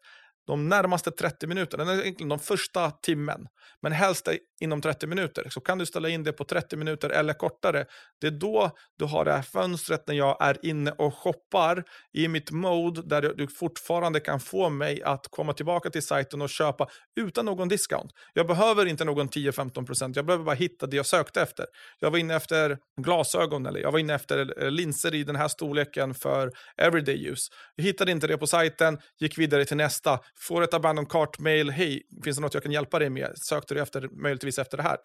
de 0.47 0.69
närmaste 0.69 1.11
30 1.11 1.47
minuterna, 1.47 1.83
eller 1.83 2.01
egentligen 2.01 2.29
de 2.29 2.39
första 2.39 2.91
timmen, 2.91 3.47
men 3.81 3.91
helst 3.91 4.29
inom 4.61 4.81
30 4.81 5.07
minuter. 5.07 5.47
Så 5.49 5.61
kan 5.61 5.77
du 5.77 5.85
ställa 5.85 6.09
in 6.09 6.23
det 6.23 6.33
på 6.33 6.43
30 6.43 6.77
minuter 6.77 7.09
eller 7.09 7.33
kortare. 7.33 7.85
Det 8.21 8.27
är 8.27 8.31
då 8.31 8.71
du 8.99 9.05
har 9.05 9.25
det 9.25 9.31
här 9.31 9.41
fönstret 9.41 10.07
när 10.07 10.15
jag 10.15 10.37
är 10.39 10.65
inne 10.65 10.91
och 10.91 11.15
shoppar 11.15 11.83
i 12.13 12.27
mitt 12.27 12.51
mode 12.51 13.01
där 13.01 13.21
du 13.21 13.47
fortfarande 13.47 14.19
kan 14.19 14.39
få 14.39 14.69
mig 14.69 15.03
att 15.03 15.27
komma 15.29 15.53
tillbaka 15.53 15.89
till 15.89 16.01
sajten 16.01 16.41
och 16.41 16.49
köpa 16.49 16.87
utan 17.15 17.45
någon 17.45 17.67
discount. 17.67 18.13
Jag 18.33 18.47
behöver 18.47 18.85
inte 18.85 19.05
någon 19.05 19.29
10-15%, 19.29 20.13
jag 20.15 20.25
behöver 20.25 20.45
bara 20.45 20.55
hitta 20.55 20.87
det 20.87 20.95
jag 20.97 21.05
sökte 21.05 21.41
efter. 21.41 21.65
Jag 21.99 22.11
var 22.11 22.17
inne 22.17 22.35
efter 22.35 22.77
glasögon 23.01 23.65
eller 23.65 23.79
jag 23.79 23.91
var 23.91 23.99
inne 23.99 24.13
efter 24.13 24.63
eh, 24.63 24.71
linser 24.71 25.15
i 25.15 25.23
den 25.23 25.35
här 25.35 25.47
storleken 25.47 26.13
för 26.13 26.51
everyday 26.77 27.27
use. 27.27 27.51
Jag 27.75 27.83
hittade 27.83 28.11
inte 28.11 28.27
det 28.27 28.37
på 28.37 28.47
sajten, 28.47 28.97
gick 29.19 29.37
vidare 29.37 29.65
till 29.65 29.77
nästa 29.77 30.19
får 30.39 30.61
ett 30.61 30.73
abandon 30.73 31.05
cart-mail, 31.05 31.69
hej, 31.69 32.01
finns 32.23 32.37
det 32.37 32.41
något 32.41 32.53
jag 32.53 32.63
kan 32.63 32.71
hjälpa 32.71 32.99
dig 32.99 33.09
med? 33.09 33.31
Sökte 33.35 33.73
du 33.73 33.81
efter, 33.81 34.09
möjligtvis 34.11 34.59
efter 34.59 34.77
det 34.77 34.83
här? 34.83 34.97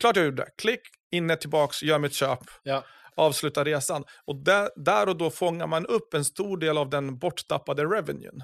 Klart 0.00 0.16
jag 0.16 0.24
gjorde. 0.24 0.48
Klick, 0.58 0.80
inne, 1.10 1.36
tillbaks, 1.36 1.82
gör 1.82 1.98
mitt 1.98 2.12
köp. 2.12 2.38
Ja. 2.62 2.84
Avsluta 3.16 3.64
resan. 3.64 4.04
Och 4.24 4.36
där, 4.44 4.70
där 4.76 5.08
och 5.08 5.16
då 5.16 5.30
fångar 5.30 5.66
man 5.66 5.86
upp 5.86 6.14
en 6.14 6.24
stor 6.24 6.58
del 6.58 6.78
av 6.78 6.90
den 6.90 7.18
borttappade 7.18 7.84
revenuen. 7.84 8.42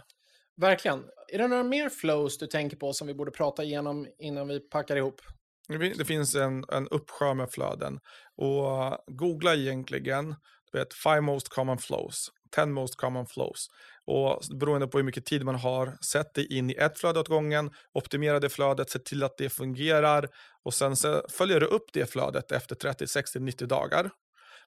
Verkligen. 0.56 1.04
Är 1.32 1.38
det 1.38 1.48
några 1.48 1.62
mer 1.62 1.88
flows 1.88 2.38
du 2.38 2.46
tänker 2.46 2.76
på 2.76 2.92
som 2.92 3.06
vi 3.06 3.14
borde 3.14 3.30
prata 3.30 3.64
igenom 3.64 4.06
innan 4.18 4.48
vi 4.48 4.60
packar 4.60 4.96
ihop? 4.96 5.20
Det 5.68 6.04
finns 6.04 6.34
en, 6.34 6.64
en 6.72 6.88
uppsjö 6.88 7.34
med 7.34 7.50
flöden. 7.50 8.00
Och 8.36 8.98
googla 9.06 9.54
egentligen, 9.54 10.34
du 10.72 10.78
vet, 10.78 10.94
five 10.94 11.20
most 11.20 11.48
common 11.48 11.78
flows. 11.78 12.30
10 12.54 12.66
most 12.66 12.96
common 12.96 13.26
flows. 13.26 13.68
Och 14.06 14.42
beroende 14.60 14.86
på 14.86 14.98
hur 14.98 15.04
mycket 15.04 15.26
tid 15.26 15.44
man 15.44 15.54
har, 15.54 15.96
sätt 16.04 16.34
det 16.34 16.44
in 16.44 16.70
i 16.70 16.74
ett 16.74 16.98
flöde 16.98 17.20
åt 17.20 17.28
gången, 17.28 17.70
optimera 17.92 18.40
det 18.40 18.48
flödet, 18.48 18.90
se 18.90 18.98
till 18.98 19.22
att 19.22 19.38
det 19.38 19.50
fungerar 19.50 20.28
och 20.64 20.74
sen 20.74 20.96
så 20.96 21.22
följer 21.30 21.60
du 21.60 21.66
upp 21.66 21.84
det 21.92 22.10
flödet 22.10 22.52
efter 22.52 22.74
30, 22.74 23.06
60, 23.06 23.40
90 23.40 23.66
dagar. 23.66 24.10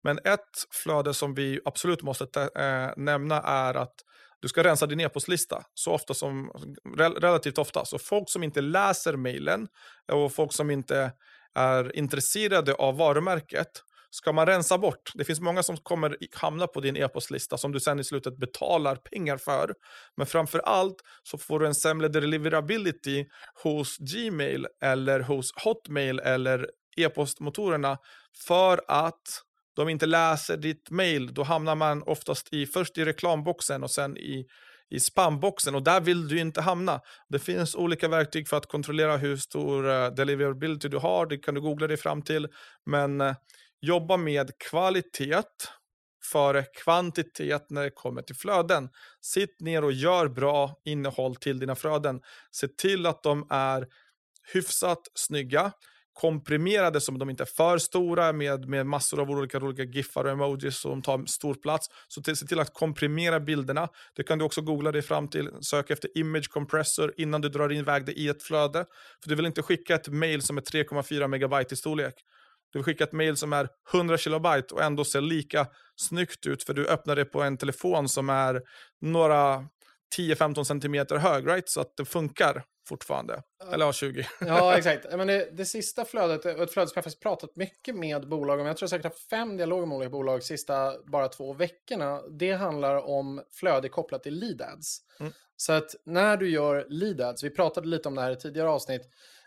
Men 0.03 0.18
ett 0.24 0.66
flöde 0.83 1.14
som 1.14 1.35
vi 1.35 1.61
absolut 1.64 2.03
måste 2.03 2.43
äh, 2.43 3.03
nämna 3.03 3.43
är 3.43 3.74
att 3.74 3.95
du 4.41 4.49
ska 4.49 4.64
rensa 4.64 4.87
din 4.87 5.01
e-postlista 5.01 5.64
så 5.74 5.93
ofta 5.93 6.14
som, 6.14 6.53
relativt 7.20 7.59
ofta. 7.59 7.85
Så 7.85 7.99
folk 7.99 8.30
som 8.30 8.43
inte 8.43 8.61
läser 8.61 9.16
mejlen 9.16 9.68
och 10.12 10.33
folk 10.33 10.53
som 10.53 10.70
inte 10.70 11.12
är 11.55 11.97
intresserade 11.97 12.74
av 12.74 12.97
varumärket 12.97 13.83
ska 14.15 14.33
man 14.33 14.47
rensa 14.47 14.79
bort. 14.79 15.13
Det 15.15 15.25
finns 15.25 15.41
många 15.41 15.63
som 15.63 15.77
kommer 15.77 16.17
hamna 16.33 16.67
på 16.67 16.81
din 16.81 16.97
e-postlista 16.97 17.59
som 17.59 17.73
du 17.73 17.81
sen 17.81 17.99
i 17.99 18.05
slutet 18.05 18.37
betalar 18.39 18.97
pengar 18.97 19.37
för. 19.37 19.75
Men 20.17 20.27
framför 20.27 20.59
allt 20.59 20.97
så 21.23 21.39
får 21.39 21.61
du 21.61 21.67
en 21.67 21.75
sämre 21.75 22.09
deliverability 22.09 23.27
hos 23.63 23.97
Gmail 23.99 24.67
eller 24.83 25.21
hos 25.21 25.53
Hotmail 25.65 26.19
eller 26.19 26.71
e-postmotorerna 26.97 27.99
för 28.47 28.81
att 28.89 29.43
de 29.77 29.89
inte 29.89 30.07
läser 30.07 30.57
ditt 30.57 30.91
mail. 30.91 31.35
Då 31.35 31.43
hamnar 31.43 31.75
man 31.75 32.03
oftast 32.03 32.53
i, 32.53 32.67
först 32.67 32.99
i 32.99 33.05
reklamboxen 33.05 33.83
och 33.83 33.91
sen 33.91 34.17
i 34.17 34.47
i 34.91 35.01
spamboxen 35.01 35.75
och 35.75 35.83
där 35.83 36.01
vill 36.01 36.29
du 36.29 36.39
inte 36.39 36.61
hamna. 36.61 37.01
Det 37.29 37.39
finns 37.39 37.75
olika 37.75 38.09
verktyg 38.09 38.49
för 38.49 38.57
att 38.57 38.67
kontrollera 38.67 39.17
hur 39.17 39.37
stor 39.37 39.91
eh, 39.91 40.09
deliverability 40.09 40.89
du 40.89 40.99
har, 40.99 41.27
det 41.27 41.39
kan 41.39 41.55
du 41.55 41.61
googla 41.61 41.87
dig 41.87 41.97
fram 41.97 42.23
till. 42.23 42.49
Men 42.87 43.21
eh, 43.21 43.35
jobba 43.83 44.16
med 44.16 44.51
kvalitet 44.59 45.43
före 46.24 46.62
kvantitet 46.62 47.70
när 47.70 47.83
det 47.83 47.91
kommer 47.91 48.22
till 48.22 48.37
flöden. 48.37 48.89
Sitt 49.20 49.61
ner 49.61 49.85
och 49.85 49.93
gör 49.93 50.28
bra 50.28 50.80
innehåll 50.85 51.37
till 51.37 51.59
dina 51.59 51.74
flöden. 51.74 52.20
Se 52.51 52.68
till 52.68 53.07
att 53.07 53.22
de 53.22 53.47
är 53.51 53.87
hyfsat 54.53 55.01
snygga 55.14 55.72
komprimerade 56.12 57.01
som 57.01 57.18
de 57.18 57.30
inte 57.30 57.43
är 57.43 57.47
för 57.47 57.78
stora 57.78 58.33
med, 58.33 58.68
med 58.68 58.87
massor 58.87 59.20
av 59.20 59.30
olika, 59.30 59.59
olika 59.59 59.83
giffar 59.83 60.24
och 60.24 60.30
emojis 60.30 60.76
som 60.76 61.03
tar 61.03 61.26
stor 61.26 61.55
plats. 61.55 61.89
Så 62.09 62.22
till, 62.22 62.37
se 62.37 62.47
till 62.47 62.61
att 62.61 62.74
komprimera 62.74 63.41
bilderna. 63.41 63.89
Det 64.16 64.22
kan 64.22 64.39
du 64.39 64.45
också 64.45 64.61
googla 64.61 64.93
dig 64.93 65.03
fram 65.03 65.28
till. 65.28 65.51
Sök 65.61 65.91
efter 65.91 66.18
image 66.18 66.51
compressor 66.51 67.14
innan 67.16 67.41
du 67.41 67.49
drar 67.49 67.72
in 67.72 67.78
iväg 67.78 68.07
det 68.07 68.12
i 68.12 68.28
ett 68.28 68.43
flöde. 68.43 68.85
För 69.22 69.28
du 69.28 69.35
vill 69.35 69.47
inte 69.47 69.62
skicka 69.62 69.95
ett 69.95 70.09
mail 70.09 70.43
som 70.43 70.59
är 70.59 70.62
3,4 70.62 71.28
megabyte 71.28 71.74
i 71.74 71.76
storlek. 71.76 72.14
Du 72.73 72.79
vill 72.79 72.85
skicka 72.85 73.05
ett 73.05 73.12
mail 73.12 73.37
som 73.37 73.53
är 73.53 73.68
100 73.93 74.18
kilobyte 74.18 74.75
och 74.75 74.83
ändå 74.83 75.05
ser 75.05 75.20
lika 75.20 75.66
snyggt 75.97 76.47
ut 76.47 76.62
för 76.62 76.75
du 76.75 76.87
öppnar 76.87 77.16
det 77.16 77.25
på 77.25 77.43
en 77.43 77.57
telefon 77.57 78.09
som 78.09 78.31
är 78.31 78.62
några 79.01 79.66
10-15 80.18 80.64
centimeter 80.64 81.16
hög, 81.16 81.47
right? 81.47 81.68
Så 81.68 81.81
att 81.81 81.97
det 81.97 82.05
funkar 82.05 82.64
fortfarande. 82.89 83.43
Eller 83.73 83.87
ja, 83.87 83.93
20. 83.93 84.27
ja, 84.41 84.77
exakt. 84.77 85.07
Men 85.12 85.27
det, 85.27 85.49
det 85.53 85.64
sista 85.64 86.05
flödet, 86.05 86.47
ett 86.47 86.73
flöde 86.73 86.89
som 86.89 86.93
jag 86.95 87.05
faktiskt 87.05 87.23
pratat 87.23 87.57
mycket 87.57 87.97
med 87.97 88.29
bolag 88.29 88.61
om, 88.61 88.66
jag 88.66 88.77
tror 88.77 88.89
säkert 88.89 89.05
haft 89.05 89.31
fem 89.31 89.57
dialoger 89.57 89.87
med 89.87 89.97
olika 89.97 90.11
bolag 90.11 90.41
de 90.41 90.45
sista 90.45 90.95
bara 91.07 91.29
två 91.29 91.53
veckorna, 91.53 92.23
det 92.23 92.53
handlar 92.53 92.97
om 93.09 93.43
flöde 93.53 93.89
kopplat 93.89 94.23
till 94.23 94.35
lead 94.35 94.62
ads. 94.62 94.99
Mm. 95.20 95.33
Så 95.57 95.73
att 95.73 95.95
när 96.05 96.37
du 96.37 96.51
gör 96.51 96.87
lead 96.89 97.20
ads, 97.20 97.45
vi 97.45 97.51
pratade 97.51 97.89
lite 97.89 98.09
om 98.09 98.14
det 98.14 98.20
här 98.20 98.31
i 98.31 98.37
tidigare 98.37 98.68
avsnitt, 98.68 99.03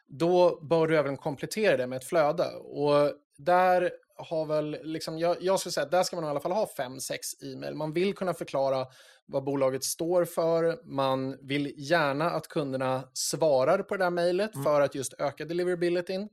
då 0.08 0.60
bör 0.62 0.88
du 0.88 0.98
även 0.98 1.18
komplettera 1.18 1.78
det 1.78 1.88
med 1.88 1.98
ett 1.98 2.08
flöde. 2.08 2.48
Och 2.56 3.12
där 3.38 3.92
har 4.18 4.46
väl, 4.46 4.78
liksom, 4.84 5.20
jag, 5.20 5.38
jag 5.42 5.60
skulle 5.60 5.74
säga 5.74 5.86
att 5.86 5.92
där 5.92 6.04
ska 6.04 6.16
man 6.16 6.26
i 6.26 6.28
alla 6.28 6.40
fall 6.40 6.52
ha 6.52 6.68
fem, 6.78 7.00
sex 7.00 7.44
e-mail. 7.44 7.76
Man 7.76 7.94
vill 7.94 8.16
kunna 8.16 8.34
förklara 8.34 8.86
vad 9.26 9.44
bolaget 9.44 9.84
står 9.84 10.26
för. 10.26 10.80
Man 10.86 11.38
vill 11.42 11.74
gärna 11.78 12.32
att 12.32 12.48
kunderna 12.48 13.10
svarar 13.14 13.78
på 13.78 13.98
det 13.98 14.04
där 14.04 14.10
mejlet 14.10 14.56
mm. 14.56 14.64
för 14.64 14.82
att 14.82 14.96
just 14.96 15.14
öka 15.14 15.46
deliverabilityn. 15.46 16.30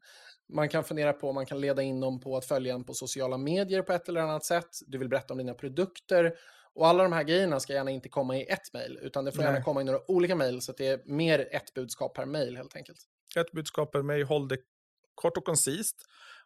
Man 0.49 0.69
kan 0.69 0.85
fundera 0.85 1.13
på 1.13 1.29
om 1.29 1.35
man 1.35 1.47
kan 1.47 1.61
leda 1.61 1.83
in 1.83 2.01
dem 2.01 2.21
på 2.21 2.37
att 2.37 2.45
följa 2.45 2.75
en 2.75 2.85
på 2.85 2.95
sociala 2.95 3.39
medier 3.39 3.83
på 3.83 3.93
ett 3.93 4.09
eller 4.09 4.21
annat 4.21 4.45
sätt. 4.45 4.69
Du 4.87 4.99
vill 4.99 5.09
berätta 5.09 5.35
om 5.35 5.39
dina 5.39 5.55
produkter. 5.55 6.35
Och 6.75 6.87
alla 6.87 7.03
de 7.03 7.13
här 7.13 7.23
grejerna 7.23 7.61
ska 7.61 7.73
gärna 7.73 7.91
inte 7.91 8.09
komma 8.09 8.37
i 8.37 8.45
ett 8.45 8.73
mejl, 8.73 8.99
utan 9.03 9.25
det 9.25 9.33
får 9.33 9.43
Nej. 9.43 9.53
gärna 9.53 9.65
komma 9.65 9.81
i 9.81 9.85
några 9.85 10.11
olika 10.11 10.37
mejl 10.37 10.61
så 10.61 10.71
att 10.71 10.77
det 10.77 10.87
är 10.87 11.01
mer 11.05 11.49
ett 11.51 11.75
budskap 11.75 12.15
per 12.15 12.27
mejl 12.27 12.57
helt 12.57 12.77
enkelt. 12.77 12.99
Ett 13.37 13.53
budskap 13.53 13.95
är 13.95 14.03
mig, 14.03 14.23
håll 14.23 14.49
det 14.49 14.59
kort 15.15 15.37
och 15.37 15.45
koncist. 15.45 15.97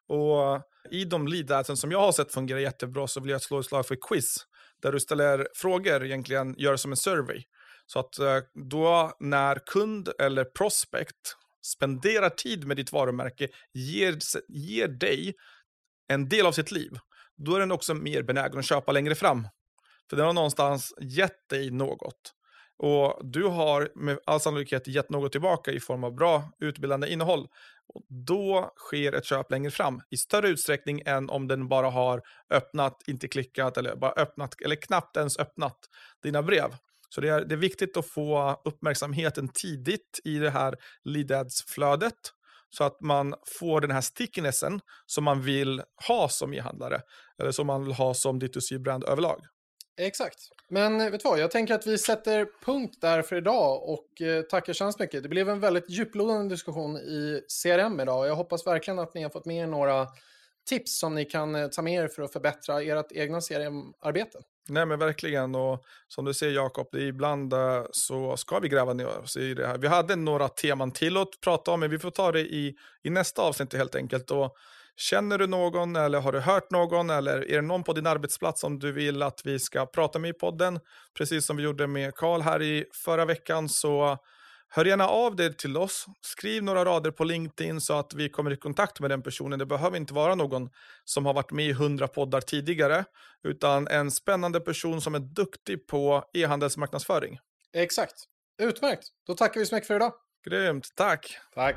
Och 0.08 0.62
i 0.90 1.04
de 1.04 1.28
lead 1.28 1.78
som 1.78 1.92
jag 1.92 2.00
har 2.00 2.12
sett 2.12 2.32
fungerar 2.32 2.58
jättebra 2.58 3.06
så 3.06 3.20
vill 3.20 3.30
jag 3.30 3.42
slå 3.42 3.60
ett 3.60 3.66
slag 3.66 3.86
för 3.86 3.96
quiz 4.08 4.46
där 4.82 4.92
du 4.92 5.00
ställer 5.00 5.48
frågor, 5.54 6.04
egentligen 6.04 6.54
gör 6.58 6.76
som 6.76 6.90
en 6.90 6.96
survey. 6.96 7.42
Så 7.86 7.98
att 7.98 8.18
eh, 8.18 8.38
då 8.70 9.16
när 9.20 9.58
kund 9.66 10.08
eller 10.18 10.44
prospect 10.44 11.36
spenderar 11.62 12.30
tid 12.30 12.66
med 12.66 12.76
ditt 12.76 12.92
varumärke, 12.92 13.48
ger, 13.72 14.18
ger 14.48 14.88
dig 14.88 15.34
en 16.08 16.28
del 16.28 16.46
av 16.46 16.52
sitt 16.52 16.70
liv, 16.70 16.90
då 17.36 17.54
är 17.54 17.60
den 17.60 17.72
också 17.72 17.94
mer 17.94 18.22
benägen 18.22 18.58
att 18.58 18.64
köpa 18.64 18.92
längre 18.92 19.14
fram. 19.14 19.48
För 20.10 20.16
den 20.16 20.26
har 20.26 20.32
någonstans 20.32 20.94
gett 21.00 21.48
dig 21.48 21.70
något. 21.70 22.32
Och 22.78 23.20
du 23.22 23.44
har 23.44 23.88
med 23.94 24.18
all 24.26 24.40
sannolikhet 24.40 24.88
gett 24.88 25.10
något 25.10 25.32
tillbaka 25.32 25.70
i 25.70 25.80
form 25.80 26.04
av 26.04 26.14
bra 26.14 26.50
utbildande 26.60 27.08
innehåll. 27.08 27.48
Och 27.94 28.02
då 28.08 28.72
sker 28.76 29.12
ett 29.12 29.24
köp 29.24 29.50
längre 29.50 29.70
fram 29.70 30.00
i 30.10 30.16
större 30.16 30.48
utsträckning 30.48 31.02
än 31.06 31.30
om 31.30 31.48
den 31.48 31.68
bara 31.68 31.90
har 31.90 32.22
öppnat, 32.50 33.02
inte 33.06 33.28
klickat 33.28 33.76
eller 33.76 33.96
bara 33.96 34.12
öppnat 34.12 34.60
eller 34.64 34.76
knappt 34.76 35.16
ens 35.16 35.38
öppnat 35.38 35.78
dina 36.22 36.42
brev. 36.42 36.76
Så 37.08 37.20
det 37.20 37.28
är, 37.28 37.44
det 37.44 37.54
är 37.54 37.56
viktigt 37.56 37.96
att 37.96 38.06
få 38.06 38.60
uppmärksamheten 38.64 39.48
tidigt 39.48 40.20
i 40.24 40.38
det 40.38 40.50
här 40.50 40.74
lead 41.04 41.32
ads-flödet 41.32 42.32
så 42.70 42.84
att 42.84 43.00
man 43.00 43.34
får 43.58 43.80
den 43.80 43.90
här 43.90 44.00
stickinessen 44.00 44.80
som 45.06 45.24
man 45.24 45.42
vill 45.42 45.82
ha 46.08 46.28
som 46.28 46.54
e-handlare 46.54 47.00
eller 47.38 47.50
som 47.50 47.66
man 47.66 47.84
vill 47.84 47.94
ha 47.94 48.14
som 48.14 48.40
D2C-brand 48.40 49.04
överlag. 49.04 49.40
Exakt. 49.96 50.38
Men 50.68 51.00
eh, 51.00 51.10
vet 51.10 51.22
du 51.22 51.28
vad, 51.28 51.38
jag 51.38 51.50
tänker 51.50 51.74
att 51.74 51.86
vi 51.86 51.98
sätter 51.98 52.46
punkt 52.64 52.98
där 53.00 53.22
för 53.22 53.36
idag 53.36 53.88
och 53.88 54.22
eh, 54.22 54.42
tackar 54.42 54.72
så 54.72 54.84
hemskt 54.84 55.00
mycket. 55.00 55.22
Det 55.22 55.28
blev 55.28 55.48
en 55.48 55.60
väldigt 55.60 55.90
djuplodande 55.90 56.54
diskussion 56.54 56.96
i 56.96 57.40
CRM 57.62 58.00
idag 58.00 58.18
och 58.18 58.26
jag 58.26 58.36
hoppas 58.36 58.66
verkligen 58.66 58.98
att 58.98 59.14
ni 59.14 59.22
har 59.22 59.30
fått 59.30 59.44
med 59.44 59.56
er 59.56 59.66
några 59.66 60.06
tips 60.68 60.98
som 60.98 61.14
ni 61.14 61.24
kan 61.24 61.54
eh, 61.54 61.68
ta 61.68 61.82
med 61.82 62.04
er 62.04 62.08
för 62.08 62.22
att 62.22 62.32
förbättra 62.32 62.82
ert 62.82 63.12
egna 63.12 63.40
CRM-arbete. 63.40 64.38
Nej 64.68 64.86
men 64.86 64.98
verkligen 64.98 65.54
och 65.54 65.84
som 66.08 66.24
du 66.24 66.34
ser 66.34 66.50
Jakob, 66.50 66.94
ibland 66.94 67.52
eh, 67.52 67.84
så 67.90 68.36
ska 68.36 68.58
vi 68.58 68.68
gräva 68.68 68.92
ner 68.92 69.18
oss 69.18 69.36
i 69.36 69.54
det 69.54 69.66
här. 69.66 69.78
Vi 69.78 69.86
hade 69.86 70.16
några 70.16 70.48
teman 70.48 70.92
till 70.92 71.16
att 71.16 71.40
prata 71.40 71.70
om 71.70 71.80
men 71.80 71.90
vi 71.90 71.98
får 71.98 72.10
ta 72.10 72.32
det 72.32 72.40
i, 72.40 72.76
i 73.02 73.10
nästa 73.10 73.42
avsnitt 73.42 73.74
helt 73.74 73.94
enkelt. 73.94 74.30
Och 74.30 74.56
Känner 74.96 75.38
du 75.38 75.46
någon 75.46 75.96
eller 75.96 76.20
har 76.20 76.32
du 76.32 76.40
hört 76.40 76.70
någon 76.70 77.10
eller 77.10 77.50
är 77.50 77.56
det 77.56 77.62
någon 77.62 77.84
på 77.84 77.92
din 77.92 78.06
arbetsplats 78.06 78.60
som 78.60 78.78
du 78.78 78.92
vill 78.92 79.22
att 79.22 79.40
vi 79.44 79.58
ska 79.58 79.86
prata 79.86 80.18
med 80.18 80.30
i 80.30 80.32
podden? 80.32 80.80
Precis 81.18 81.46
som 81.46 81.56
vi 81.56 81.62
gjorde 81.62 81.86
med 81.86 82.14
Karl 82.14 82.40
här 82.40 82.62
i 82.62 82.84
förra 83.04 83.24
veckan 83.24 83.68
så 83.68 84.18
hör 84.68 84.84
gärna 84.84 85.08
av 85.08 85.36
dig 85.36 85.56
till 85.56 85.76
oss. 85.76 86.06
Skriv 86.20 86.62
några 86.62 86.84
rader 86.84 87.10
på 87.10 87.24
LinkedIn 87.24 87.80
så 87.80 87.98
att 87.98 88.14
vi 88.14 88.28
kommer 88.28 88.52
i 88.52 88.56
kontakt 88.56 89.00
med 89.00 89.10
den 89.10 89.22
personen. 89.22 89.58
Det 89.58 89.66
behöver 89.66 89.96
inte 89.96 90.14
vara 90.14 90.34
någon 90.34 90.70
som 91.04 91.26
har 91.26 91.34
varit 91.34 91.52
med 91.52 91.66
i 91.66 91.72
hundra 91.72 92.08
poddar 92.08 92.40
tidigare 92.40 93.04
utan 93.42 93.88
en 93.88 94.10
spännande 94.10 94.60
person 94.60 95.00
som 95.00 95.14
är 95.14 95.18
duktig 95.18 95.86
på 95.86 96.24
e-handelsmarknadsföring. 96.32 97.38
Exakt. 97.72 98.14
Utmärkt. 98.62 99.08
Då 99.26 99.34
tackar 99.34 99.60
vi 99.60 99.66
så 99.66 99.74
mycket 99.74 99.86
för 99.86 99.96
idag. 99.96 100.12
Grymt. 100.44 100.88
Tack. 100.96 101.38
Tack. 101.54 101.76